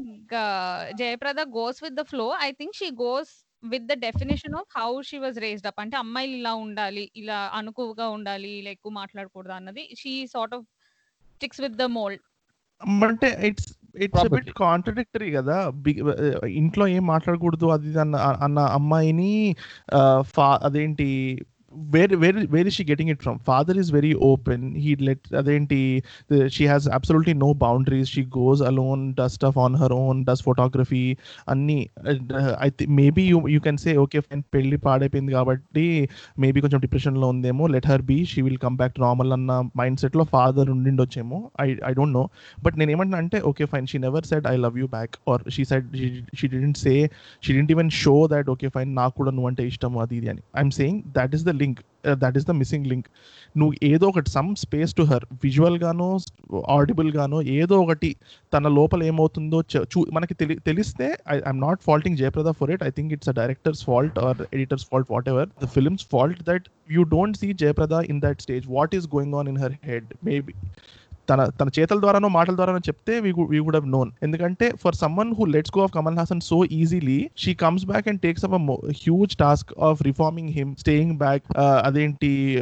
Jayaprada 0.98 1.40
goes 1.40 1.82
with 1.82 1.94
the 1.94 2.02
flow 2.02 2.34
I 2.40 2.52
think 2.52 2.76
she 2.76 2.90
goes 2.90 3.32
with 3.64 3.86
the 3.86 3.92
definition 3.92 4.54
of 4.54 4.78
how 4.78 5.02
she 5.02 5.18
was 5.18 5.38
raised 5.38 5.66
up 5.66 5.80
అంటే 5.80 5.96
అమ్మాయిలు 5.96 6.36
ఇలా 6.36 6.54
ఉండాలి 6.54 7.10
ఇలా 7.16 7.50
అనుకువగా 7.54 8.08
ఉండాలి 8.08 8.48
ఇలా 8.48 8.70
ఎక్కువ 8.70 8.92
మాట్లాడకూడదు 8.92 9.52
అన్నది 9.52 9.88
she 9.98 10.26
sort 10.26 10.54
of 10.54 10.64
sticks 11.34 11.60
with 11.60 11.72
the 11.72 11.82
mould 11.82 12.20
అంటే 13.02 13.38
ఇట్స్ 13.42 13.68
ఇట్స్ 14.02 14.28
బిట్. 14.28 14.50
కాంట్రడిక్టరీ 14.50 15.30
కదా? 15.32 15.66
Uh, 15.66 16.46
ఇంట్లో 16.46 16.86
ఏం 16.86 17.06
మాట్లాడకూడదు 17.06 17.66
అది 17.66 17.88
ఇది 17.88 18.00
అన్న 18.00 18.16
అన్న 18.16 18.58
అమ్మాయిని 18.58 19.56
ఫా 20.20 20.60
అదేంటి 20.62 21.08
where 21.94 22.14
where 22.22 22.38
where 22.54 22.68
is 22.70 22.76
she 22.78 22.84
getting 22.90 23.10
it 23.14 23.22
from 23.24 23.38
father 23.48 23.78
is 23.82 23.90
very 23.98 24.12
open 24.30 24.64
he 24.84 24.92
let 25.08 25.26
అదేంటి 25.40 25.80
she 26.56 26.66
has 26.72 26.86
absolutely 26.98 27.34
no 27.44 27.50
boundaries 27.64 28.10
she 28.16 28.22
goes 28.38 28.62
alone 28.70 29.02
does 29.20 29.34
stuff 29.38 29.58
on 29.64 29.76
her 29.82 29.94
own 30.00 30.20
does 30.28 30.42
photography 30.48 31.04
అన్ని. 31.54 31.78
I 32.66 32.68
think 32.76 32.92
maybe 33.00 33.24
you 33.32 33.38
you 33.54 33.60
can 33.66 33.78
say 33.84 33.92
okay 34.04 34.20
fine 34.26 34.42
పెళ్ళి 34.54 34.78
పాడైపోయింది 34.86 35.32
కాబట్టి 35.38 35.86
maybe 36.44 36.58
కొంచెం 36.64 36.80
డిప్రెషన్లో 36.86 37.28
ఉందేమో. 37.34 37.66
Let 37.74 37.88
her 37.92 38.04
be 38.10 38.18
she 38.32 38.42
will 38.48 38.60
come 38.66 38.76
back 38.82 38.98
normal 39.06 39.32
అన్న 39.38 39.52
mind 39.80 40.00
సెట్లో 40.04 40.26
father 40.34 40.70
ఉండిండొచ్చేమో. 40.76 41.40
I 41.66 41.68
I 41.90 41.92
don't 42.00 42.16
know 42.18 42.24
but 42.66 42.76
నేను 42.80 42.90
ఏమంటున్నా 42.96 43.20
అంటే 43.24 43.40
okay 43.52 43.64
fine 43.72 43.86
she 43.92 44.00
never 44.06 44.26
said 44.32 44.46
I 44.52 44.54
love 44.66 44.78
you 44.82 44.88
back 44.96 45.14
or 45.32 45.44
she 45.56 45.64
said 45.72 45.88
she 46.40 46.46
didn't 46.54 46.80
say 46.84 46.94
she 47.44 47.50
didn't 47.58 47.72
even 47.76 47.90
show 48.02 48.16
that 48.34 48.50
okay 48.56 48.70
fine 48.76 48.92
నాకు 49.00 49.14
కూడా 49.20 49.32
నువ్వు 49.36 49.50
అంటే 49.52 49.62
ఇష్టం 49.72 49.98
అది 50.04 50.16
ఇది 50.20 50.30
అని. 50.34 50.42
I'm 50.60 50.74
saying 50.80 51.00
that 51.18 51.34
is 51.38 51.44
the 51.48 51.52
link 51.62 51.80
that 52.22 52.36
is 52.38 52.46
the 52.48 52.54
missing 52.60 52.86
link. 52.92 53.08
నువ్వు 53.60 53.74
ఏదో 53.90 54.06
ఒకటి 54.12 54.30
some 54.34 54.48
space 54.62 54.92
to 54.98 55.02
her 55.10 55.24
visual 55.44 55.76
గానో 55.82 56.06
ఆడిబుల్ 56.76 57.10
గానో 57.16 57.38
ఏదో 57.58 57.76
ఒకటి 57.84 58.10
తన 58.52 58.68
లోపల 58.78 59.02
ఏమవుతుందో 59.10 59.58
చూ 59.92 60.00
మనకి 60.16 60.34
తెలి 60.40 60.56
తెలిస్తే 60.68 61.08
I 61.34 61.36
I'm 61.48 61.60
not 61.66 61.82
faulting 61.88 62.18
Jayaprada 62.22 62.52
for 62.60 62.72
it 62.76 62.84
I 62.88 62.90
think 62.98 63.12
it's 63.16 63.30
a 63.32 63.36
director's 63.40 63.82
fault 63.90 64.18
or 64.26 64.40
editor's 64.56 64.86
fault 64.90 65.10
whatever 65.34 65.50
the 65.64 65.68
film's 65.76 66.06
fault 66.14 66.42
that 66.50 66.66
you 66.96 67.04
don't 67.14 67.38
see 67.42 67.50
Jayaprada 67.64 67.98
in 68.14 68.22
that 68.26 68.42
stage 68.46 68.66
what 68.76 68.94
is 69.00 69.08
going 69.16 69.36
on 69.40 69.50
in 69.54 69.60
her 69.64 69.76
head 69.90 70.08
maybe 70.30 70.54
తన 71.28 71.44
తన 71.60 71.68
చేతల 71.78 72.00
ద్వారానో 72.00 72.28
మాటల 72.28 72.54
ద్వారానో 72.54 72.78
చెప్తే 72.78 73.20
we 73.20 73.58
would 73.58 73.86
known 73.86 74.10
ఎందుకంటే 74.22 74.72
for 74.82 74.94
someone 74.94 75.34
who 75.38 75.44
let's 75.44 75.78
go 75.78 75.82
of 75.82 75.92
Kamal 75.92 76.18
Haasan 76.18 76.40
so 76.40 76.64
easily 76.64 77.30
she 77.36 77.54
comes 77.54 77.84
back 77.84 78.08
and 78.08 78.20
takes 78.20 78.44
up 78.44 78.54
huge 79.04 79.36
task 79.36 79.72
of 79.80 80.02
reforming 80.02 80.48
him 80.48 80.76
staying 80.76 81.18
back 81.18 81.42
అదేంటి 81.84 82.58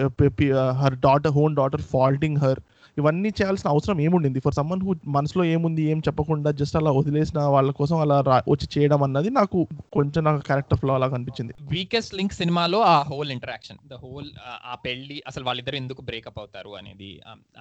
her 0.83 0.94
daughter 0.94 1.33
own 1.33 1.57
daughter 1.57 1.81
faulting 1.81 2.37
her 2.37 2.61
ఇవన్నీ 2.96 3.31
చేయాల్సిన 3.31 3.68
అవసరం 3.70 3.98
ఏముండింది? 4.00 4.40
For 4.40 4.55
someone 4.55 4.83
who 4.83 4.92
మనసులో 5.16 5.44
ఏముంది 5.44 5.83
ఏం 5.92 5.98
చెప్పకుండా 6.07 6.50
just 6.53 6.76
అలా 6.76 6.90
వదిలేసిన 6.90 7.40
వాళ్ళ 7.55 7.70
కోసం 7.70 7.98
అలా 8.00 8.18
వచ్చి 8.48 8.68
చేయడం 8.74 9.03
అన్నది 9.03 9.31
నాకు 9.31 9.59
కొంచెం 9.92 10.24
నాకు 10.24 10.42
క్యారెక్టర్ 10.48 10.81
ఫ్లో 10.81 10.94
అలా 10.94 11.09
కనిపించింది 11.09 11.55
వీకెస్ట్ 11.72 12.14
లింక్ 12.14 12.35
సినిమాలో 12.35 12.81
ఆ 12.90 12.96
హోల్ 13.03 13.33
ఇంటరాక్షన్ 13.33 13.81
ద 13.87 13.98
హోల్ 14.05 14.31
ఆ 14.64 14.76
పెళ్ళి 14.85 15.18
అసలు 15.26 15.44
వాళ్ళిద్దరు 15.44 15.76
ఎందుకు 15.76 16.03
బ్రేకప్ 16.03 16.38
అవుతారు 16.38 16.72
అనేది 16.76 17.11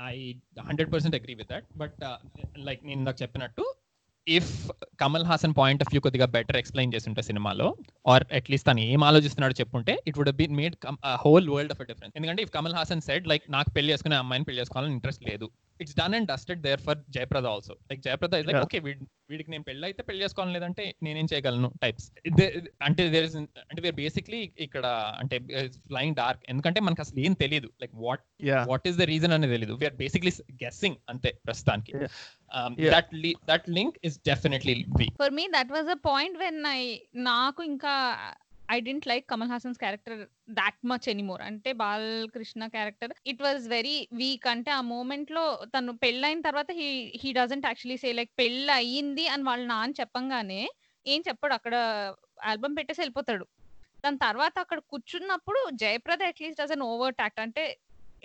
I 0.10 0.18
hundred 0.62 0.92
percent 0.94 1.16
agree 1.16 1.36
with 1.36 1.52
that 1.54 1.68
but 1.78 2.00
like 2.60 2.84
నేను 2.86 3.00
ఇందాక 3.00 3.18
చెప్పినట్టు 3.22 3.66
if 4.38 4.52
Kamal 5.02 5.26
Haasan 5.30 5.54
point 5.60 5.82
of 5.84 5.90
view 5.94 6.02
కొద్దిగా 6.06 6.28
బెటర్ 6.36 6.58
ఎక్స్ప్లెయిన్ 6.62 6.92
చేస్తుంటే 6.96 7.22
సినిమాలో 7.30 7.68
ఆర్ 8.14 8.26
అట్లీస్ట్ 8.40 8.68
తను 8.70 8.82
ఏం 8.94 9.04
ఆలోచిస్తున్నాడో 9.10 9.56
చెప్పుంటే 9.62 9.94
it 10.10 10.18
would 10.20 10.32
been 10.42 10.56
made 10.60 10.76
whole 11.24 11.48
world 11.56 11.74
of 11.76 11.82
difference 11.92 12.14
ఎందుకంటే 12.20 12.44
if 12.46 12.52
Kamal 12.58 12.76
Haasan 12.80 13.04
said 13.08 13.28
like 13.34 13.46
నాకు 13.58 13.72
పెళ్ళి 13.78 13.92
చేసుకునే 13.94 14.18
అమ్మాయిని 14.24 14.48
పెళ్ళి 14.50 14.62
చేసుకోవాలని 14.64 14.96
ఇంట్రెస్ట్ 14.98 15.24
లేదు. 15.32 15.48
It's 15.80 15.96
done 16.00 16.16
and 16.18 16.28
dusted 16.32 16.62
there 16.68 16.82
for 16.88 17.00
Jayaprada 17.16 17.46
also 17.54 17.74
like 17.90 18.02
Jayaprada 18.08 18.40
is 18.42 18.48
like. 18.50 18.64
Okay 18.68 18.80
వీడికి 19.32 19.50
నేను 19.54 19.66
పెళ్ళి 19.70 19.86
అయితే 19.90 20.02
పెళ్ళి 20.08 20.22
చేసుకోవాలి 20.26 20.54
లేదంటే 20.58 20.84
నేనేం 21.06 21.28
చేయగలను 21.34 21.70
టైప్స్ 21.84 22.08
అంటే 22.88 23.04
దేర్ 23.16 23.28
ఇస్ 23.30 23.38
అంటే 23.70 23.80
వేర్ 23.86 23.98
బేసిక్లీ 24.02 24.42
ఇక్కడ 24.66 24.86
అంటే 25.22 25.38
ఫ్లయింగ్ 25.92 26.18
డార్క్ 26.22 26.44
ఎందుకంటే 26.54 26.80
మనకు 26.88 27.04
అసలు 27.06 27.20
ఏం 27.26 27.34
తెలియదు 27.44 27.70
like 27.84 27.94
what 28.06 28.24
what 28.72 28.88
is 28.92 28.98
the 29.02 29.08
reason 29.14 29.36
అనేది 29.38 29.54
తెలియదు 29.58 29.76
వీఆర్ 29.84 29.98
బేసిక్లీ 30.04 30.34
గెస్సింగ్ 30.66 31.00
అంతే 31.14 31.32
ప్రస్తుతానికి. 31.48 31.94
Yeah. 32.52 32.76
Yeah. 32.84 32.94
That 32.96 33.12
that 33.52 33.68
link 33.78 33.98
is 34.10 34.18
definitely 34.30 34.76
weak 35.00 35.16
for 35.24 35.34
me 35.40 35.46
that 35.58 35.74
was 35.78 35.90
a 35.96 36.00
point 36.12 36.38
when 36.38 36.62
I 36.76 36.82
నాకు 37.14 37.64
ఇంకా 37.64 37.94
I 38.72 38.78
didn't 38.80 39.08
like 39.08 39.26
Kamal 39.32 39.52
Haasan's 39.54 39.80
character 39.84 40.18
that 40.60 40.80
much 40.92 41.08
anymore 41.10 41.42
అంటే 41.42 41.70
Balakrishna 41.74 42.68
character 42.68 43.14
it 43.26 43.42
was 43.42 43.64
very 43.68 43.96
weak 44.14 44.48
అంటే 44.48 44.72
ఆ 44.72 44.82
మూమెంట్లో 44.92 45.46
తను 45.76 45.94
పెళ్ళైన 46.04 46.42
తర్వాత 46.42 46.72
he 46.80 46.90
he 47.24 47.32
doesn't 47.32 47.66
actually 47.66 47.98
say 47.98 48.12
like 48.14 48.34
పెళ్ళి 48.42 48.72
అయ్యింది 48.72 49.26
అని 49.28 49.44
వాళ్ళ 49.44 49.66
నాన్న 49.66 50.00
చెప్పంగానే 50.02 50.62
ఏం 51.06 51.22
చెప్పాడు? 51.28 51.54
అక్కడ 51.54 51.76
ఆల్బమ్ 52.44 52.78
పెట్టేసి 52.78 53.02
వెళ్ళిపోతాడు. 53.02 53.46
దాని 54.04 54.18
తర్వాత 54.18 54.56
అక్కడ 54.60 54.80
కూర్చున్నప్పుడు 54.92 55.60
Jayaprada 55.84 56.24
at least 56.24 56.62
dozen 56.62 56.84
over 56.92 57.16
talked 57.16 57.40
అంటే 57.40 57.64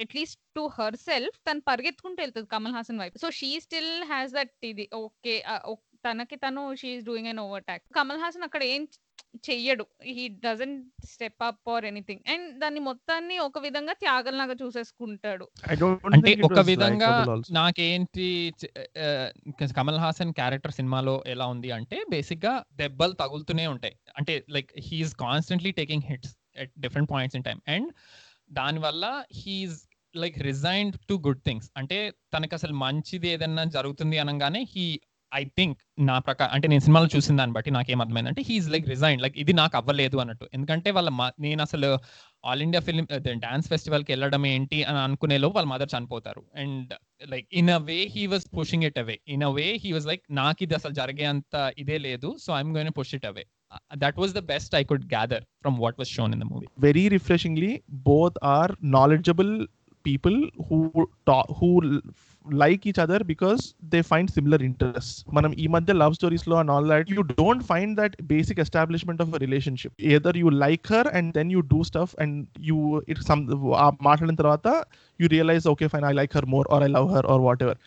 అట్లీస్ట్ 0.04 0.40
టు 0.58 0.64
హర్ 0.78 0.98
సెల్ఫ్ 1.08 1.38
తను 1.48 1.62
పరిగెత్తుకుంటూ 1.70 2.20
వెళ్తుంది 2.24 2.48
కమల్ 2.56 2.76
హాసన్ 2.78 3.00
వైపు. 3.02 3.16
So 3.24 3.30
she 3.40 3.52
still 3.66 3.94
has 4.12 4.34
that 4.38 4.54
ఇది. 4.72 4.86
ఓకే 5.04 5.36
తనకి 6.06 6.36
తను 6.44 6.62
she's 6.80 7.00
doing 7.10 7.28
an 7.32 7.42
over 7.46 7.64
talk 7.70 7.82
Kamal 7.98 8.22
Haasan 8.22 8.44
అక్కడ 8.46 8.62
ఏం 8.74 8.82
చెయ్యడు. 9.46 9.84
He 10.16 10.24
doesn't 10.44 10.82
step 11.12 11.42
up 11.46 11.68
or 11.72 11.84
anything 11.90 12.22
and 12.32 12.48
దాన్ని 12.62 12.80
మొత్తాన్ని 12.88 13.36
ఒక 13.46 13.58
విధంగా 13.66 13.94
త్యాగంలాగా 14.02 14.54
చూసేసుకుంటాడు. 14.60 15.46
అంటే 16.16 16.32
ఒక 16.48 16.62
విధంగా 16.70 17.08
నాకేంటి 17.58 18.28
కమల్ 19.78 20.00
హాసన్ 20.04 20.34
క్యారెక్టర్ 20.40 20.76
సినిమాలో 20.78 21.16
ఎలా 21.34 21.46
ఉంది 21.54 21.70
అంటే 21.78 21.98
బేసిక్గా 22.14 22.54
దెబ్బలు 22.82 23.16
తగులుతూనే 23.22 23.66
ఉంటాయి. 23.74 23.96
అంటే 24.18 24.36
like 24.56 24.70
he's 24.88 25.16
constantly 25.24 25.72
taking 25.80 26.06
hits 26.10 26.34
at 26.64 26.74
different 26.86 27.10
points 27.14 27.38
in 27.40 27.46
time 27.48 27.62
and 27.76 27.90
దానివల్ల 28.54 29.24
he's 29.32 29.82
like 30.16 30.38
resigned 30.38 30.96
to 31.08 31.14
good 31.14 31.42
things. 31.46 31.70
అంటే 31.76 32.12
తనకు 32.34 32.54
అసలు 32.54 32.72
మంచిది 32.72 33.28
ఏదన్నా 33.28 33.64
జరుగుతుంది 33.64 34.18
అనగానే 34.18 34.66
హీ 34.76 35.00
ఐ 35.34 35.44
థింక్ 35.44 35.78
నా 35.98 36.18
ప్రకారం 36.18 36.52
అంటే 36.52 36.68
నేను 36.68 36.80
సినిమాలో 36.80 37.08
చూసిన 37.16 37.36
దాన్ని 37.36 37.54
బట్టి 37.54 37.70
నాకేం 37.70 38.00
అర్థమైందంటే 38.00 38.42
హీఈస్ 38.42 38.68
లైక్ 38.68 38.88
రిజైన్ 38.88 39.20
లైక్ 39.20 39.38
ఇది 39.38 39.52
నాకు 39.52 39.76
అవ్వలేదు 39.76 40.16
అన్నట్టు. 40.16 40.48
ఎందుకంటే 40.54 40.90
వాళ్ళ 40.90 41.08
మ- 41.08 41.30
నేను 41.40 41.62
అసలు 41.62 41.98
ఆల్ 42.44 42.62
ఇండియా 42.62 42.80
ఫిల్మ్ 42.80 43.40
డాన్స్ 43.40 43.68
ఫెస్టివల్కి 43.68 44.12
వెళ్ళడం 44.12 44.46
ఏంటి 44.46 44.84
అని 44.84 44.98
అనుకునేలో 44.98 45.48
వాళ్ళ 45.48 45.68
మదర్ 45.68 45.88
చనిపోతారు. 45.98 46.44
And 46.56 46.94
like 47.28 47.48
in 47.52 47.70
a 47.70 47.76
way 47.76 48.08
he 48.10 48.26
was 48.26 48.56
pushing 48.56 48.84
it 48.84 48.98
away. 48.98 49.20
In 49.28 49.42
a 49.42 49.48
way 49.48 49.80
he 49.84 49.92
was 49.92 50.06
like 50.06 50.22
నాకు 50.30 50.62
ఇది 50.62 50.74
అసలు 50.74 50.94
జరిగే 50.94 51.24
అంత 51.24 51.72
ఇదే 51.78 51.98
లేదు 51.98 52.36
so 52.42 52.54
I'm 52.54 52.72
going 52.72 52.90
push 52.98 53.14
it 53.14 53.26
away. 53.26 53.46
that 53.97 54.15
was 54.15 54.31
the 54.33 54.41
best 54.43 54.73
I 54.73 54.83
could 54.83 55.03
gather 55.09 55.39
from 55.63 55.77
what 55.77 55.97
was 55.97 56.09
shown 56.09 56.31
in 56.33 56.39
the 56.39 56.45
movie. 56.45 56.69
very 56.79 57.05
refreshingly 57.09 57.71
both 58.07 58.37
are 58.51 58.69
knowledgeable 58.95 59.53
people 60.05 60.37
who 60.67 60.79
ta- 61.27 61.47
who 61.57 61.69
l- 61.83 62.01
like 62.45 62.85
each 62.85 62.99
other 63.03 63.17
because 63.23 63.61
they 63.91 64.01
find 64.11 64.27
similar 64.35 64.59
interests 64.67 65.15
మనం 65.37 65.51
ఈ 65.63 65.67
మధ్య 65.75 65.93
love 66.01 66.13
stories 66.19 66.45
లో 66.51 66.55
and 66.61 66.71
all 66.75 66.87
that 66.91 67.09
you 67.13 67.23
don't 67.33 67.63
find 67.71 67.93
that 67.99 68.15
basic 68.31 68.59
establishment 68.65 69.21
of 69.25 69.33
relationship 69.45 69.93
either 70.13 70.37
you 70.41 70.49
like 70.63 70.87
her 70.93 71.09
and 71.19 71.29
then 71.37 71.51
you 71.55 71.61
do 71.73 71.79
stuff 71.89 72.13
and 72.25 72.37
you 72.69 72.77
it 73.13 73.21
some 73.29 73.43
మాట్లాడిన 74.09 74.37
తర్వాత 74.43 74.67
you 75.20 75.28
realize 75.32 75.66
okay 75.70 75.86
fine 75.92 76.04
I 76.04 76.12
like 76.14 76.32
her 76.36 76.48
more 76.54 76.66
or 76.74 76.84
I 76.84 76.90
love 76.94 77.08
her 77.12 77.26
or 77.32 77.42
whatever 77.66 77.78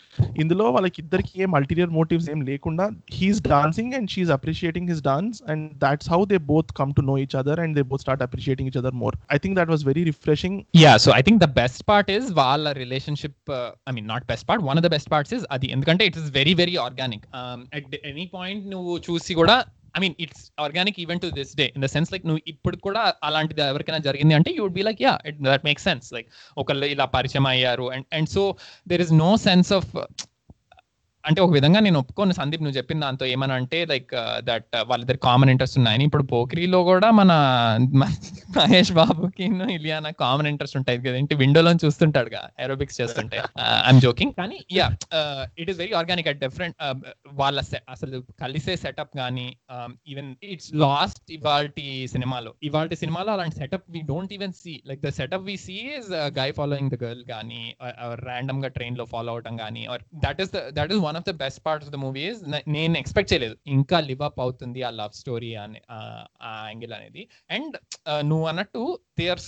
ఇందులో 0.42 0.66
వాళ్ళకి 0.74 0.98
ఇద్దరికి 1.02 1.34
ఏం 1.44 1.52
ulterior 1.58 1.92
motives 1.96 2.28
ఏం 2.30 2.40
లేకుండా 2.48 2.86
he's 3.16 3.40
dancing 3.48 3.94
and 3.98 4.10
she's 4.12 4.32
appreciating 4.36 4.90
his 4.92 5.02
dance 5.04 5.38
and 5.52 5.64
that's 5.84 6.10
how 6.10 6.20
they 6.26 6.38
both 6.50 6.72
come 6.78 6.92
to 6.92 7.04
know 7.08 7.16
each 7.18 7.36
other 7.36 7.60
and 7.60 7.76
they 7.78 7.84
both 7.90 8.04
start 8.04 8.24
appreciating 8.26 8.70
each 8.72 8.80
other 8.82 8.98
more 8.98 9.16
I 9.30 9.38
think 9.38 9.56
that 9.58 9.72
was 9.74 9.84
very 9.84 10.04
refreshing 10.04 10.58
yeah 10.78 10.94
so 10.98 11.12
I 11.12 11.22
think 11.22 11.40
the 11.40 11.50
best 11.56 11.82
part 11.86 12.10
is 12.10 12.28
వాళ్ళ 12.38 12.72
relationship 12.82 13.52
I 13.86 13.94
mean 13.94 14.08
not 14.08 14.26
best 14.26 14.46
part 14.50 14.64
one 14.64 14.78
of 14.78 14.86
the 14.86 14.92
best 14.94 15.10
parts 15.10 15.34
is 15.34 15.46
అది. 15.50 15.66
ఎందుకంటే 15.74 16.04
it 16.08 16.18
is 16.18 16.30
very 16.34 16.54
very 16.56 16.76
organic 16.84 17.26
at 17.74 17.96
any 18.10 18.26
point 18.34 18.64
నువ్వు 18.72 18.94
చూసి 19.06 19.32
కూడా 19.34 19.56
I 19.96 20.00
mean 20.00 20.14
it's 20.20 20.52
organic 20.60 21.00
event 21.00 21.22
to 21.22 21.30
this 21.30 21.56
day 21.56 21.72
in 21.76 21.82
the 21.82 21.86
sense 21.86 22.12
like 22.12 22.26
నువ్వు 22.26 22.42
ఇప్పుడు 22.46 22.76
కూడా 22.76 23.12
అలాంటిది 23.22 23.62
ఎవరికైనా 23.62 23.98
జరిగింది 23.98 24.34
అంటే 24.34 24.52
you 24.56 24.68
be 24.68 24.82
like 24.82 25.02
yeah 25.02 25.18
it 25.26 25.38
that 25.42 25.64
make 25.64 25.80
sense 25.80 26.12
like 26.12 26.28
ఒకళ్ళు 26.58 26.86
ఇలా 26.86 27.04
పరిచయం 27.04 27.46
అయ్యారు. 27.46 27.90
And 27.92 28.06
and 28.14 28.28
so 28.28 28.56
there 28.88 29.00
is 29.00 29.12
no 29.12 29.36
sense 29.36 29.72
of 29.72 29.96
అంటే 31.28 31.40
ఒక 31.44 31.52
విధంగా 31.56 31.80
నేను 31.86 31.98
ఒప్పుకోను. 32.02 32.34
సందీప్ 32.38 32.62
నువ్వు 32.64 32.76
చెప్పిన 32.76 32.98
దాంతో 33.04 33.24
ఏమని 33.32 33.54
అంటే 33.58 33.78
లైక్ 33.90 34.12
దట్ 34.48 34.68
వాళ్ళిద్దరు 34.90 35.18
కామన్ 35.26 35.50
ఇంట్రెస్ట్ 35.52 35.76
ఉన్నాయని. 35.80 36.04
ఇప్పుడు 36.08 36.24
పోక్రీలో 36.32 36.80
కూడా 36.90 37.08
మన 37.20 37.32
మహేష్ 38.58 38.92
బాబుకి 38.98 39.46
ఇలియానా 39.76 40.10
కామన్ 40.24 40.48
ఇంట్రెస్ట్ 40.52 40.76
ఉంటాయి 40.80 40.98
కదా 41.06 41.16
ఏంటి? 41.20 41.34
విండోలో 41.42 41.72
చూస్తుంటాడు 41.84 42.30
ఏరోబిక్స్ 42.64 42.98
చేస్తుంటే. 43.00 43.38
ఐఎమ్ 43.88 44.00
జోకింగ్ 44.06 44.34
కానీ 44.40 44.58
yeah 44.78 44.86
it 45.60 45.70
is 45.72 45.78
very 45.82 45.94
organic 46.00 46.30
at 46.32 46.40
different 46.44 46.76
వాళ్ళ 47.40 47.58
అసలు 47.94 48.18
కలిసే 48.42 48.76
సెటప్ 48.84 49.12
కానీ 49.22 49.46
ఈవెన్ 50.12 50.30
ఇట్స్ 50.52 50.70
లాస్ట్ 50.84 51.22
ఇవాల్టి 51.38 51.86
సినిమాలో. 52.14 52.52
ఇవాల్టి 52.68 52.98
సినిమాలో 53.02 53.32
అలాంటి 53.36 53.56
setup 53.62 53.86
we 53.96 54.02
don't 54.12 54.32
even 54.38 54.56
see 54.62 54.74
like 54.90 55.02
the 55.06 55.12
setup 55.20 55.46
we 55.50 55.56
see 55.66 55.78
is 55.98 56.10
guy 56.40 56.48
following 56.60 56.92
the 56.94 56.98
girl 57.04 57.22
కానీ 57.34 57.62
ర్యాండమ్గా 58.26 58.70
ట్రైన్లో 58.78 59.06
ఫాలో 59.14 59.32
అవటం 59.36 59.56
కానీ 59.64 59.84
that 60.26 60.40
is 60.44 60.52
that 60.78 60.92
is 60.94 61.02
one 61.08 61.17
of 61.18 61.28
the 61.28 61.30
best 61.30 61.66
parts 61.66 61.88
of 61.88 61.96
the 61.96 61.98
movie 61.98 62.20
is 62.28 62.42
నేను 62.68 62.98
ఎక్స్పెక్ట్ 62.98 63.32
చేయలేదు. 63.32 63.56
ఇంకా 63.66 64.00
లివ్ 64.00 64.22
అప్ 64.22 64.40
అవుతుంది 64.40 64.82
ఆ 64.82 64.90
లవ్ 64.90 65.12
స్టోరీ 65.12 65.54
అనే 65.54 65.82
ఆ 65.90 66.64
యాంగిల్ 66.66 66.92
అనేది. 66.92 67.28
అండ్ 67.50 67.76
నువ్వు 68.20 68.46
అన్నట్టు 68.46 68.98
దే 69.18 69.28
ఆర్ 69.28 69.40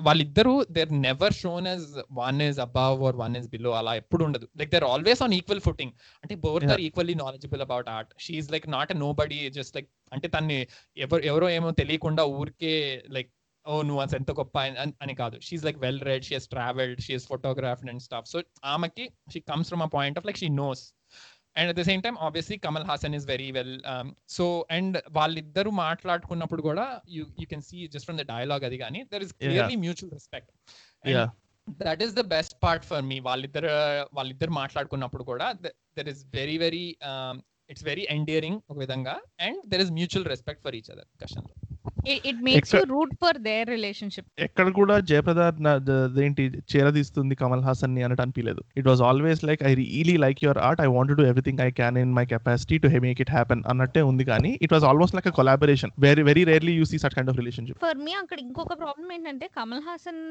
వాళ్ళిద్దరు 0.00 0.66
there 0.70 1.00
never 1.02 1.32
shown 1.32 1.66
as 1.66 1.86
one 2.12 2.42
is 2.42 2.58
above 2.58 3.02
or 3.02 3.16
one 3.16 3.36
is 3.36 3.48
below 3.48 3.70
అలా 3.72 3.94
ఎప్పుడు 3.94 4.24
ఉండదు. 4.24 4.48
Like 4.58 4.70
there 4.70 4.84
always 4.84 5.22
on 5.22 5.34
equal 5.34 5.60
footing 5.60 5.92
అంటే 6.22 6.34
both 6.34 6.64
are 6.64 6.80
equally 6.80 7.14
knowledgeable 7.14 7.60
about 7.60 7.88
art 7.88 8.14
she 8.20 8.52
like 8.52 8.70
not 8.70 8.92
a 8.92 8.94
nobody 9.12 9.50
just 9.50 9.76
like 9.76 9.88
అంటే 10.12 10.28
తన్ని 10.28 10.66
ఎవరు 10.96 11.22
ఎవరో 11.22 11.50
ఏమో 11.50 11.70
తెలియకుండా 11.70 12.24
ఊరికే 12.24 13.02
లైక్ 13.10 13.30
ఓ 13.68 13.82
నువ్వు 13.82 14.02
అసలు 14.02 14.18
ఎంత 14.18 14.30
గొప్ప 14.30 14.58
అని- 14.58 15.16
కాదు. 15.16 15.40
She 15.40 15.64
like 15.64 15.78
well 15.78 16.00
read 16.00 16.24
she 16.24 16.34
has 16.34 16.48
travelled 16.48 17.00
she 17.00 17.12
has 17.12 17.26
photographed 17.26 17.90
and 17.90 18.02
stuff 18.02 18.26
so 18.26 18.42
ఆమెకి 18.64 19.10
she 19.32 19.40
comes 19.40 19.68
from 19.68 19.82
a 19.82 19.86
point 19.86 20.18
of 20.18 20.26
like 20.26 20.38
she 20.38 20.48
knows 20.48 20.92
and 21.56 21.68
at 21.70 21.78
the 21.80 21.84
same 21.88 22.02
time 22.02 22.18
obviously 22.20 22.56
Kamal 22.66 22.86
Haasan 22.90 23.14
is 23.18 23.26
very 23.30 23.48
well 23.52 23.74
so 24.28 24.44
and 24.70 24.96
వాళ్ళిద్దరు 25.12 25.70
మాట్లాడుకున్నప్పుడు 25.82 26.62
కూడా 26.62 26.84
you 27.16 27.24
you 27.40 27.46
can 27.52 27.64
see 27.70 27.78
just 27.86 28.06
from 28.08 28.20
the 28.22 28.26
dialogue 28.32 28.64
అది 28.64 28.78
కానీ 28.84 29.02
there 29.12 29.24
is 29.26 29.34
clearly 29.40 29.78
mutual 29.86 30.14
respect 30.18 30.52
Yeah. 31.04 31.26
That 31.80 32.02
is 32.04 32.14
the 32.14 32.22
best 32.32 32.54
part 32.62 32.84
for 32.84 33.02
me 33.02 33.16
వాళ్ళిద్దరు 33.20 33.70
వాళ్ళిద్దరు 34.14 34.52
మాట్లాడుకున్నప్పుడు 34.52 35.24
కూడా 35.24 35.46
there 35.96 36.08
is 36.08 36.22
very 36.34 36.56
very 36.58 36.84
it's 37.70 37.84
very 37.84 38.04
endearing 38.10 38.58
ఒక 38.70 38.76
విధంగా. 38.78 39.14
And 39.46 39.60
there 39.72 39.82
is 39.84 39.92
mutual 39.92 40.26
respect 40.32 40.62
for 40.64 40.76
each 40.78 40.90
other 40.90 41.08
cushion 41.22 41.46
it 42.24 42.40
makes 42.42 42.72
you 42.72 42.78
Except- 42.78 42.90
root 42.90 43.14
for 43.14 43.38
their 43.46 43.68
relationship 43.68 44.28
ఎక్కడ 44.38 44.68
కూడా 44.72 44.94
జయప్రద 45.10 45.40
ఏంటి 46.20 46.44
చేరదీస్తుంది 46.72 47.34
కమల్ 47.34 47.62
హాసన్ని 47.62 48.02
అన్నట్టు 48.02 48.22
అనిపించలేదు 48.22 48.62
it 48.76 48.88
was 48.88 49.02
always 49.02 49.44
like 49.44 49.62
I 49.62 49.72
really 49.74 50.16
like 50.24 50.40
your 50.44 50.60
art 50.66 50.80
I 50.80 50.88
want 50.88 51.12
do 51.12 51.26
everything 51.26 51.60
I 51.60 51.70
can 51.72 51.98
in 51.98 52.14
my 52.14 52.26
capacity 52.26 52.78
to 52.78 52.90
make 53.00 53.20
it 53.20 53.30
happen 53.30 53.62
అన్నట్టే 53.66 54.02
ఉంది 54.02 54.24
కానీ 54.24 54.58
it 54.62 54.72
was 54.72 54.84
almost 54.84 55.16
like 55.16 55.26
a 55.26 55.30
collaboration 55.30 55.92
very 55.98 56.22
very 56.22 56.44
rarely 56.44 56.72
you 56.72 56.84
see 56.84 56.98
such 56.98 57.14
kind 57.14 57.30
of 57.30 57.38
relationship 57.38 57.80
for 57.80 57.98
me 57.98 58.12
అక్కడ 58.14 58.38
ఇంకొక 58.38 58.74
problem 58.78 59.12
ఏంటంటే 59.12 59.48
Kamal 59.56 59.82
Haasan 59.82 60.22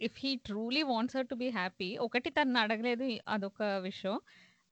if 0.00 0.18
he 0.18 0.36
truly 0.46 0.82
wants 0.84 1.16
her 1.16 1.26
to 1.26 1.34
be 1.34 1.48
happy 1.50 1.96
ఒకటి 2.00 2.30
తను 2.30 2.58
అడగలేదు 2.58 3.06
అదొక 3.28 3.62
విషయం. 3.82 4.16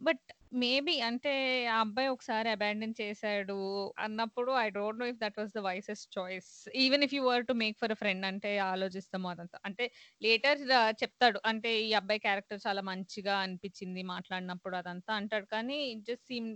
బట్ 0.00 0.24
మేబీ 0.52 0.94
అంటే 1.08 1.32
ఆ 1.70 1.76
అబ్బాయి 1.80 2.08
ఒకసారి 2.14 2.48
అబాండన్ 2.54 2.94
చేశాడు 3.00 3.56
అన్నప్పుడు 4.04 4.50
I 4.62 4.66
don't 4.76 5.00
know 5.02 5.06
if 5.06 5.20
that 5.22 5.36
was 5.40 5.52
the 5.56 5.60
wisest 5.66 6.02
choice 6.16 6.48
even 6.84 7.04
if 7.06 7.14
you 7.16 7.22
were 7.28 7.44
to 7.50 7.54
make 7.62 7.76
for 7.82 7.92
a 7.92 7.98
friend 8.02 8.24
అంటే 8.30 8.50
ఆలోచిస్తాము 8.70 9.28
అదంతా. 9.32 9.58
అంటే 9.68 9.84
లేటర్ 10.22 10.58
చెప్తాడు. 11.02 11.40
అంటే 11.50 11.72
ఈ 11.86 11.92
అబ్బాయి 12.00 12.22
క్యారెక్టర్ 12.26 12.60
చాలా 12.66 12.82
మంచిగా 12.90 13.36
అనిపించింది 13.46 14.02
మాట్లాడినప్పుడు 14.14 14.76
అదంతా 14.82 15.12
అంటాడు. 15.20 15.48
కానీ 15.54 15.78
జస్ట్ 16.08 16.26
సీమ్ 16.32 16.50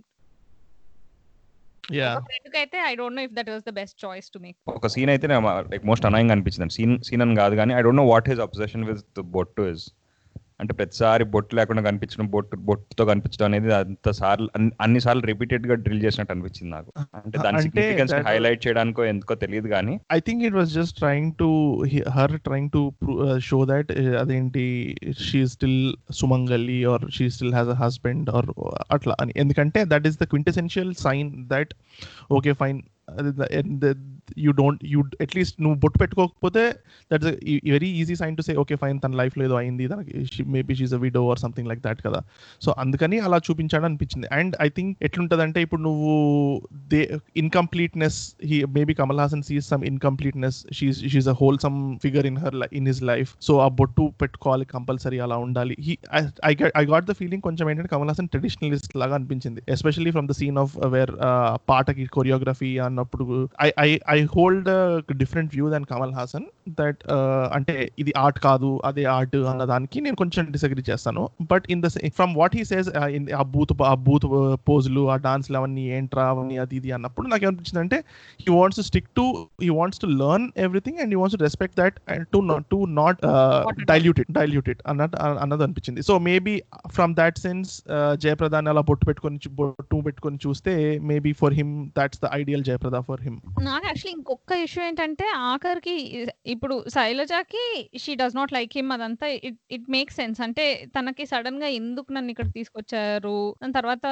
యా 1.91 2.11
ఫ్రెండ్ 2.27 2.57
అయితే 2.61 2.79
I 2.89 2.95
don't 3.01 3.19
know 3.19 3.25
if 3.29 3.35
that 3.39 3.51
was 3.55 3.65
the 3.69 3.75
best 3.81 3.99
choice 4.05 4.29
to 4.35 4.39
make 4.45 4.59
ఒక 4.75 4.89
సీన్ 4.95 5.11
అయితే 5.15 5.27
లైక్ 5.73 5.85
మోస్ట్ 5.91 6.07
అనాయింగ్ 6.11 6.33
అనిపించింది. 6.35 6.75
సీన్ 6.79 6.95
సీన్ 7.09 7.25
అని 7.27 7.37
కాదు 7.43 7.55
కానీ 7.61 7.75
I 7.79 7.83
don't 7.87 8.01
know 8.03 8.07
what 8.13 8.29
his 8.33 8.43
obsession 8.47 8.85
with 8.91 9.05
bottu 9.37 9.65
is 9.75 9.85
అంటే 10.61 10.73
ప్రతిసారి 10.73 11.25
బొట్టు 11.25 11.57
లేకుండా 11.57 11.83
కనిపించడం 11.83 12.27
బొట్టు 12.27 12.57
బొట్టుతో 12.67 13.05
కనిపించడం 13.05 13.47
అనేది 13.47 13.71
అంత 13.75 14.11
సార్లు 14.13 14.49
అన్ని- 14.81 15.03
సార్లు 15.03 15.23
రిపీటెడ్గా 15.27 15.75
డ్రిల్ 15.85 16.03
చేసినట్టు 16.05 16.33
అనిపించింది 16.33 16.71
నాకు. 16.71 16.91
అంటే 17.19 17.37
దాని 17.39 17.63
సిగ్నిఫికెన్స్ 17.63 18.15
హైలైట్ 18.27 18.67
చేయడానికో 18.67 19.05
ఎందుకో 19.05 19.35
తెలియదు 19.35 19.69
కానీ 19.69 19.95
I 20.13 20.21
think 20.21 20.45
it 20.45 20.55
was 20.55 20.71
just 20.71 20.97
trying 20.99 21.33
to 21.35 21.49
her 22.11 22.37
trying 22.41 22.71
to 22.71 22.83
show 23.41 23.65
that 23.65 23.91
అదేంటి 24.21 24.65
she 25.21 25.47
still 25.47 25.81
sumangali 26.13 26.85
or 26.85 27.11
she 27.11 27.31
still 27.31 27.55
has 27.55 27.69
a 27.69 27.79
husband 27.83 28.31
or 28.31 28.51
అట్లా 28.91 29.17
అని. 29.21 29.35
ఎందుకంటే 29.37 29.85
that 29.87 30.07
is 30.07 30.19
the 30.19 30.25
quintessential 30.25 30.95
sign 31.01 31.49
that 31.49 31.75
okay 32.33 32.53
fine 32.55 32.81
you 34.45 34.53
don't 34.61 34.83
you 34.93 35.01
at least 35.25 35.57
నువ్వు 35.65 35.77
బొట్టు 35.83 35.99
పెట్టుకోకపోతే 36.03 36.63
that's 37.11 37.31
very 37.75 37.91
easy 38.01 38.15
sign 38.23 38.37
to 38.39 38.45
say 38.49 38.55
okay 38.63 38.77
fine 38.83 38.99
తన 39.05 39.15
లైఫ్లో 39.21 39.45
ఏదో 39.49 39.57
అయింది 39.63 39.85
తనకి 39.93 40.45
maybe 40.57 40.75
she's 40.81 40.95
a 40.99 41.01
widow 41.05 41.23
or 41.33 41.41
something 41.45 41.69
like 41.71 41.83
that 41.87 42.01
కదా. 42.07 42.21
సో 42.65 42.71
అందుకని 42.85 43.19
అలా 43.27 43.39
చూపించాడు 43.49 43.87
అనిపించింది. 43.91 44.29
అండ్ 44.39 44.55
ఐ 44.67 44.69
థింక్ 44.79 44.93
ఎట్లుంటదంటే 45.09 45.61
ఇప్పుడు 45.67 45.83
నువ్వు 45.89 46.13
the 46.93 47.01
incompleteness 47.43 48.19
he 48.51 48.59
maybe 48.79 48.97
Kamal 49.03 49.21
Haasan 49.25 49.45
sees 49.51 49.69
some 49.73 49.85
incompleteness 49.93 50.59
she's 50.79 51.01
she's 51.15 51.29
a 51.35 51.37
wholesome 51.67 51.79
figure 52.05 52.29
in 52.33 52.39
her 52.45 52.57
in 52.81 52.89
his 52.93 53.03
life 53.13 53.33
so 53.49 53.55
ఆ 53.67 53.69
బొట్టు 53.81 54.07
పెట్టుకోవాలి 54.23 54.67
కంపల్సరీ 54.75 55.21
అలా 55.27 55.39
ఉండాలి. 55.47 55.77
He 55.87 55.95
I 56.51 56.55
I 56.83 56.85
got 56.93 57.07
the 57.11 57.15
feeling 57.21 57.45
కొంచెం 57.49 57.65
ఏంటంటే 57.71 57.93
కమల్ 57.95 58.11
హాసన్ 58.13 58.29
ట్రెడిషనలిస్ట్ 58.35 58.93
లాగా 59.03 59.15
అనిపించింది. 59.19 59.61
Especially 59.77 60.13
from 60.17 60.29
the 60.31 60.37
scene 60.41 60.59
of 60.65 60.75
where 60.95 61.13
పాటకి 61.71 62.07
కొరియోగ్రఫీ 62.17 62.71
అన్నప్పుడు 62.87 63.25
I 63.67 63.69
I 63.87 63.89
I 64.14 64.14
hold 64.37 64.69
different 65.23 65.51
view 65.55 65.71
than 65.75 65.85
Kamal 65.85 66.13
Haasan 66.13 66.45
that 66.81 67.01
అంటే 67.57 67.91
ఇది 67.99 68.13
ఆర్ట్ 68.17 68.39
కాదు 68.39 68.81
అదే 68.85 69.05
ఆర్ట్ 69.05 69.37
అన్న 69.37 69.65
దానికి 69.65 70.01
నేను 70.01 70.17
కొంచెం 70.17 70.51
డిసగ్రీ 70.51 70.83
చేస్తాను. 70.91 71.23
But 71.53 71.65
in 71.75 71.83
the 71.85 71.89
from 72.19 72.35
what 72.41 72.57
he 72.57 72.65
says 72.65 72.89
ఆ 73.41 73.43
బూత్ 73.43 73.73
ఆ 73.83 73.95
బూత్ 73.95 74.27
పోజులు 74.71 75.11
ఆ 75.15 75.17
డాన్స్లు 75.17 75.59
అవన్నీ 75.59 75.85
ఏంట్రా 75.97 76.25
అవన్నీ 76.29 76.59
అది 76.59 76.77
ఇది 76.77 76.93
అన్నప్పుడు 76.93 77.29
నాకు 77.29 77.45
ఏమనిపించింది 77.45 77.81
అంటే 77.81 77.99
he 78.45 78.49
wants 78.59 78.79
to 78.81 78.85
stick 78.91 79.09
to 79.21 79.49
he 79.63 79.71
wants 79.79 80.01
to 80.05 80.07
learn 80.07 80.51
everything 80.67 80.99
and 80.99 81.13
he 81.15 81.21
wants 81.21 81.39
to 81.39 81.43
respect 81.43 81.77
that 81.83 81.99
and 82.09 82.27
to 82.35 82.41
not 82.53 82.67
to 82.75 82.87
not 83.01 83.21
dilute 83.93 84.21
it 84.25 84.33
dilute 84.33 84.69
it 84.69 84.83
అన్నట్టు 84.93 85.17
అన్నది 85.45 85.63
అనిపించింది. 85.69 86.03
So 86.03 86.19
maybe 86.19 86.63
from 86.97 87.15
that 87.15 87.39
sense 87.39 87.83
జయప్రదాన్ని 88.25 88.71
అలా 88.71 88.81
బొట్టు 88.81 89.07
పెట్టుకొని 89.07 89.39
బొట్టు 89.61 89.97
పెట్టుకొని 90.07 90.39
చూస్తే 90.47 90.99
maybe 90.99 91.33
for 91.43 91.55
him 91.55 91.91
that's 91.99 92.21
the 92.25 92.29
ideal 92.33 92.65
Jayaprada 92.71 92.99
for 93.11 93.23
him 93.27 93.39
నాకు 93.69 93.87
యాక్చువల్లీ 94.05 94.21
ఇంకొక 94.21 94.53
ఇష్యూ 94.65 94.81
ఏంటంటే 94.87 95.27
ఆఖరికి 95.51 95.95
ఇప్పుడు 96.55 96.75
శైలజకి 96.95 97.63
she 98.03 98.13
does 98.21 98.37
not 98.39 98.53
like 98.57 98.73
him 98.79 98.91
అదంతా 98.97 99.27
ఇట్ 99.49 99.59
ఇట్ 99.77 99.87
మేక్ 99.95 100.11
సెన్స్. 100.19 100.39
అంటే 100.47 100.65
తనకి 100.97 101.25
సడన్గా 101.33 101.69
ఎందుకు 101.81 102.09
నన్ను 102.17 102.31
ఇక్కడ 102.35 102.49
తీసుకొచ్చారు? 102.59 103.37
దాని 103.63 103.75
తర్వాత 103.79 104.05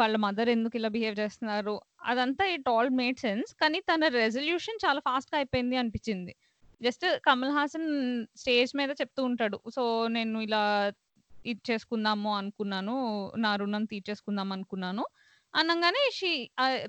వాళ్ళ 0.00 0.14
మదర్ 0.26 0.50
ఎందుకు 0.56 0.76
ఇలా 0.80 0.90
బిహేవ్ 0.96 1.16
చేస్తున్నారు? 1.22 1.76
అదంతా 2.12 2.46
ఇట్ 2.56 2.68
ఆల్ 2.74 2.90
మేడ్ 3.00 3.20
సెన్స్. 3.26 3.52
కానీ 3.62 3.80
తన 3.90 4.08
రెజల్యూషన్ 4.20 4.82
చాలా 4.86 5.02
ఫాస్ట్గా 5.08 5.38
అయిపోయింది 5.40 5.78
అనిపించింది. 5.82 6.34
జస్ట్ 6.80 7.06
కమల్ 7.28 7.54
హాసన్ 7.58 7.88
స్టేజ్ 8.42 8.72
మీద 8.80 8.90
చెప్తూ 9.02 9.20
ఉంటాడు. 9.30 9.58
సో 9.76 9.82
నేను 10.16 10.38
ఇలా 10.48 10.62
ఇది 11.44 11.60
చేసుకుందాము 11.70 12.30
అనుకున్నాను. 12.40 12.94
నా 13.44 13.50
రుణం 13.60 13.84
తీర్చేసుకుందాం 13.84 14.48
అనుకున్నాను. 14.56 15.02
అనగానే 15.60 16.02
షీ 16.18 16.32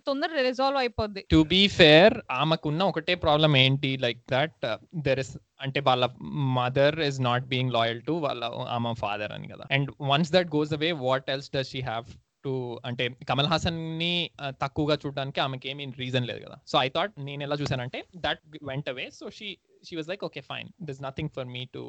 తొందర 0.08 0.30
రిజాల్వ్ 0.47 0.80
అయిపోద్ది. 0.84 1.21
టు 1.34 1.39
బీ 1.53 1.62
ఫేర్ 1.80 2.15
ఆమెకున్న 2.41 2.84
ఒకటే 2.91 3.15
ప్రాబ్లం 3.25 3.51
ఏంటి 3.63 3.91
లైక్ 4.06 4.21
దట్ 4.34 4.58
దెర్ 5.08 5.21
ఇస్ 5.23 5.34
అంటే 5.65 5.80
వాళ్ళ 5.89 6.06
mother 6.60 6.97
is 7.10 7.19
not 7.30 7.45
being 7.53 7.73
loyal 7.77 8.01
to 8.10 8.15
వాళ్ళ 8.27 8.45
ఆమె 8.77 8.93
ఫాదర్ 9.03 9.34
అని 9.38 9.49
కదా. 9.53 9.67
And 9.77 9.91
once 10.12 10.32
that 10.38 10.49
goes 10.56 10.73
away 10.80 10.91
what 11.08 11.30
else 11.36 11.51
does 11.58 11.71
she 11.75 11.84
have 11.91 12.08
to 12.45 12.53
అంటే 12.89 13.06
కమల్ 13.30 13.49
హాసన్ని 13.53 14.13
తక్కువగా 14.63 14.95
చూడడానికి 15.03 15.39
ఆమెకి 15.45 15.67
ఏమీ 15.71 15.86
రీజన్ 16.03 16.27
లేదు 16.32 16.41
కదా. 16.45 16.58
సో 16.71 16.75
ఐ 16.86 16.89
థాట్ 16.97 17.13
నేను 17.30 17.41
ఎలా 17.47 17.56
చూసానంటే 17.62 18.01
that 18.25 18.43
went 18.71 18.89
away 18.95 19.08
so 19.19 19.25
she 19.38 19.49
she 19.88 19.95
was 19.99 20.10
like 20.12 20.23
okay 20.27 20.41
fine 20.51 20.69
this 20.89 21.01
nothing 21.08 21.32
for 21.38 21.47
me 21.56 21.63
to 21.75 21.84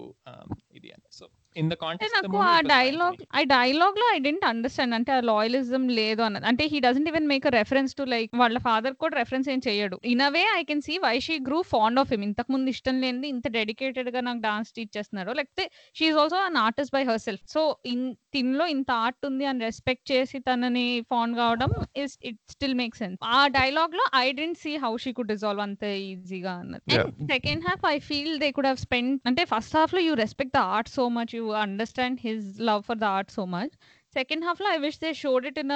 ఇది 0.79 0.91
అని. 0.97 1.07
సో 1.19 1.27
ఇన్ 1.63 1.71
ద 1.73 1.77
కాంటెక్స్ట్ 1.83 2.17
నాకు 2.19 2.41
ఆ 2.53 2.57
డైలాగ్ 2.75 3.21
ఆ 3.39 3.43
డైలాగ్లో 3.55 4.07
ఐ 4.17 4.19
డెంట్ 4.27 4.45
అండర్స్టాండ్ 4.53 4.97
అంటే 4.99 5.13
ఆ 5.17 5.21
లాయలిజం 5.31 5.85
లేదు 6.01 6.23
అన్నది. 6.27 6.47
అంటే 6.51 6.65
he 6.73 6.81
doesn't 6.87 7.11
even 7.13 7.29
make 7.33 7.47
reference 7.59 7.95
to 8.01 8.07
like 8.15 8.31
వాళ్ళ 8.43 8.59
ఫాదర్ 8.69 8.97
కూడా 9.03 9.15
రెఫరెన్స్ 9.21 9.49
ఏం 9.55 9.63
చేయడు. 9.69 9.99
In 10.13 10.23
a way 10.29 10.45
I 10.59 10.63
can 10.71 10.83
see 10.89 10.97
why 11.07 11.15
she 11.29 11.37
grew 11.49 11.61
fond 11.75 12.01
of 12.05 12.13
him 12.15 12.25
ఇంతకు 12.29 12.53
ముందు 12.57 12.71
ఇష్టం 12.75 12.97
లేనిది 13.05 13.29
ఇంత 13.35 13.47
డెడికేటెడ్గా 13.59 14.23
నాకు 14.29 14.43
డాన్స్ 14.49 14.73
టీచ్ 14.79 14.93
చేస్తున్నాడు. 14.99 15.33
లేకపోతే 15.41 15.67
she 16.01 16.19
also 16.25 16.41
an 16.49 16.61
artist 16.67 16.95
by 16.99 17.05
herself 17.27 17.45
so 17.57 17.63
in 17.95 18.07
తిన్లో 18.37 18.65
ఇంత 18.77 18.91
ఆర్ట్ 19.05 19.25
ఉంది 19.31 19.45
అని 19.51 19.61
రెస్పెక్ట్ 19.69 20.07
చేసి 20.13 20.39
తనని 20.49 20.87
ఫాండ్ 21.13 21.35
కావడం 21.43 21.71
is 22.05 22.17
it 22.31 22.41
still 22.55 22.77
make 22.83 22.97
sense 23.03 23.19
ఆ 23.37 23.41
డైలాగ్లో 23.59 24.05
I 24.25 24.27
don't 24.41 24.59
see 24.65 24.75
how 24.85 24.93
she 25.05 25.13
could 25.19 25.33
resolve 25.35 25.63
అంత 25.67 25.85
ఈజీగా 26.09 26.55
అన్నది. 26.63 26.85
Yeah. 26.95 27.07
Second 27.33 27.63
half 27.69 27.85
I 27.93 27.97
feel 28.09 28.35
they 28.43 28.49
could 28.57 28.69
have 28.71 28.81
spend 28.87 29.13
అంటే 29.31 29.43
ఫస్ట్ 29.53 29.75
హాఫ్లో 29.79 30.03
you 30.09 30.13
respect 30.23 30.55
the 30.59 30.63
art 30.77 30.91
so 30.99 31.05
much 31.17 31.33
you 31.39 31.45
understand 31.57 32.21
his 32.21 32.61
love 32.61 32.83
for 32.83 32.99
the 32.99 33.05
art 33.05 33.33
so 33.33 33.45
much 33.47 33.75
second 34.17 34.45
హాఫ్లో 34.45 34.69
I 34.71 34.79
wish 34.79 35.01
they 35.01 35.13
showed 35.15 35.47
it 35.47 35.59
in 35.59 35.75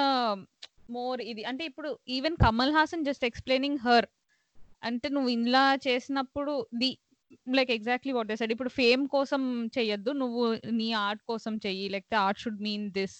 more 0.89 1.21
ఇది 1.21 1.43
అంటే 1.43 1.65
ఇప్పుడు 1.65 1.99
even 2.09 2.35
Kamal 2.35 2.73
Haasan 2.73 3.05
just 3.05 3.25
explaining 3.25 3.79
her 3.79 4.07
అంటే 4.83 5.09
నువ్వు 5.09 5.29
ఇలా 5.29 5.75
చేసినప్పుడు 5.87 6.53
the 6.73 6.91
like 7.55 7.71
exactly 7.71 8.13
what 8.13 8.31
side 8.35 8.51
ఇప్పుడు 8.51 8.69
fame 8.69 9.07
కోసం 9.07 9.41
చెయ్యొద్దు 9.77 10.11
నువ్వు 10.13 10.43
నీ 10.71 10.93
ఆర్ట్ 10.93 11.23
కోసం 11.27 11.53
చెయ్యి 11.57 11.89
లేకపోతే 11.89 12.15
ఆర్ట్ 12.15 12.39
షుడ్ 12.39 12.61
మీన్ 12.61 12.91
దిస్ 12.91 13.17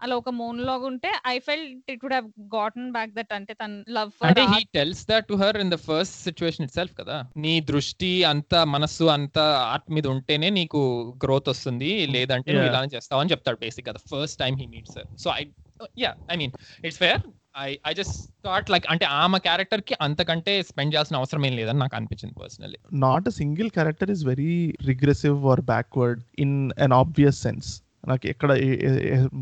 అలా 0.00 0.14
ఒక 0.20 0.30
మోనోలాగ్ 0.40 0.84
ఉంటే 0.90 1.10
I 1.26 1.36
felt 1.46 1.90
it 1.94 2.02
would 2.04 2.14
have 2.16 2.26
gotten 2.56 2.90
back 2.96 3.12
that 3.18 3.32
అంటే 3.38 3.52
తన 3.62 3.70
లవ్ 3.96 4.10
ఫర్ 4.18 4.28
అంటే 4.30 4.42
he 4.52 4.60
tells 4.78 5.02
that 5.10 5.26
to 5.30 5.36
her 5.42 5.58
in 5.64 5.72
the 5.74 5.78
first 5.88 6.16
situation 6.26 6.64
itself 6.78 6.94
కదా. 7.00 7.16
నీ 7.44 7.54
దృష్టి 7.70 8.12
అంత 8.32 8.54
మనస్సు 8.74 9.06
అంత 9.16 9.38
ఆర్ట్ 9.72 9.88
మీద 9.96 10.06
ఉంటేనే 10.14 10.50
నీకు 10.60 10.82
గ్రోత్ 11.24 11.50
వస్తుంది. 11.54 11.90
లేదంటే 12.16 12.50
నువ్వు 12.50 12.66
Yeah. 12.66 12.74
ఇలానే 12.74 12.90
చేస్తావు 12.94 13.20
అని 13.22 13.32
చెప్తాడు 13.34 13.58
బేసిక్ 13.64 13.88
కదా 13.90 14.00
first 14.12 14.38
time 14.44 14.54
he 14.62 14.66
meets 14.74 14.98
so 15.24 15.30
I 15.38 15.42
yeah 16.04 16.12
I 16.32 16.36
mean 16.42 16.54
it's 16.84 17.00
fair 17.04 17.20
I 17.58 17.68
I 17.90 17.92
just 17.98 18.16
thought 18.46 18.70
like 18.74 18.86
అంటే 18.92 19.04
ఆమె 19.22 19.38
క్యారెక్టర్కి 19.46 19.94
అంతకంటే 20.06 20.52
స్పెండ్ 20.70 20.92
చేయాల్సిన 20.94 21.16
అవసరం 21.20 21.44
ఏం 21.46 21.54
లేదని 21.60 21.80
నాకు 21.84 21.96
అనిపించింది 22.00 22.34
personally 22.42 22.78
not 23.06 23.24
a 23.30 23.36
single 23.40 23.70
character 23.78 24.08
is 24.16 24.22
very 24.32 24.54
regressive 24.90 25.38
or 25.52 25.58
backward 25.72 26.18
in 26.44 26.52
an 26.86 26.92
obvious 27.02 27.38
sense. 27.48 27.68
నాకు 28.12 28.26
ఎక్కడ 28.32 28.50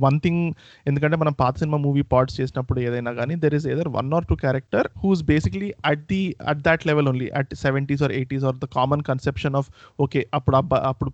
వన్ 0.07 0.19
థింగ్ 0.25 0.43
ఎందుకంటే 0.91 1.19
మనం 1.23 1.35
పాత 1.43 1.55
సినిమా 1.63 1.79
మూవీ 1.87 2.05
పార్ట్స్ 2.15 2.39
చేసినప్పుడు 2.41 2.81
ఏదైనా 2.87 3.13
కానీ 3.21 3.37
there 3.45 3.57
is 3.59 3.69
either 3.75 3.91
one 3.99 4.11
or 4.19 4.29
two 4.31 4.37
character 4.45 4.89
whose 5.05 5.23
basically 5.33 5.71
at 5.93 6.05
the 6.13 6.23
at 6.53 6.63
that 6.69 6.87
level 6.91 7.09
only 7.13 7.29
at 7.41 7.55
seventies 7.65 8.05
or 8.09 8.15
eighties 8.21 8.47
or 8.51 8.59
the 8.65 8.69
common 8.79 9.05
conception 9.11 9.59
of 9.63 9.71
okay 10.07 10.23
అప్పుడు 10.39 10.59
అబ్బా 10.63 10.79
అప్పుడు 10.91 11.13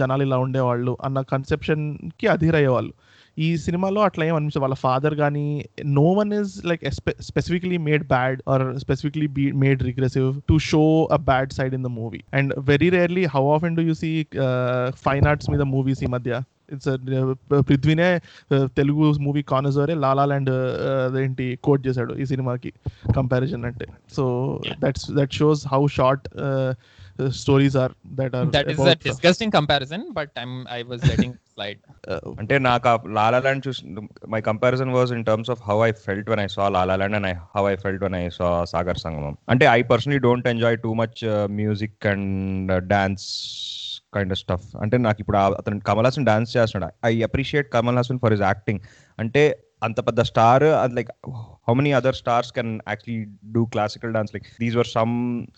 జనాలు 0.00 0.24
ఇలా 0.28 0.38
ఉండేవాళ్ళు 0.46 0.94
అన్న 1.08 1.20
కన్సెప్షన్కి 1.34 2.26
అధీరయ్యేవాళ్ళు. 2.34 2.92
ఈ 3.36 3.46
సినిమాలో 3.64 4.00
అట్లా 4.06 4.22
ఏం 4.28 4.34
అనిపించదు. 4.38 4.62
వాళ్ళ 4.64 4.76
ఫాదర్ 4.84 5.14
కానీ 5.20 5.44
no 5.98 6.04
one 6.18 6.32
is 6.38 6.52
like 6.70 6.82
specifically 7.28 7.76
made 7.86 8.04
bad 8.12 8.40
or 8.54 8.64
specifically 8.84 9.26
be 9.38 9.44
made 9.62 9.82
regressive 9.88 10.28
to 10.50 10.56
show 10.70 10.82
a 11.16 11.18
bad 11.30 11.52
side 11.58 11.74
in 11.78 11.84
the 11.88 11.90
movie 12.00 12.20
and 12.38 12.52
very 12.70 12.88
rarely 12.96 13.24
how 13.34 13.44
often 13.56 13.76
do 13.78 13.84
you 13.88 13.94
see 14.02 14.10
fine 15.06 15.28
arts 15.32 15.50
మీద 15.54 15.64
movies 15.74 16.02
ఈ 16.06 16.10
మధ్య? 16.16 16.32
పృథ్వీనే 17.68 18.08
uh, 18.50 18.66
Telugu 18.78 19.04
movie 19.26 19.42
కానజోరే 19.52 19.94
La La 20.04 20.24
Land 20.24 20.52
అదేంటి 21.06 21.46
quote 21.62 21.84
చేశాడు 21.86 22.14
ఈ 22.14 22.24
సినిమాకి 22.24 22.72
comparison 23.16 23.64
అంటే. 23.70 23.86
So 24.16 24.24
that's 24.84 25.06
that 25.12 25.34
shows 25.40 25.62
how 25.72 25.82
short 25.98 26.26
stories 27.40 27.76
are 27.76 27.92
that 28.18 28.34
or 28.34 28.46
that 28.48 28.70
is 28.72 28.82
a 28.86 28.94
disgusting 29.04 29.52
comparison 29.52 30.04
but 30.12 30.32
I'm 30.38 30.54
I 30.70 30.78
was 30.82 31.02
letting 31.10 31.34
slide 31.54 31.80
అంటే 32.40 32.56
నాకు 32.68 32.88
ఆ 32.88 32.94
లాలా 33.18 33.40
ల్యాండ్ 33.46 33.64
చూసి 33.66 33.82
my 34.34 34.40
comparison 34.40 34.92
was 34.96 35.12
in 35.12 35.24
terms 35.24 35.50
of 35.50 35.62
how 35.68 35.78
I 35.88 35.90
felt 36.06 36.30
when 36.30 36.42
I 36.46 36.48
saw 36.48 36.68
La La 36.68 36.96
Land 36.96 37.18
and 37.20 37.28
I 37.32 37.34
how 37.56 37.64
I 37.68 37.76
felt 37.76 38.02
when 38.02 38.16
I 38.22 38.24
saw 38.38 38.50
Sagar 38.64 39.00
Sangamam 39.06 39.36
అంటే 39.48 39.66
I 39.68 39.80
personally 39.92 40.20
don't 40.28 40.48
enjoy 40.48 40.78
too 40.78 40.92
much 40.94 41.20
music 41.60 42.06
and 42.06 42.72
dance 42.88 43.28
kind 44.16 44.32
of 44.34 44.40
stuff 44.44 44.68
అంటే 44.84 44.96
నాకు 45.06 45.20
ఇప్పుడు 45.22 45.38
అతను 45.60 45.84
Kamal 45.88 46.06
Haasan 46.08 46.26
dance 46.30 46.50
చేస్తున్నాడు. 46.56 46.94
I 47.10 47.12
appreciate 47.28 47.68
Kamal 47.76 47.98
Haasan 48.00 48.20
for 48.24 48.34
his 48.34 48.46
acting 48.50 48.80
అంటే 49.18 49.42
అంత 49.86 50.00
పెద్ద 50.08 50.20
star 50.30 50.64
అది 50.82 50.94
like 50.98 51.08
how 51.68 51.72
many 51.78 51.92
other 51.92 52.16
stars 52.20 52.50
can 52.56 52.72
actually 52.88 53.16
do 53.54 53.62
classical 53.66 54.12
dance 54.16 54.32
like 54.34 54.46
these 54.60 54.76
were 54.80 54.90
some 54.96 55.14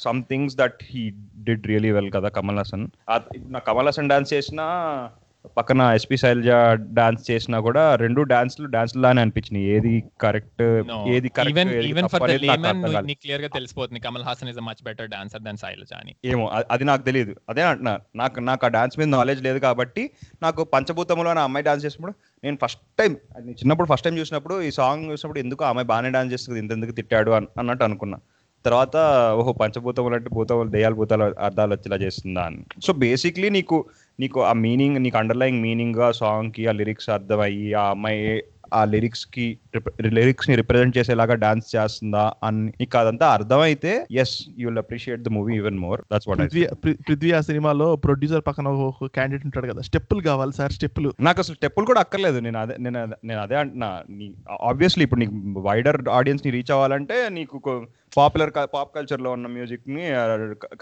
some 0.06 0.20
things 0.30 0.56
that 0.60 0.78
he 0.92 1.02
did 1.48 1.66
really 1.72 1.90
well 1.96 2.10
కదా 2.16 2.28
కమల్ 2.38 2.60
హాసన్. 2.62 2.86
ఇప్పుడు 3.36 3.52
నా 3.56 3.62
కమల్ 3.68 3.90
హాసన్ 3.90 4.10
డాన్స్ 4.12 4.32
చేసినా 4.32 4.66
పక్కన 5.56 5.82
ఎస్పి 5.94 6.16
శైలజ 6.16 6.48
డాన్స్ 6.94 7.30
చేసినా 7.30 7.60
కూడా 7.60 7.94
రెండు 7.94 8.22
డాన్స్లు 8.22 8.66
డాన్స్ 8.66 8.96
లానే 8.96 9.20
అనిపించినాయి. 9.20 9.66
ఏది 9.66 10.04
కరెక్ట్ 10.20 10.62
ఏది 11.08 11.28
కరెక్ట్ 11.28 11.60
క్లియర్గా 13.14 13.48
తెలిసిపోతుంది. 13.48 14.00
Kamal 14.00 14.22
Haasan 14.22 14.48
is 14.48 14.58
much 14.58 14.84
better 14.84 15.08
dancer 15.08 15.42
then 15.42 15.56
Shailaja 15.56 15.94
అని 16.00 16.14
ఏమో 16.24 16.50
అది 16.70 16.84
నాకు 16.84 17.02
తెలియదు. 17.02 17.36
అదే 17.48 17.62
అంటున్నా. 17.62 17.98
నాకు 18.16 18.40
నాకు 18.40 18.66
ఆ 18.66 18.68
డాన్స్ 18.68 18.98
మీద 18.98 19.08
నాలెడ్జ్ 19.08 19.44
లేదు 19.44 19.58
కాబట్టి 19.58 20.10
నాకు 20.42 20.64
పంచభూతంలో 20.64 21.32
నా 21.32 21.42
అమ్మాయి 21.42 21.64
డాన్స్ 21.64 21.84
చేసినప్పుడు 21.84 22.14
నేను 22.44 22.58
ఫస్ట్ 22.62 22.80
టైం 22.98 23.16
చిన్నప్పుడు 23.48 23.88
ఫస్ట్ 23.88 24.04
టైం 24.04 24.18
చూసినప్పుడు 24.18 24.62
ఈ 24.62 24.70
సాంగ్ 24.70 25.10
చూసినప్పుడు 25.10 25.38
ఎందుకు 25.38 25.64
ఆ 25.64 25.68
అమ్మాయి 25.68 25.86
బాగానే 25.86 26.10
డాన్స్ 26.10 26.32
చేస్తుంది 26.32 26.60
ఇంత 26.60 26.72
ఎందుకు 26.72 26.90
తిట్టాడు 26.90 27.30
అన్- 27.30 27.48
అన్నట్టు 27.58 27.84
అనుకున్నా. 27.84 28.18
తర్వాత 28.64 28.96
ఓహో 29.36 29.52
పంచభూతములు 29.52 30.14
అంటే 30.14 30.30
భూతములు 30.32 30.68
దయ్యాలు 30.68 30.94
భూతాలు 30.94 31.34
అర్థాలు 31.40 31.72
వచ్చేలా 31.72 31.96
చేస్తుందా 31.96 32.42
అని. 32.42 32.64
సో 32.82 32.92
బేసిక్లీ 32.92 33.50
నీకు 33.50 33.84
నీకు 34.20 34.42
ఆ 34.42 34.52
మీనింగ్ 34.52 35.02
నీకు 35.02 35.18
అండర్లైన్ 35.18 35.62
మీనింగ్ 35.62 35.98
ఆ 35.98 36.10
సాంగ్కి 36.10 36.66
ఆ 36.66 36.72
లిరిక్స్ 36.72 37.10
అర్థమయ్యి 37.10 37.74
ఆ 37.74 37.90
అమ్మాయి 37.90 38.42
ఆ 38.74 38.84
లిరిక్స్కి 38.84 39.58
లిరిక్స్ని 40.02 40.56
రిప్రజెంట్ 40.56 40.98
చేసేలాగా 40.98 41.34
డాన్స్ 41.34 41.76
చేస్తుందా 41.76 42.32
అని 42.42 42.66
నీకు 42.66 42.98
అదంతా 42.98 43.28
అర్థమైతే 43.28 44.06
as 44.12 44.48
you 44.58 44.68
will 44.68 44.78
appreciate 44.78 45.22
the 45.22 45.28
movie 45.28 45.56
even 45.56 45.78
more 45.78 46.00
that's 46.14 46.28
what 46.28 46.40
Prithvi 46.84 47.32
ఆ 47.32 47.40
సినిమాలో 47.40 47.96
ప్రొడ్యూసర్ 47.96 48.42
పక్కన 48.46 48.68
ఒక 48.68 49.06
క్యాండిడేట్ 49.06 49.44
ఉంటాడు 49.44 49.72
కదా 49.72 49.82
స్టెప్పులు 49.82 50.20
కావాలి 50.20 50.52
సార్ 50.52 50.72
స్టెప్పులు. 50.72 51.14
నాకు 51.20 51.38
అసలు 51.38 51.54
స్టెప్పులు 51.54 51.86
కూడా 51.86 52.00
అక్కర్లేదు. 52.00 52.38
నేను 52.38 52.58
అదే 52.58 52.76
నేను 52.78 53.02
అదే- 53.02 53.28
నేను 53.28 53.40
అదే 53.40 53.56
అంటున్నా. 53.56 54.02
నీ 54.10 54.34
ఆబ్వియస్లీ 54.62 55.04
ఇప్పుడు 55.04 55.20
నీకు 55.20 55.60
వైడర్ 55.60 56.08
ఆడియన్స్ని 56.08 56.52
రీచ్ 56.52 56.70
అవ్వాలంటే 56.70 57.28
నీకు 57.28 57.86
పాపులర్ 58.16 58.52
పాప్ 58.74 58.92
కల్చర్లో 58.94 59.30
ఉన్న 59.36 59.46
మ్యూజిక్ని 59.54 60.04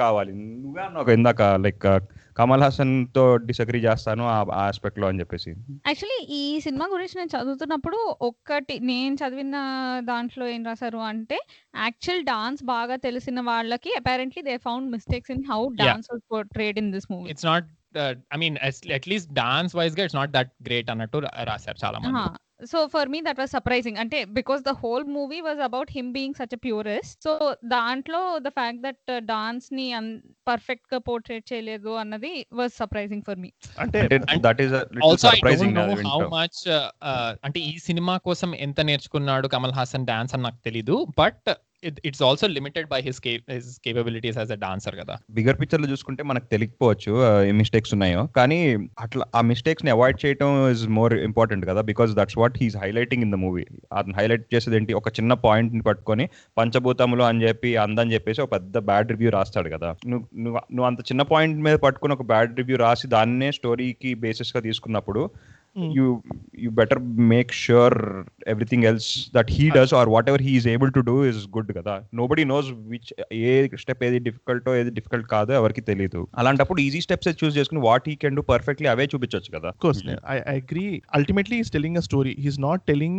కావాలి. 0.01 0.33
నువ్వే 0.63 0.83
అన్నావు 0.87 1.13
ఇందాక 1.17 1.43
లైక్ 1.65 1.87
కమల్ 2.37 2.65
హాసన్తో 2.65 3.25
డిసగ్రీ 3.49 3.81
చేస్తాను 3.87 4.25
ఆ 4.35 4.39
ఆస్పెక్ట్లో 4.61 5.07
అని 5.11 5.21
చెప్పేసి. 5.23 5.51
యాక్చువల్లీ 5.89 6.21
ఈ 6.39 6.43
సినిమా 6.67 6.87
గురించి 6.95 7.15
నేను 7.19 7.33
చదువుతున్నప్పుడు 7.37 7.99
ఒక్కటి 8.29 8.77
నేను 8.91 9.15
చదివిన 9.15 9.59
దాంట్లో 10.11 10.47
ఏం 10.49 10.65
రాశారు 10.65 11.03
అంటే 11.11 11.39
యాక్చువల్ 11.85 12.25
డాన్స్ 12.25 12.65
బాగా 12.65 12.97
తెలిసిన 13.07 13.41
వాళ్ళకి 13.51 13.93
apparently 14.01 14.43
they 14.43 14.57
found 14.69 14.91
mistakes 14.91 15.33
in 15.37 15.45
how 15.53 15.61
dance 15.83 16.11
was 16.13 16.25
portrayed 16.35 16.79
in 16.79 16.91
this 16.93 17.09
movie 17.13 17.31
it's 17.35 17.47
not 17.47 17.69
I 18.35 18.39
mean 18.39 18.57
at least 18.99 19.33
dance 19.35 19.75
వైజ్గా 19.77 20.05
ఇట్స్ 20.05 20.19
నాట్ 20.21 20.33
దట్ 20.39 20.53
గ్రేట్ 20.69 20.91
అన్నట్టు 20.91 21.19
రాశారు 21.53 21.79
చాలా 21.85 21.99
మంది. 21.99 22.23
So 22.63 22.87
for 22.87 23.09
me 23.09 23.19
that 23.21 23.39
was 23.39 23.51
surprising 23.51 23.99
అంటే 23.99 24.25
because 24.25 24.63
the 24.63 24.73
whole 24.83 25.05
movie 25.05 25.41
was 25.41 25.61
about 25.61 25.91
him 25.91 26.13
being 26.13 26.35
such 26.35 26.57
purest 26.63 27.19
so 27.25 27.33
దాంట్లో 27.65 28.39
the 28.39 28.49
fact 28.49 28.83
that 28.83 29.11
డాన్స్ని 29.25 29.87
పర్ఫెక్ట్గా 30.47 30.99
portrait 30.99 31.53
చేయలేదు 31.53 31.93
అన్నది 31.95 32.47
వాజ్ 32.53 32.73
సర్ప్రైజింగ్ 32.73 33.23
ఫర్ 33.23 33.39
మీ 33.39 33.53
అంటే 33.79 34.01
that 34.47 34.63
is 34.63 34.75
also 34.75 35.29
surprising 35.29 35.75
no 35.75 35.87
how 36.07 36.21
much 36.39 36.61
అంటే 37.45 37.61
ఈ 37.61 37.79
cinema 37.79 38.17
కోసం 38.19 38.55
ఎంత 38.55 38.81
నేర్చుకున్నాడు 38.81 39.49
కమల్ 39.49 39.73
హాసన్ 39.73 40.07
డాన్స్ 40.07 40.35
అని 40.35 40.43
నాకు 40.43 40.61
తెలీదు. 40.65 41.07
But 41.19 41.51
it's 42.09 42.23
also 42.27 42.47
limited 42.57 42.89
by 42.93 42.99
his 43.07 43.21
his 43.55 43.71
capabilities 43.85 44.39
as 44.41 44.53
a 44.57 44.59
dancer 44.65 44.97
కదా. 45.01 45.15
బిగర్ 45.39 45.57
పిక్చర్లో 45.61 45.89
చూసుకుంటే 45.93 46.23
మనకు 46.31 46.47
తెలియకపోవచ్చు 46.55 47.13
ఏ 47.49 47.53
మిస్టేక్స్ 47.61 47.93
ఉన్నాయో. 47.97 48.23
కానీ 48.39 48.59
అట్లా 49.05 49.25
ఆ 49.39 49.43
మిస్టేక్స్ని 49.51 49.93
అవాయిడ్ 49.97 50.21
చేయడం 50.25 50.51
ఇస్ 50.75 50.85
మోర్ 50.99 51.15
ఇంపార్టెంట్ 51.29 51.65
కదా 51.71 51.83
because 51.91 52.13
that's 52.19 52.39
what 52.43 52.59
he's 52.63 52.77
highlighting 52.83 53.25
in 53.27 53.33
the 53.35 53.41
movie 53.45 53.65
అతను 54.01 54.17
హైలైట్ 54.21 54.47
చేసేది 54.55 54.79
ఏంటి? 54.81 54.93
ఒక 55.01 55.09
చిన్న 55.19 55.33
పాయింట్ని 55.47 55.85
పట్టుకొని 55.89 56.27
పంచభూతములు 56.57 57.25
అని 57.31 57.43
చెప్పి 57.47 57.73
అందని 57.85 58.15
చెప్పేసి 58.17 58.43
ఒక 58.45 58.51
పెద్ద 58.57 58.79
బ్యాడ్ 58.91 59.11
రివ్యూ 59.15 59.33
రాస్తాడు 59.39 59.69
కదా. 59.77 59.91
నువ్వు 60.11 60.25
నువ్వు 60.45 60.61
నువ్వు 60.75 60.89
అంత 60.91 61.01
చిన్న 61.11 61.23
పాయింట్ 61.33 61.59
మీద 61.69 61.77
పట్టుకుని 61.87 62.15
ఒక 62.19 62.27
బ్యాడ్ 62.33 62.57
రివ్యూ 62.61 62.79
రాసి 62.85 63.07
దాన్నే 63.17 63.51
స్టోరీకి 63.59 64.13
బేసిస్గా 64.25 64.63
తీసుకున్నప్పుడు 64.69 65.23
you 65.75 66.23
you 66.53 66.71
better 66.71 66.99
make 67.01 67.51
sure 67.51 68.27
everything 68.47 68.85
else 68.85 69.31
that 69.33 69.49
he 69.49 69.71
does 69.71 69.93
or 69.93 70.07
whatever 70.09 70.39
he 70.41 70.57
is 70.57 70.67
able 70.67 70.91
to 70.91 71.03
do 71.03 71.23
is 71.23 71.47
good 71.47 71.69
కదా 71.79 71.95
nobody 72.21 72.45
knows 72.51 72.67
which 72.93 73.09
ఏ 73.51 73.53
స్టెప్ 73.83 74.03
ఏది 74.09 74.19
డిఫికల్ట్ 74.29 74.69
ఏది 74.81 74.93
డిఫికల్ట్ 74.99 75.29
కాదో 75.35 75.55
ఎవరికి 75.61 75.83
తెలియదు 75.91 76.23
అలాంటప్పుడు 76.43 76.81
ఈజీ 76.87 77.01
స్టెప్స్ 77.07 77.31
చూస్ 77.43 77.55
చేసుకుని 77.59 77.83
what 77.89 78.09
he 78.11 78.17
can 78.25 78.37
do 78.41 78.45
perfectly 78.53 78.89
అవే 78.95 79.07
చూపించవచ్చు 79.15 79.53
కదా 79.57 79.71
Of 79.75 79.81
course, 79.85 80.01
I, 80.35 80.39
I 80.53 80.57
agree. 80.65 80.91
Ultimately, 81.21 81.57
he's 81.61 81.71
telling 81.77 81.97
a 82.01 82.05
story. 82.09 82.35
He's 82.45 82.59
not 82.67 82.81
telling 82.91 83.15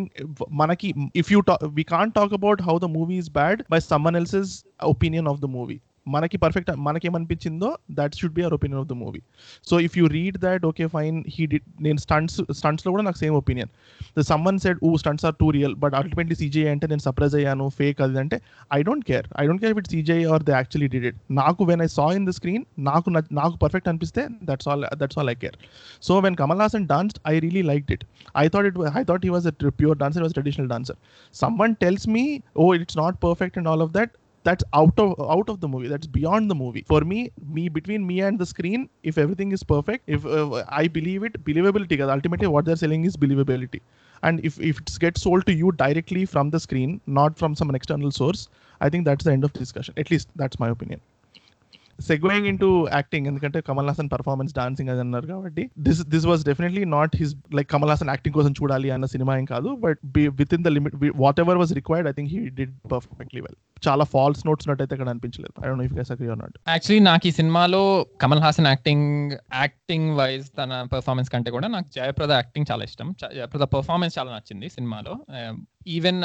Manaki. 0.61 0.89
If 1.23 1.29
you 1.33 1.41
talk, 1.49 1.61
we 1.79 1.85
can't 1.93 2.13
talk 2.19 2.31
about 2.39 2.59
how 2.67 2.75
the 2.85 2.91
movie 2.97 3.19
is 3.23 3.29
bad 3.39 3.57
by 3.75 3.79
someone 3.91 4.17
else's 4.21 4.51
opinion 4.93 5.27
of 5.33 5.39
the 5.45 5.51
movie. 5.57 5.79
మనకి 6.07 6.37
perfect 6.37 6.69
మనకి 6.85 7.07
ఏమనిపించిందో 7.07 7.69
that 7.91 8.15
should 8.15 8.33
be 8.33 8.43
our 8.43 8.55
opinion 8.55 8.81
of 8.81 8.89
the 8.89 8.97
movie 8.99 9.21
so 9.67 9.75
if 9.85 9.95
you 9.97 10.05
read 10.15 10.37
that 10.39 10.65
okay 10.69 10.85
fine 10.93 11.17
he 11.35 11.45
D 11.47 11.57
నేను 11.81 11.99
stunts 11.99 12.37
స్టంట్స్లో 12.59 12.91
కూడా 12.93 13.03
నాకు 13.03 13.19
same 13.21 13.35
opinion 13.35 13.71
the 14.17 14.25
someone 14.29 14.59
said 14.63 14.79
ఊ 14.83 14.91
stunts 15.01 15.25
are 15.25 15.35
too 15.39 15.49
real 15.57 15.75
but 15.83 15.95
ultimately 15.99 16.37
CG 16.41 16.63
అంటే 16.73 16.87
నేను 16.87 17.03
surprise 17.05 17.35
అయ్యాను 17.35 17.67
fake 17.77 18.01
అది 18.01 18.19
అంటే 18.23 18.39
I 18.71 18.81
don't 18.83 19.05
care 19.05 19.27
I 19.39 19.45
don't 19.47 19.63
care 19.63 19.79
it 19.83 19.91
CG 19.93 20.17
are 20.33 20.43
they 20.43 20.55
actually 20.55 20.89
did 20.95 21.07
it 21.11 21.19
నాకు 21.39 21.63
when 21.65 21.83
I 21.83 21.89
saw 21.97 22.07
in 22.17 22.25
the 22.25 22.35
screen 22.37 22.65
నాకు 22.89 23.09
నచ్- 23.09 23.31
నాకు 23.33 23.55
perfect 23.57 23.89
అనిపిస్తే 23.89 24.21
that's 24.43 24.69
all 24.69 24.85
that's 24.97 25.19
all 25.19 25.29
I 25.29 25.37
care 25.37 25.57
so 26.03 26.19
when 26.19 26.37
Kamal 26.41 26.61
Haasan 26.61 26.87
danced 26.87 27.21
I 27.27 27.35
really 27.39 27.65
liked 27.71 27.91
it 27.91 28.05
I 28.35 28.47
thought 28.47 28.65
it. 28.65 28.75
wa- 28.75 28.91
I 28.91 29.03
thought 29.03 29.23
he 29.23 29.29
was 29.29 29.45
a 29.45 29.53
tr- 29.53 29.73
pure 29.73 29.95
dancer. 29.95 30.19
He 30.19 30.23
was 30.23 30.31
a 30.31 30.37
traditional 30.37 30.67
dancer. 30.67 30.95
Someone 31.35 31.73
tells 31.77 32.03
me, 32.07 32.23
"Oh, 32.55 32.69
it's 32.75 32.95
not 32.95 33.13
perfect 33.19 33.57
and 33.59 33.67
all 33.67 33.81
of 33.81 33.91
that." 33.93 34.09
That's 34.43 34.63
out 34.73 34.97
of 34.97 35.19
out 35.19 35.49
of 35.49 35.59
the 35.61 35.67
movie. 35.67 35.87
That's 35.87 36.07
beyond 36.07 36.51
the 36.51 36.55
movie. 36.55 36.83
For 36.87 37.01
me, 37.01 37.31
me 37.47 37.69
between 37.69 38.05
me 38.05 38.21
and 38.21 38.37
the 38.37 38.45
screen, 38.45 38.89
if 39.03 39.17
everything 39.17 39.51
is 39.53 39.63
perfect, 39.63 40.03
if 40.07 40.25
uh, 40.25 40.63
I 40.67 40.87
believe 40.87 41.23
it, 41.23 41.43
believability. 41.45 41.89
Because 41.89 42.09
ultimately, 42.09 42.47
what 42.47 42.65
they're 42.65 42.75
selling 42.83 43.05
is 43.05 43.15
believability. 43.15 43.81
And 44.21 44.43
if 44.45 44.59
if 44.59 44.79
it 44.79 44.97
gets 44.99 45.21
sold 45.21 45.45
to 45.47 45.53
you 45.53 45.71
directly 45.71 46.25
from 46.25 46.49
the 46.49 46.59
screen, 46.59 46.99
not 47.05 47.37
from 47.37 47.55
some 47.55 47.73
external 47.75 48.11
source, 48.11 48.47
I 48.81 48.89
think 48.89 49.05
that's 49.05 49.23
the 49.23 49.31
end 49.31 49.43
of 49.43 49.53
the 49.53 49.59
discussion. 49.59 49.93
At 49.97 50.11
least 50.11 50.29
that's 50.35 50.59
my 50.59 50.69
opinion. 50.69 51.01
Segueing 51.99 52.47
into 52.47 52.87
acting 52.91 53.27
ఎందుకంటే 53.27 53.61
Kamal 53.61 53.87
Haasan 53.87 54.09
performance 54.09 54.55
dancing 54.55 54.89
అది 54.89 54.99
అన్నారు 54.99 55.27
కాబట్టి 55.27 55.69
this 55.79 56.01
this 56.01 56.25
was 56.25 56.45
definitely 56.45 56.85
not 56.85 57.15
his 57.15 57.35
like 57.53 57.69
Kamal 57.69 57.89
Haasan 57.89 58.09
acting 58.09 58.35
కోసం 58.35 58.51
చూడాలి 58.51 58.91
అన్న 58.91 59.05
సినిమా 59.05 59.37
ఏం 59.37 59.45
కాదు 59.45 59.69
but 59.85 59.99
with 60.15 60.53
in 60.53 60.63
the 60.63 60.67
limit 60.67 60.95
whatever 61.39 61.57
was 61.57 61.73
required 61.73 62.09
I 62.09 62.11
think 62.11 62.31
he 62.31 62.49
did 62.49 62.75
perfectly 62.91 63.41
well 63.41 63.57
చాలా 63.87 64.03
ఫాల్స్ 64.03 64.47
నోట్స్ 64.47 64.67
ఉన్నట్టయితే 64.67 64.95
ఇక్కడ 64.95 65.09
అనిపించలేదు. 65.09 65.53
I 65.61 65.65
don't 65.67 65.81
know 65.81 65.85
if 65.89 65.93
guys 65.93 66.11
agree 66.11 66.27
or 66.27 66.39
not 66.39 66.57
actually 66.67 67.03
నాకు 67.03 67.27
ఈ 67.27 67.31
సినిమాలో 67.31 68.05
Kamal 68.21 68.39
Haasan 68.39 68.67
acting 68.67 69.31
acting 69.53 70.09
wise 70.15 70.47
తన 70.57 70.87
పెర్ఫార్మెన్స్ 70.93 71.29
కంటే 71.29 71.51
కూడా 71.51 71.67
నాకు 71.67 71.87
జయప్రద 71.95 72.31
యాక్టింగ్ 72.31 72.65
చాలా 72.71 72.83
ఇష్టం. 72.83 73.15
జయప్రద 73.35 73.61
పర్ఫార్మెన్స్ 73.61 74.19
చాలా 74.19 74.35
నచ్చింది 74.35 74.69
సినిమాలో. 74.69 75.15
Even 75.87 76.23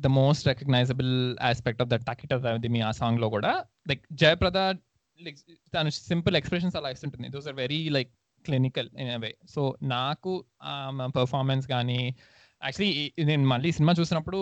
the 0.00 0.06
most 0.06 0.48
recognizable 0.48 1.36
aspect 1.42 1.82
of 1.82 1.88
the 1.88 1.94
టకిట 1.94 2.34
మీ 2.68 2.80
ఆ 2.80 2.90
సాంగ్లో 2.90 3.28
కూడా 3.28 3.64
లైక్ 3.88 4.02
జయప్రద 4.12 4.58
లైక్ 5.20 5.38
తను 5.74 5.90
సింపుల్ 5.90 6.36
ఎక్స్ప్రెషన్స్ 6.40 6.76
అలా 6.76 6.90
ఇస్తుంటుంది. 6.90 7.28
Those 7.28 7.48
are 7.48 7.56
very 7.56 7.80
like 7.88 8.10
clinical 8.44 8.88
in 8.98 9.10
way 9.24 9.30
so 9.54 9.62
నాకు 9.82 10.32
పర్ఫార్మెన్స్ 11.18 11.66
కానీ 11.74 12.00
యాక్చువల్లీ 12.62 12.90
నేను 13.28 13.44
మళ్ళీ 13.52 13.70
సినిమా 13.72 13.92
చూసినప్పుడు 14.00 14.38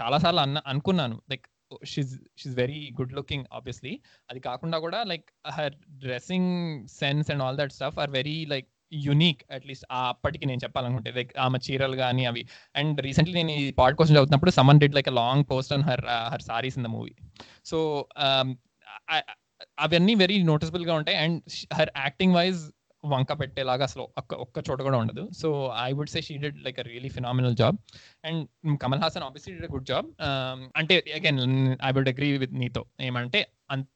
చాలాసార్లు 0.00 0.40
అన్న 0.40 0.58
అనుకున్నాను. 0.66 1.16
Like 1.30 1.46
she's 1.84 2.12
she's 2.40 2.56
very 2.56 2.80
good 3.00 3.12
looking 3.12 3.46
obviously 3.52 3.92
అది 4.30 4.40
కాకుండా 4.40 4.78
కూడా 4.78 5.00
like 5.02 5.28
her 5.56 5.74
dressing 6.04 6.52
sense 6.88 7.30
and 7.30 7.42
all 7.42 7.58
that 7.58 7.72
stuff 7.72 7.98
are 7.98 8.10
very 8.10 8.38
like 8.44 8.68
unique 8.92 9.42
at least 9.52 9.84
అప్పటికి 9.92 10.44
నేను 10.46 10.60
చెప్పాలనుకుంటే. 10.64 11.10
లైక్ 11.18 11.32
ఆమె 11.38 11.58
చీరలు 11.66 11.96
కానీ 11.96 12.24
అవి. 12.24 12.42
అండ్ 12.76 13.00
రీసెంట్లీ 13.00 13.34
నేను 13.42 13.52
ఈ 13.60 13.72
పాడ్ 13.72 13.96
కోసం 13.96 14.12
చదువుతున్నప్పుడు 14.14 14.50
someone 14.50 14.80
did 14.80 14.94
like 14.94 15.08
a 15.08 15.16
long 15.22 15.44
post 15.50 15.72
on 15.72 15.82
her 15.82 16.04
her 16.32 16.42
saris 16.42 16.78
in 16.78 16.84
the 16.84 16.90
movie 16.96 17.14
so 17.64 17.78
అవన్నీ 19.80 20.14
వెరీ 20.24 20.36
నోటిసబుల్గా 20.52 20.94
ఉంటాయి. 21.00 21.18
అండ్ 21.24 21.38
హర్ 21.78 21.92
యాక్టింగ్ 21.96 22.36
వైజ్ 22.40 22.60
వంక 23.04 23.32
పెట్టేలాగా 23.40 23.84
అసలు 23.88 24.04
ఒక్క 24.18 24.34
ఒక్క 24.44 24.58
చోట 24.66 24.78
కూడా 24.86 24.98
ఉండదు. 25.02 25.22
So 25.40 25.48
I 25.82 25.92
would 25.98 26.10
say 26.14 26.20
she 26.26 26.34
did 26.42 26.58
like 26.64 26.80
a 26.80 26.84
really 26.88 27.10
phenomenal 27.14 27.56
job 27.60 27.78
and 28.24 28.42
Kamal 28.82 29.00
Haasan 29.04 29.24
obviously 29.28 29.54
did 29.54 29.72
good 29.76 29.88
job 29.92 30.08
అంటే 30.80 30.96
again 31.20 31.40
I 31.88 31.92
would 31.98 32.10
agree 32.14 32.30
with 32.44 32.54
నీతో 32.64 32.84
ఏమంటే 33.00 33.42
అంత 33.76 33.88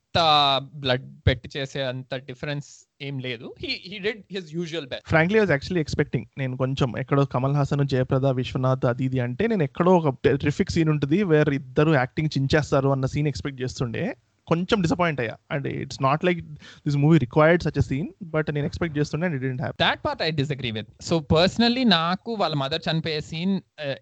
బ్లడ్ 0.82 1.06
పెట్టి 1.26 1.48
చేసే 1.56 1.80
అంత 1.82 2.14
డిఫరెన్స్ 2.28 2.68
ఏం 3.02 3.14
లేదు. 3.18 3.46
He 3.62 3.72
he 3.90 3.96
did 3.98 4.20
his 4.34 4.48
usual 4.54 4.86
best 4.92 5.08
frankly 5.08 5.38
was 5.38 5.50
actually 5.50 5.80
expecting 5.80 6.26
నేను 6.38 6.56
కొంచెం 6.56 6.90
ఎక్కడో 7.00 7.24
కమల్ 7.24 7.56
హాసన్ 7.60 7.88
జయప్రద 7.94 8.26
విశ్వనాథ్ 8.40 8.86
అది 8.86 9.04
ఇది 9.04 9.20
అంటే 9.20 9.46
నేను 9.46 9.62
ఎక్కడో 9.62 9.92
ఒక 9.98 10.14
ట్రిఫిక్ 10.34 10.70
సీన్ 10.70 10.88
ఉంటుంది 10.88 11.18
వేర్ 11.32 11.48
ఇద్దరు 11.60 11.92
యాక్టింగ్ 12.02 12.32
చించేస్తారు 12.38 12.88
అన్న 12.88 13.06
సీన్ 13.06 13.28
ఎక్స్పెక్ట్ 13.28 13.62
చేస్తుండే. 13.62 14.04
కొంచెం 14.48 14.78
డిసప్పాయింట్ 14.84 15.20
అయ్యా. 15.22 15.34
And 15.54 15.66
it's 15.74 16.00
not 16.02 16.24
like 16.28 16.40
this 16.86 16.98
movie 17.04 17.18
required 17.24 17.62
such 17.66 17.80
scene 17.88 18.08
but 18.34 18.48
నేను 18.56 18.66
ఎక్స్పెక్ట్ 18.70 18.96
చేస్తుండే 18.98 19.26
and 19.28 19.36
it 19.40 19.62
have 19.62 19.74
that 19.84 20.02
part 20.04 20.22
I 20.22 20.30
disagree 20.40 20.72
with 20.76 20.90
so 21.08 21.16
personally 21.34 21.84
నాకు 21.94 22.32
వాళ్ళ 22.42 22.54
మదర్ 22.62 22.84
చనిపోయే 22.88 23.20
scene 23.30 23.54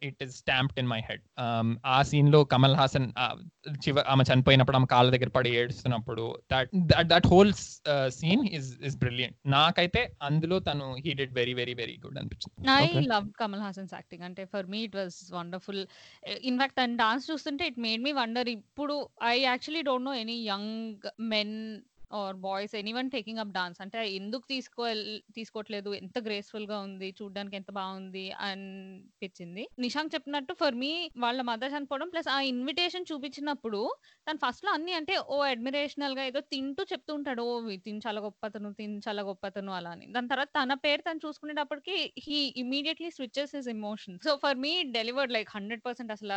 it 0.09 0.22
is 0.26 0.35
stamped 0.42 0.81
in 0.83 0.90
my 0.92 1.00
head 1.09 1.22
ఆ 1.92 1.98
సీన్లో 2.11 2.42
కమల్ 2.52 2.76
హాసన్ 2.81 3.09
చివ 3.85 4.05
ఆమె 4.12 4.24
చనిపోయినప్పుడు 4.31 4.78
ఆమె 4.78 4.88
కాళ్ళ 4.92 5.09
దగ్గర 5.14 5.31
పడి 5.37 5.50
ఏడుస్తున్నప్పుడు 5.61 6.24
that 6.52 6.70
that 7.12 7.28
whole 7.33 7.52
scene 8.18 8.44
is 8.59 8.70
is 8.88 8.96
brilliant 9.02 9.37
నాకైతే 9.55 10.00
అందులో 10.28 10.59
తను 10.68 10.87
he 11.05 11.12
did 11.20 11.35
very 11.38 11.55
very 11.55 11.74
very 11.74 11.96
good 12.05 12.18
అనిపించింది. 12.20 12.57
I. 12.76 12.87
Love 13.12 13.28
Kamal 13.40 13.62
Haasan's 13.66 13.92
acting 13.94 14.24
అంటే 14.28 14.42
for 14.52 14.66
me 14.72 14.81
it 14.87 14.96
was 14.98 15.16
wonderful 15.33 15.83
in fact 16.50 16.76
తన 16.78 16.96
డాన్స్ 17.02 17.26
చూస్తుంటే 17.31 17.66
ఇట్ 17.70 17.81
మేడ్ 17.87 18.02
మీ 18.02 18.12
వండర్ 18.20 18.50
ఇప్పుడు 18.52 18.96
I 19.28 19.35
actually 19.42 19.83
don't 19.88 20.09
know 20.09 20.14
any 20.22 20.32
young 20.35 21.07
men 21.18 21.57
or 22.14 22.37
boys 22.37 22.75
anyone 22.75 23.11
taking 23.11 23.38
up 23.38 23.48
dance. 23.48 23.81
అంటే 23.81 24.11
ఎందుకు 24.11 24.42
తీసుకో 24.48 24.92
తీసుకోవట్లేదు? 25.35 25.94
ఎంత 25.94 26.18
గ్రేస్ఫుల్గా 26.18 26.79
ఉంది? 26.79 27.14
చూడడానికి 27.22 27.57
ఎంత 27.57 27.70
బాగుంది? 27.70 28.33
అనిపించింది. 28.33 29.68
నిషాంక్ 29.79 30.14
చెప్పినట్టు 30.14 30.55
ఫర్ 30.55 30.75
మీ 30.75 31.11
వాళ్ళ 31.18 31.42
మదర్ 31.42 31.72
చనిపోవడం 31.72 32.09
ప్లస్ 32.09 32.29
ఆ 32.29 32.40
ఇన్విటేషన్ 32.40 33.05
చూపించినప్పుడు 33.12 33.94
తను 34.31 34.38
ఫస్ట్లో 34.46 34.70
అన్ని 34.70 34.92
అంటే 34.92 35.18
ఓ 35.18 35.42
అడ్మిరేషనల్గా 35.42 36.25
ఏదో 36.25 36.40
తింటూ 36.40 36.83
చెప్తూ 36.83 37.14
ఉంటాడు. 37.14 37.42
ఓ 37.42 37.61
వీ- 37.61 37.81
తిని 37.81 38.01
చాలా 38.07 38.20
గొప్పతను 38.20 38.72
తిని 38.72 38.98
చాలా 38.98 39.22
గొప్పతను 39.22 39.72
అలా 39.72 39.90
అని. 39.90 40.07
దాని 40.07 40.29
తర్వాత 40.29 40.48
తన 40.48 40.75
పేరు 40.75 41.01
తను 41.01 41.20
చూసుకునేటప్పటికి 41.27 42.12
he 42.18 42.55
immediately 42.57 43.11
switches 43.11 43.57
his 43.57 43.68
emotion 43.68 44.18
so 44.25 44.37
for 44.37 44.57
me 44.57 44.83
delivered 44.83 45.33
like 45.33 45.48
hundred 45.55 45.81
percent 45.87 46.12
అసలు 46.12 46.33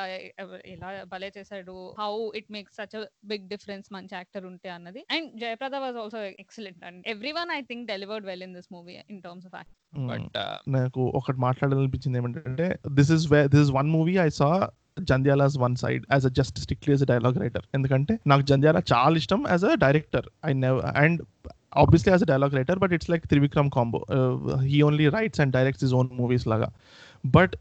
ఎలా 0.68 1.04
భలే 1.04 1.32
చేశాడు? 1.38 1.96
How 2.00 2.32
it 2.36 2.52
makes 2.52 2.76
such 2.76 3.06
big 3.26 3.50
difference 3.50 3.94
మంచి 3.94 4.10
యాక్టర్ 4.14 4.46
ఉంటే 4.46 4.70
అన్నది. 4.70 5.06
And 5.12 5.40
Jayaprada 5.40 5.64
was 5.73 5.97
also 6.04 6.21
excellent 6.43 6.84
and 6.84 7.01
every 7.08 7.32
one 7.32 7.51
I 7.58 7.62
think 7.69 7.88
delivered 7.88 8.25
well 8.25 8.41
in 8.41 8.54
this 8.54 8.69
movie 8.71 8.95
in 9.13 9.21
terms 9.21 9.45
of 9.45 9.56
act 9.60 9.73
but 10.12 10.38
నాకు 10.67 11.04
ఒకటి 11.19 11.39
మాట్లాడాలనిపించింది 11.39 12.17
ఏమంటే 12.17 12.67
this 12.91 13.12
is 13.12 13.28
way 13.34 13.47
this 13.47 13.63
is 13.65 13.71
one 13.71 13.89
movie 13.89 14.15
I 14.17 14.30
saw 14.30 14.49
Jandhyala's 15.12 15.58
one 15.58 15.75
side 15.75 16.04
as 16.12 16.25
a 16.25 16.30
just 16.30 16.60
strictly 16.60 16.91
as 16.93 17.04
a 17.04 17.06
dialogue 17.06 17.38
writer 17.38 17.65
ఎందుకంటే 17.73 18.19
నాకు 18.28 18.41
జంధ్యాల 18.41 18.82
చాలా 18.93 19.17
ఇష్టం 19.17 19.41
as 19.49 19.65
a 19.65 19.75
director 19.75 20.28
I 20.49 20.54
నెవ్ 20.54 20.80
and 21.04 21.21
obviously 21.84 22.12
as 22.12 22.23
a 22.23 22.25
dialogue 22.25 22.54
writer 22.54 22.80
but 22.80 22.93
it's 22.93 23.10
like 23.10 23.28
Trivikram 23.28 23.69
combo 23.69 23.99
he 24.62 24.82
only 24.82 25.08
writes 25.08 25.41
and 25.41 25.54
directs 25.54 25.84
his 25.86 25.93
own 25.93 26.10
movies 26.13 26.47
లాగా. 26.47 26.69
But 27.36 27.54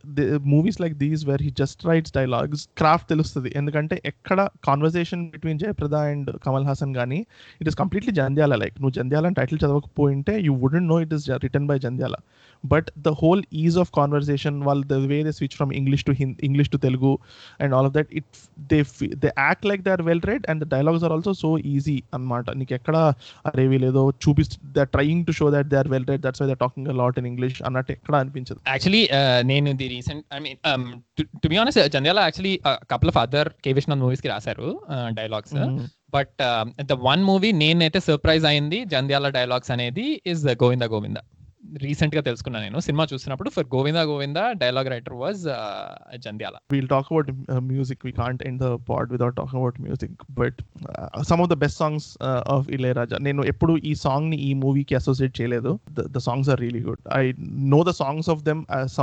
movies 0.53 0.79
like 0.83 0.95
these 1.03 1.23
where 1.29 1.43
he 1.47 1.51
just 1.61 1.83
writes 1.91 2.13
dialogues 2.17 2.63
craft 2.81 3.09
తెలుస్తుంది. 3.13 3.51
ఎందుకంటే 3.61 3.95
ఎక్కడ 4.11 4.39
conversation 4.69 5.23
between 5.35 5.61
Jayaprada 5.63 5.97
and 6.13 6.31
Kamal 6.47 6.67
Haasan 6.71 6.95
కానీ 6.99 7.21
it 7.61 7.69
is 7.71 7.79
completely 7.83 8.15
Jandhyala 8.21 8.55
like 8.63 8.77
నువ్వు 8.81 8.95
జంధ్యాల 8.99 9.25
అని 9.31 9.37
title 9.41 9.61
చదవకపోయింటే 9.65 10.35
you 10.47 10.55
wouldn't 10.65 10.89
know 10.93 10.99
it 11.05 11.15
is 11.19 11.27
written 11.47 11.69
by 11.71 11.77
Jandhyala 11.87 12.19
but 12.65 12.91
the 13.07 13.13
whole 13.23 13.43
ease 13.63 13.79
of 13.85 13.91
conversation 14.01 14.59
వాళ్ళు 14.69 14.85
the 14.93 14.99
way 15.13 15.19
they 15.29 15.33
switch 15.39 15.57
from 15.59 15.73
English 15.81 16.05
to 16.09 16.15
Hindi 16.21 16.37
English 16.49 16.71
to 16.75 16.81
Telugu 16.87 17.13
and 17.65 17.75
all 17.79 17.89
of 17.91 17.95
that 17.99 18.13
it 18.21 18.31
they 18.73 18.79
they 19.25 19.31
act 19.47 19.67
like 19.71 19.83
they 19.89 19.93
are 19.97 20.05
well 20.11 20.25
read 20.31 20.47
and 20.53 20.63
the 20.65 20.69
dialogues 20.77 21.05
are 21.09 21.15
also 21.17 21.35
so 21.43 21.51
easy 21.75 21.97
అనమాట 22.19 22.57
నీకు 22.61 22.75
ఎక్కడ 22.79 22.97
అరే 23.51 23.67
లేదో 23.85 24.05
చూపిస్తు 24.27 24.57
they 24.79 24.85
trying 24.97 25.25
to 25.31 25.35
show 25.41 25.49
that 25.57 25.69
they 25.73 25.79
are 25.83 25.91
well 25.95 26.09
read 26.13 26.23
that's 26.29 26.43
why 26.45 26.49
they 26.53 26.59
talking 26.65 26.89
lot 27.03 27.19
in 27.23 27.29
English 27.33 27.59
అన్నట్టు 27.69 27.93
ఎక్కడ 27.99 28.15
అనిపించదు. 28.23 28.61
Actually 28.75 29.03
నేను 29.55 29.71
the 29.81 29.89
recent 29.89 30.25
I 30.35 30.41
mean 30.41 30.59
to 31.43 31.49
be 31.49 31.57
honest 31.57 31.81
Jandhyala 31.95 32.23
actually 32.27 32.55
couple 32.93 33.11
of 33.13 33.19
other 33.19 33.51
K 33.65 33.73
Viswanath 33.73 34.03
మూవీస్కి 34.05 34.29
రాశారు 34.29 34.69
dialogues 35.19 35.55
but 36.15 36.35
the 36.85 36.97
one 37.03 37.23
movie 37.23 37.51
నేనైతే 37.63 38.01
surprise 38.01 38.45
అయింది 38.45 38.81
Jandhyala 38.93 39.29
dialogues 39.31 39.73
అనేది 39.77 40.07
is 40.27 40.45
Govinda 40.65 40.87
Govinda 40.95 41.21
రీసెంట్గా 41.83 42.23
తెలుసుకున్నాను 42.23 42.65
నేను 42.67 42.81
సినిమా 42.81 43.05
చూసినప్పుడు 43.11 43.51
for 43.55 43.67
Govinda 43.73 44.03
Govinda 44.09 44.45
dialogue 44.61 44.91
writer 44.93 45.17
was 45.21 45.43
Jandhyala 46.25 46.57
uh, 47.49 47.61
music. 47.65 47.99
We 48.03 48.13
can't 48.13 48.41
end 48.43 48.61
the 48.61 48.73
pod 48.81 49.07
without 49.09 49.35
talking 49.37 49.59
about 49.59 49.77
music. 49.81 50.11
But 50.31 50.55
uh, 50.91 51.23
some 51.23 51.41
of 51.41 51.49
the 51.49 51.57
best 51.57 51.77
songs 51.77 52.05
uh, 52.23 52.43
of 52.49 52.63
Ilayaraja. 52.69 53.17
నేను 53.27 53.43
ఎప్పుడు 53.51 53.73
ఈ 53.85 53.95
సాంగ్ని 54.03 54.39
ఈ 54.45 54.53
మూవీకి 54.61 54.95
అసోసియేట్ 54.99 55.35
చేయలేదు 55.39 55.71
the 56.11 56.23
songs 56.27 56.49
are 56.49 56.61
really 56.63 56.83
good 56.85 57.03
I 57.17 57.23
know 57.73 57.81
the 57.85 57.95
songs 58.01 58.29
of 58.33 58.43
them 58.49 58.61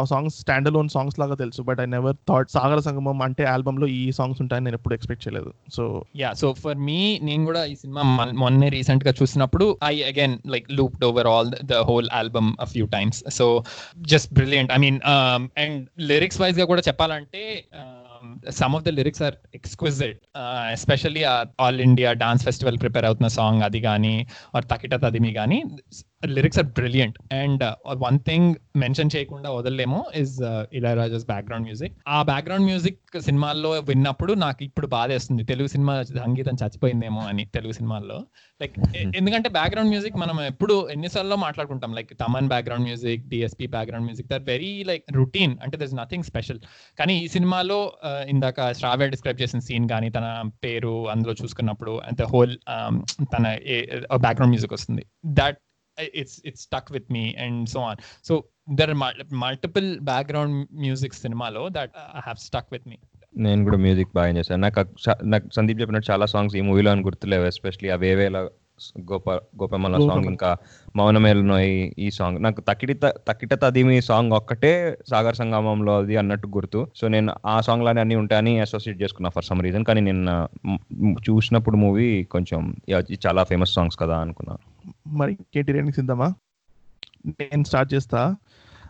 songs 0.08 0.36
standalone 0.72 0.92
songs 0.92 1.18
లాగా 1.22 1.36
తెలుసు 1.42 1.64
but 1.70 1.80
I 1.80 1.90
never 1.94 2.18
thought 2.30 2.52
Sagara 2.56 2.80
Sangamam 2.88 3.22
అంటే 3.28 3.46
ఆల్బమ్లో 3.54 3.88
ఈ 3.96 4.04
సాంగ్స్ 4.20 4.42
ఉంటాయని 4.44 4.66
నేను 4.68 4.80
ఎప్పుడు 4.80 4.96
ఎక్స్పెక్ట్ 4.98 5.24
చేయలేదు 5.26 5.50
so 5.78 5.86
yeah 6.22 6.32
so 6.42 6.50
for 6.62 6.80
me 6.88 7.00
నేను 7.28 7.44
కూడా 7.46 7.64
ఈ 7.66 7.78
సినిమా 7.82 8.04
మొన్- 8.12 8.36
మొన్నే 8.42 8.70
రీసెంట్గా 8.76 9.14
చూసినప్పుడు 9.20 9.68
I 9.90 9.96
again 10.10 10.36
like 10.54 10.70
looped 10.80 11.06
over 11.10 11.30
all 11.34 11.52
the 11.66 11.82
whole 11.90 12.10
album 12.20 12.51
a 12.60 12.66
few 12.66 12.86
times 12.86 13.20
so 13.30 13.64
just 14.08 14.34
brilliant 14.34 14.72
I 14.72 14.78
mean 14.78 15.00
and 15.58 15.88
lyrics 16.02 16.42
వైజ్గా 16.42 16.66
కూడా 16.66 16.84
చెప్పాలంటే 16.88 17.44
some 18.52 18.76
of 18.76 18.84
the 18.84 18.90
lyrics 18.90 19.24
are 19.24 19.36
exquisite 19.54 20.20
especially 20.72 21.24
all 21.60 21.80
India 21.82 22.12
dance 22.14 22.44
festival 22.44 22.80
prepare 22.80 23.06
అవుతున్న 23.06 23.28
song 23.28 23.64
అది 23.64 23.82
కానీ 23.82 24.16
are 24.56 24.66
తకిట 24.66 24.96
తదిమి 24.96 25.34
కానీ 25.34 25.60
lyrics 26.24 26.60
are 26.60 26.68
brilliant 26.80 27.18
and 27.34 27.64
one 28.06 28.20
thing 28.20 28.50
mention 28.76 29.12
చేయకుండా 29.16 29.50
వదలలేము 29.52 30.00
ఇస్ 30.16 30.36
ఇళయరాజాస్ 30.74 31.26
బ్యాక్గ్రౌండ్ 31.26 31.66
మ్యూజిక్ 31.66 31.94
ఆ 32.08 32.22
బ్యాక్గ్రౌండ్ 32.22 32.66
మ్యూజిక్ 32.66 33.00
సినిమాల్లో 33.22 33.72
విన్నప్పుడు 33.90 34.34
నాకు 34.34 34.62
ఇప్పుడు 34.64 34.88
బాధేస్తుంది. 34.88 35.44
తెలుగు 35.44 35.68
సినిమా 35.68 35.94
సంగీతం 36.04 36.56
చచ్చిపోయిందేమో 36.64 37.22
అని 37.22 37.46
తెలుగు 37.46 37.74
సినిమాల్లో. 37.74 38.18
లైక్ 38.62 38.76
ఎందుకంటే 39.20 39.50
బ్యాక్గ్రౌండ్ 39.50 39.90
మ్యూజిక్ 39.90 40.18
మనం 40.18 40.42
ఎప్పుడు 40.42 40.90
ఎన్నిసార్లు 40.92 41.36
మాట్లాడుకుంటాం. 41.36 41.94
Like 41.94 42.12
Thaman 42.24 42.48
background 42.48 42.86
music 42.86 43.24
DSP 43.28 43.68
background 43.68 44.06
music 44.06 44.28
there 44.28 44.44
very 44.44 44.84
like 44.84 45.04
routine 45.16 45.56
అంటే 45.64 45.78
దర్ 45.78 45.88
ఇస్ 45.88 45.96
నథింగ్ 45.96 46.24
స్పెషల్ 46.24 46.62
కానీ 47.00 47.24
ఈ 47.24 47.28
సినిమాలో 47.28 47.80
uh, 48.10 48.22
ఇందాక 48.30 48.72
శ్రావ్య 48.72 49.08
డిస్క్రైబ్ 49.08 49.42
చేసిన 49.42 49.60
సీన్ 49.60 49.90
కానీ 49.90 50.10
తన 50.10 50.28
పేరు 50.64 51.10
అందులో 51.10 51.36
చూసుకున్నప్పుడు 51.44 52.02
అంత 52.10 52.22
హోల్ 52.24 52.58
తన 53.36 53.46
బ్యాక్గ్రౌండ్ 54.22 54.54
మ్యూజిక్ 54.54 54.74
వస్తుంది. 54.74 55.06
That 55.32 55.60
it's 55.98 56.42
it's 56.44 56.62
stuck 56.62 56.90
with 56.90 57.10
me 57.10 57.36
and 57.36 57.68
so 57.68 57.80
on 57.82 57.96
so 58.22 58.34
there 58.76 58.90
are 58.90 58.96
mul- 58.96 59.24
multiple 59.44 59.90
background 60.02 60.54
music 60.80 61.14
సినిమాలో 61.14 61.64
that 61.70 61.90
uh, 61.96 62.22
have 62.22 62.40
stuck 62.40 62.68
with 62.72 62.86
me 62.86 63.00
నేను 63.36 63.62
కూడా 63.64 63.78
మ్యూజిక్ 63.78 64.10
బాగా 64.16 64.32
చేశాను 64.38 64.62
నాకు 64.62 64.82
నాకు 65.24 65.46
సందీప్ 65.50 65.80
చెప్పినట్టు 65.82 66.08
చాలా 66.12 66.26
సాంగ్స్ 66.26 66.56
ఈ 66.56 66.62
మూవీలో 66.62 66.90
అని 66.92 67.02
గుర్తులేవు 67.02 67.46
ఎస్పెషలీ 67.46 67.90
అవి 67.90 68.08
ఏవేలా 68.08 68.42
గోప 69.10 69.28
గోపమ్మల 69.60 69.96
సాంగ్. 70.04 70.28
ఇంకా 70.32 70.50
మౌనమేలనోయ్ 70.96 71.72
ఈ 72.00 72.10
సాంగ్ 72.12 72.40
నాకు 72.42 72.62
తకిడిత 72.68 73.06
తకిట 73.28 73.54
తదిమి 73.62 73.98
సాంగ్ 74.08 74.34
ఒక్కటే 74.34 74.72
సాగర్ 75.10 75.38
సంగమంలో 75.38 75.96
అది 76.00 76.18
అన్నట్టు 76.18 76.48
గుర్తు. 76.56 76.82
సో 76.96 77.08
నేను 77.08 77.32
ఆ 77.48 77.58
సాంగ్ 77.62 77.86
లానే 77.86 78.02
అన్ని 78.02 78.18
ఉంటాయని 78.22 78.54
అసోసియేట్ 78.62 79.02
చేసుకున్నా 79.02 79.32
ఫర్ 79.32 79.46
సమ్ 79.46 79.62
రీజన్ 79.62 79.86
కానీ 79.86 80.02
నేను 80.02 80.22
మ్, 80.68 80.80
మ్, 81.06 81.16
చూసినప్పుడు 81.28 81.78
మూవీ 81.78 82.08
కొంచెం 82.32 82.62
చాలా 83.26 83.44
ఫేమస్ 83.46 83.74
సాంగ్స్ 83.74 84.00
కదా 84.00 84.18
అనుకున్నా. 84.22 84.56
మరి 85.16 85.36
కేటీ 85.54 85.72
రేటింగ్స్ 85.72 86.00
ఇద్దామా 86.00 86.30
నేను 87.42 87.66
స్టార్ట్ 87.66 87.92
చేస్తా. 87.94 88.22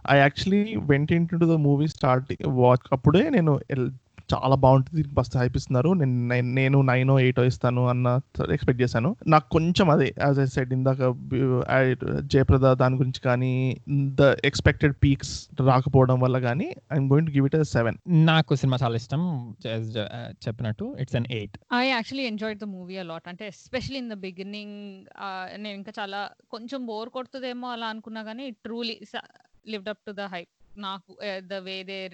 I 0.10 0.18
actually 0.18 0.62
went 0.90 1.10
into 1.32 1.46
the 1.46 1.58
movie 1.64 1.88
start 1.92 2.30
watch 2.60 2.86
అప్పుడే 2.94 3.24
నేను 3.30 3.52
చాలా 4.32 4.56
బాగుంటుంది 4.62 5.04
బస్ 5.14 5.32
హైపిస్తున్నారు 5.38 5.90
నేను 5.94 6.16
నైన్- 6.30 6.52
నేను 6.54 6.78
నైన్ 6.90 7.12
ఎయిట్ 7.18 7.40
ఇస్తాను 7.46 7.84
అన్న 7.90 8.08
ఎక్స్పెక్ట్ 8.56 8.82
చేశాను. 8.82 9.10
నాకు 9.28 9.48
కొంచెం 9.52 9.88
అదే 9.90 10.10
యాజ్ 10.20 10.40
ఐ 10.40 10.48
సెడ్ 10.54 10.74
ఇందాక 10.74 11.00
జయప్రద 12.34 12.68
దాని 12.82 12.96
గురించి 12.98 13.22
కానీ 13.22 13.52
ద 14.16 14.32
ఎక్స్పెక్టెడ్ 14.50 14.96
పీక్స్ 15.04 15.34
రాకపోవడం 15.64 16.20
వల్ల 16.22 16.40
కానీ 16.40 16.68
I'm 16.94 17.10
going 17.12 17.30
to 17.30 17.36
give 17.36 17.48
it 17.50 17.58
seven 17.74 17.98
నాకు 18.28 18.56
సినిమా 18.56 18.80
చాలా 18.84 18.96
ఇష్టం 18.96 19.22
uh, 19.68 20.28
చెప్పినట్టు 20.46 20.86
it's 21.04 21.18
an 21.20 21.30
eight 21.32 21.58
I 21.76 21.84
actually 21.90 22.26
enjoyed 22.32 22.62
the 22.62 22.70
movie 22.72 22.98
a lot 22.98 23.30
అంటే 23.32 23.46
ఎస్పెషలీ 23.54 24.00
ఇన్ 24.00 24.10
ద 24.10 24.18
బిగినింగ్ 24.26 24.76
నేను 25.58 25.76
ఇంకా 25.80 25.94
చాలా 26.00 26.22
కొంచెం 26.50 26.82
బోర్ 26.86 27.12
కొడుతుందేమో 27.12 27.70
అలా 27.72 27.90
అనుకున్నా 27.94 28.24
కానీ 28.24 28.48
truly 28.66 28.98
lived 29.68 29.90
up 29.90 30.04
to 30.08 30.14
the 30.14 30.26
hype 30.32 30.52
నాకు 30.78 31.18
the 31.40 31.54
way 31.54 31.84
they 31.84 32.10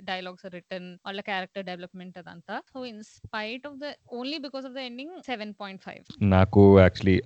dialogues 0.00 0.46
written 0.46 0.98
వాళ్ళ 1.06 1.20
క్యారెక్టర్ 1.20 1.64
డెవలప్మెంట్ 1.64 2.18
అదంతా. 2.18 2.62
So 2.72 2.86
in 2.86 3.02
spite 3.02 3.66
of 3.66 3.76
the 3.76 3.92
only 4.12 4.38
because 4.38 4.66
of 4.66 4.72
the 4.72 4.78
ending 4.78 5.22
seven 5.22 5.54
point 5.60 5.82
five 5.82 6.04
నాకు 6.22 6.80
యాక్చువల్లీ 6.80 7.22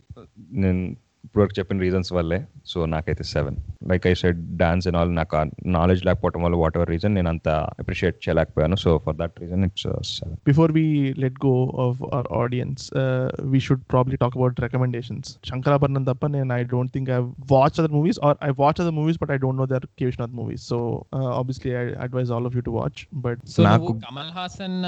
నేను 0.50 1.05
ఇప్పటివరకు 1.27 1.55
చెప్పిన 1.59 1.81
రీజన్స్ 1.87 2.11
వల్లే 2.16 2.39
సో 2.72 2.79
నాకైతే 2.95 3.24
seven 3.35 3.57
like 3.91 4.07
I 4.11 4.14
said 4.22 4.41
dance 4.62 4.87
and 4.89 4.99
all 5.01 5.12
నాకు 5.18 5.43
నాలెడ్జ్ 5.77 6.03
లేకపోవడం 6.09 6.43
వల్ల 6.47 6.57
వాట్ 6.62 6.77
ఎవర్ 6.79 6.91
రీజన్ 6.95 7.14
నేను 7.18 7.31
అంత 7.35 7.49
అప్రిషియేట్ 7.83 8.18
చేయలేకపోయాను 8.27 8.79
so 8.85 8.93
for 9.07 9.18
that 9.22 9.37
reason 9.45 9.64
it's 9.68 9.87
seven 10.14 10.39
before 10.51 10.70
we 10.72 10.85
let 11.22 11.35
go 11.41 11.55
of 11.85 11.95
our 12.09 12.27
audience, 12.41 12.81
uh, 12.95 13.24
we 13.53 13.59
should 13.59 13.81
probably 13.93 14.16
talk 14.16 14.35
about 14.39 14.61
recommendations. 14.64 15.24
Shankarabharanam 15.49 16.05
Tappan 16.09 16.35
and 16.37 16.53
I 16.53 16.62
don't 16.64 16.91
think 16.95 17.07
I've 17.09 17.31
watched 17.51 17.79
other 17.79 17.93
movies 17.97 18.18
or 18.18 18.33
I've 18.41 18.59
watched 18.59 18.81
other 18.81 18.93
movies, 18.93 19.16
but 19.16 19.31
I 19.31 19.39
don't 19.39 19.57
know 19.57 19.66
their 19.66 19.85
Kevishnath 20.01 20.33
movies. 20.33 20.62
So 20.62 20.79
uh, 21.12 21.31
obviously, 21.41 21.72
I 21.74 21.87
advise 22.07 22.31
all 22.31 22.47
of 22.47 22.55
you 22.55 22.62
to 22.62 22.74
watch. 22.81 22.99
But 23.24 23.39
so 23.55 23.61
నువ్వు 23.61 23.72
నాకు- 23.89 23.97
కమల్ 24.07 24.33
హాసన్ 24.39 24.79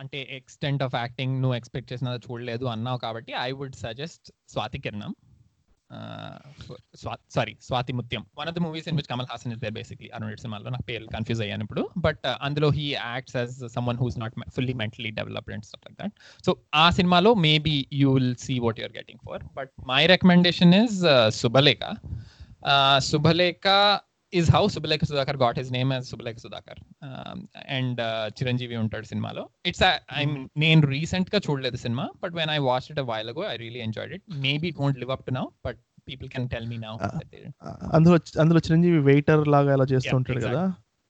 అంటే 0.00 0.20
extent 0.38 0.84
of 0.86 0.96
acting 1.02 1.34
నువ్వు 1.42 1.56
expect 1.56 1.90
చేసినది 1.92 2.22
చూడలేదు 2.26 2.66
అన్నావు 2.74 3.00
కాబట్టి 3.06 3.34
I 3.46 3.50
would 3.60 3.78
suggest 3.84 4.26
Swathi 4.54 4.80
Kiranam 4.86 5.12
sorry 7.34 7.54
Swathi 7.68 7.92
Muthyam. 7.92 8.22
One 8.38 8.48
of 8.48 8.56
the 8.56 8.60
movies 8.66 8.88
in 8.88 8.96
which 8.96 9.08
Kamal 9.12 9.28
Haasan 9.30 9.52
is 9.52 9.60
there 9.64 9.74
basically 9.78 10.08
Arun 10.08 10.36
సినిమాలో 10.36 10.70
నాకు 10.70 10.86
పేరు 10.90 11.06
కన్ఫ్యూజ్ 11.16 11.42
అయ్యాను 11.42 11.64
ఇప్పుడు. 11.66 11.82
బట్ 11.98 12.26
అందులో 12.42 12.70
he 12.70 12.86
acts 12.92 13.36
as 13.36 13.54
someone 13.76 13.98
who's 14.02 14.18
not 14.18 14.34
fully 14.56 14.72
mentally 14.72 15.10
developed 15.10 15.54
and 15.54 15.64
stuff 15.64 15.84
like 15.86 15.98
that 16.02 16.14
so 16.46 16.52
ఆ 16.74 16.90
సినిమాలో 16.90 17.34
maybe 17.46 17.76
you 17.92 18.10
will 18.12 18.36
see 18.36 18.58
what 18.58 18.80
you're 18.80 18.92
getting 18.98 19.20
for 19.28 19.42
but 19.54 19.72
my 19.86 20.06
recommendation 20.06 20.74
is 20.74 21.00
Subhalekha 21.40 21.82
Subhalekha 23.10 23.66
is 24.32 24.48
how 24.48 24.62
Subhalekha 24.68 25.06
Sudhakar 25.10 25.36
got 25.38 25.56
his 25.56 25.70
name 25.70 25.90
as 25.92 26.10
Subhalekha 26.10 26.40
Sudhakar. 26.44 26.76
Um, 27.08 27.38
and 27.76 27.96
uh, 28.00 28.26
Chiranjeevi 28.38 28.76
ఉంటాడు 28.82 29.06
సినిమాలో. 29.12 29.44
It's 29.70 29.82
I 30.20 30.22
నేను 30.64 30.82
రీసెంట్గా 30.94 31.40
చూడలేదు 31.46 31.78
cinema 31.84 32.04
but 32.22 32.34
when 32.40 32.52
I 32.56 32.58
watch 32.68 32.88
it 32.92 33.00
a 33.04 33.06
while 33.10 33.30
ago 33.32 33.44
I 33.52 33.56
really 33.64 33.82
enjoyed 33.86 34.12
it 34.16 34.24
maybe 34.46 34.68
it 34.72 34.78
won't 34.82 35.00
live 35.02 35.12
up 35.16 35.24
to 35.28 35.34
now 35.38 35.44
but 35.68 35.80
people 36.10 36.30
can 36.34 36.46
tell 36.54 36.68
me 36.72 36.78
now 36.86 36.94
అందులో 37.96 38.18
అందులో 38.44 38.62
Chiranjeevi 38.68 39.00
waiter 39.10 39.42
లాగా 39.56 39.72
ఎలా 39.78 39.88
చేస్తూ 39.94 40.14
ఉంటాడు 40.20 40.42
కదా? 40.46 40.62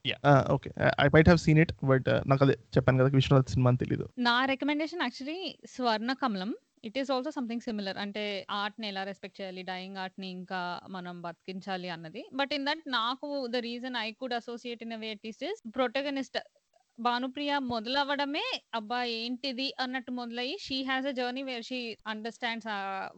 Yeah. 0.05 0.19
Okay 0.55 0.69
I 1.03 1.07
might 1.15 1.29
have 1.29 1.41
seen 1.45 1.59
it 1.63 1.73
but 1.91 2.07
నాకు 2.31 2.43
అదే 2.45 2.55
చెప్పాను 2.75 2.99
కదా 3.01 3.09
విశ్వనాథ్ 3.19 3.51
సినిమా 3.55 3.71
తెలీదు. 3.83 4.05
నా 4.29 4.37
recommendation 4.51 5.03
actually 5.07 5.41
Swarna 5.75 6.13
Kamalam 6.23 6.53
it 6.85 6.97
is 7.01 7.11
also 7.15 7.31
something 7.37 7.65
similar. 7.67 7.99
అంటే 8.05 8.23
ఆర్ట్ని 8.61 8.87
ఎలా 8.93 9.03
రెస్పెక్ట్ 9.09 9.39
చేయాలి? 9.41 9.63
డైయింగ్ 9.71 9.99
ఆర్ట్ని 10.05 10.29
ఇంకా 10.39 10.61
మనం 10.97 11.17
బతికించాలి 11.27 11.89
అన్నది. 11.97 12.23
బట్ 12.41 12.53
ఇన్ 12.59 12.67
దట్ 12.69 12.85
నాకు 12.99 13.29
the 13.55 13.61
reason 13.69 13.97
I 14.07 14.09
could 14.21 14.37
associate 14.41 14.83
in 14.87 14.97
way 15.05 15.11
at least 15.17 15.45
is 15.51 15.61
protagonist 15.79 16.39
Bhanupriya 17.01 17.53
మొదలవ్వడమే 17.71 18.45
అబ్బా 18.75 18.99
ఏంటిది? 19.19 19.67
అన్నట్టు 19.81 20.11
మొదలయ్యి 20.13 20.55
she 20.65 20.79
has 20.83 21.07
a 21.07 21.13
journey 21.19 21.43
where 21.43 21.65
she 21.69 21.79
understands 22.07 22.69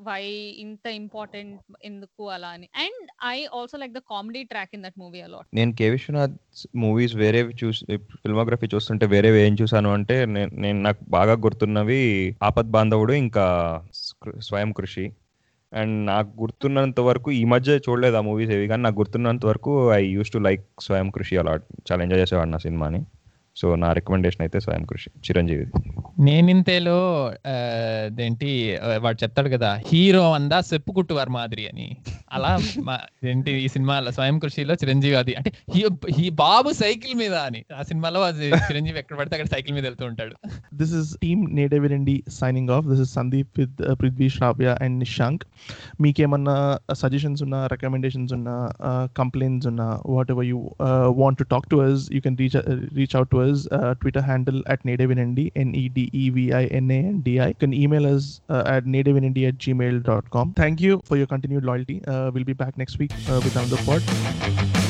why 0.08 0.22
ఇంత 0.64 0.86
ఇంపార్టెంట్ 1.00 1.54
ఎందుకు? 1.84 2.22
అలా 2.36 2.50
అని. 2.56 2.66
And 2.84 3.08
I 3.28 3.38
also 3.58 3.78
like 3.82 3.94
the 3.94 4.02
comedy 4.12 4.42
track 4.52 4.74
in 4.74 4.84
that 4.86 4.98
movie 5.02 5.20
a lot 5.26 5.48
నేను 5.58 5.72
కే. 5.80 5.88
Vishwanath 5.96 6.36
movies 6.82 7.14
వేరే 7.22 7.40
చూసి 7.62 7.82
ఫిల్మోగ్రఫీ 8.22 8.68
చూస్తుంటే 8.74 9.06
వేరే 9.14 9.30
ఏం 9.46 9.56
చూసాను 9.62 9.90
అంటే 9.98 10.18
నేను 10.64 10.78
నాకు 10.88 11.02
బాగా 11.16 11.36
గుర్తున్నవి 11.46 12.02
ఆపద్ 12.42 12.70
బాంధవుడు 12.76 13.14
ఇంకా 13.24 13.46
స్వయం 14.48 14.72
కృషి. 14.80 15.06
అండ్ 15.72 15.96
నాకు 16.06 16.30
గుర్తున్నంత 16.40 17.00
వరకు 17.08 17.28
ఈ 17.32 17.44
మధ్య 17.52 17.76
చూడలేదు 17.84 18.16
ఆ 18.16 18.24
మూవీస్ 18.26 18.52
ఏవి 18.56 18.66
కానీ 18.72 18.82
నాకు 18.86 18.98
గుర్తున్నంత 18.98 19.44
వరకు 19.50 19.72
I 19.94 20.02
used 20.16 20.32
to 20.34 20.40
like 20.46 20.64
Swayam 20.86 21.10
Krushi 21.10 21.36
అలా 21.42 21.54
చాలా 21.88 22.00
ఎంజాయ్ 22.06 22.22
చేసేవాడు 22.22 22.52
నా 22.54 22.60
సినిమాని. 22.66 23.00
సో 23.56 23.66
నా 23.80 23.88
రికమెండేషన్ 23.96 24.42
అయితే 24.44 24.58
స్వయం 24.64 24.84
కృషి 24.90 25.08
చిరంజీవి 25.26 25.64
నేనింతేలో 26.26 26.96
ఆ, 27.46 27.54
వాడు 29.04 29.18
చెప్తాడు 29.22 29.50
కదా 29.54 29.70
హీరో 29.88 30.24
అందా 30.32 30.58
సెప్పుకుట్టు 30.68 31.12
వారి 31.18 31.32
మాదిరి 31.34 31.64
అని 31.70 31.86
అలా 32.36 32.52
ఏంటి 33.30 33.52
ఈ 33.62 33.68
సినిమాలో 33.74 34.12
స్వయం 34.16 34.36
కృషిలో 34.42 34.74
చిరంజీవి 34.82 35.16
అది 35.20 35.32
అంటే 35.38 35.50
హీ 35.74 35.82
హీ 36.16 36.26
బాబు 36.42 36.70
సైకిల్ 36.80 37.14
మీద 37.22 37.34
అని 37.48 37.60
ఆ 37.74 37.84
సినిమాలో 37.90 38.22
అది 38.28 38.48
చిరంజీవి 38.68 39.00
ఎక్కడ 39.02 39.16
పడితే 39.20 39.36
అక్కడ 39.36 39.50
సైకిల్ 39.54 39.74
మీద 39.78 39.86
వెళ్తూ 39.90 40.06
ఉంటాడు 40.10 40.34
this 40.80 40.92
is 40.92 41.08
team 41.22 41.40
Nedavirendi 41.56 42.16
signing 42.32 42.68
off. 42.68 42.84
This 42.84 43.00
is 43.00 43.10
Sandeep 43.12 43.48
with 43.56 43.74
uh, 43.80 43.94
Prithvi, 43.96 44.28
Shravya 44.30 44.74
and 44.80 44.94
Nishank. 45.02 45.40
మీకేమన్నా 46.02 46.54
సజెషన్స్ 47.00 47.40
ఉన్నా 47.44 47.58
రికమెండేషన్స్ 47.72 48.32
ఉన్నా 48.36 48.54
కంప్లైంట్స్ 49.18 49.68
ఉన్నా 49.70 49.86
whatever 50.34 50.46
you 50.48 50.58
want 51.20 51.38
to 51.40 51.46
talk 51.52 51.68
to 51.70 51.78
us 51.84 52.02
you 52.14 52.20
can 52.24 52.38
reach 52.40 52.56
reach 52.96 53.14
out 53.18 53.30
to 53.30 53.38
uh, 53.70 53.94
Twitter 54.00 54.22
handle 54.22 54.62
at 54.66 54.84
Native 54.84 55.02
Nadivinindi, 55.02 55.52
N-E-D-E-V-I-N-A-N-D-I. 55.56 57.48
You 57.48 57.54
can 57.54 57.74
email 57.74 58.06
us 58.14 58.40
uh, 58.48 58.62
at 58.66 58.84
nadivinindi 58.84 59.48
at 59.48 59.58
gmail.com. 59.58 60.54
Thank 60.54 60.80
you 60.80 61.00
for 61.04 61.16
your 61.16 61.26
continued 61.26 61.64
loyalty. 61.64 62.04
Uh, 62.06 62.30
we'll 62.30 62.44
be 62.44 62.52
back 62.52 62.76
next 62.78 62.98
week 62.98 63.12
uh, 63.28 63.40
with 63.42 63.56
another 63.56 63.76
pod. 63.84 64.81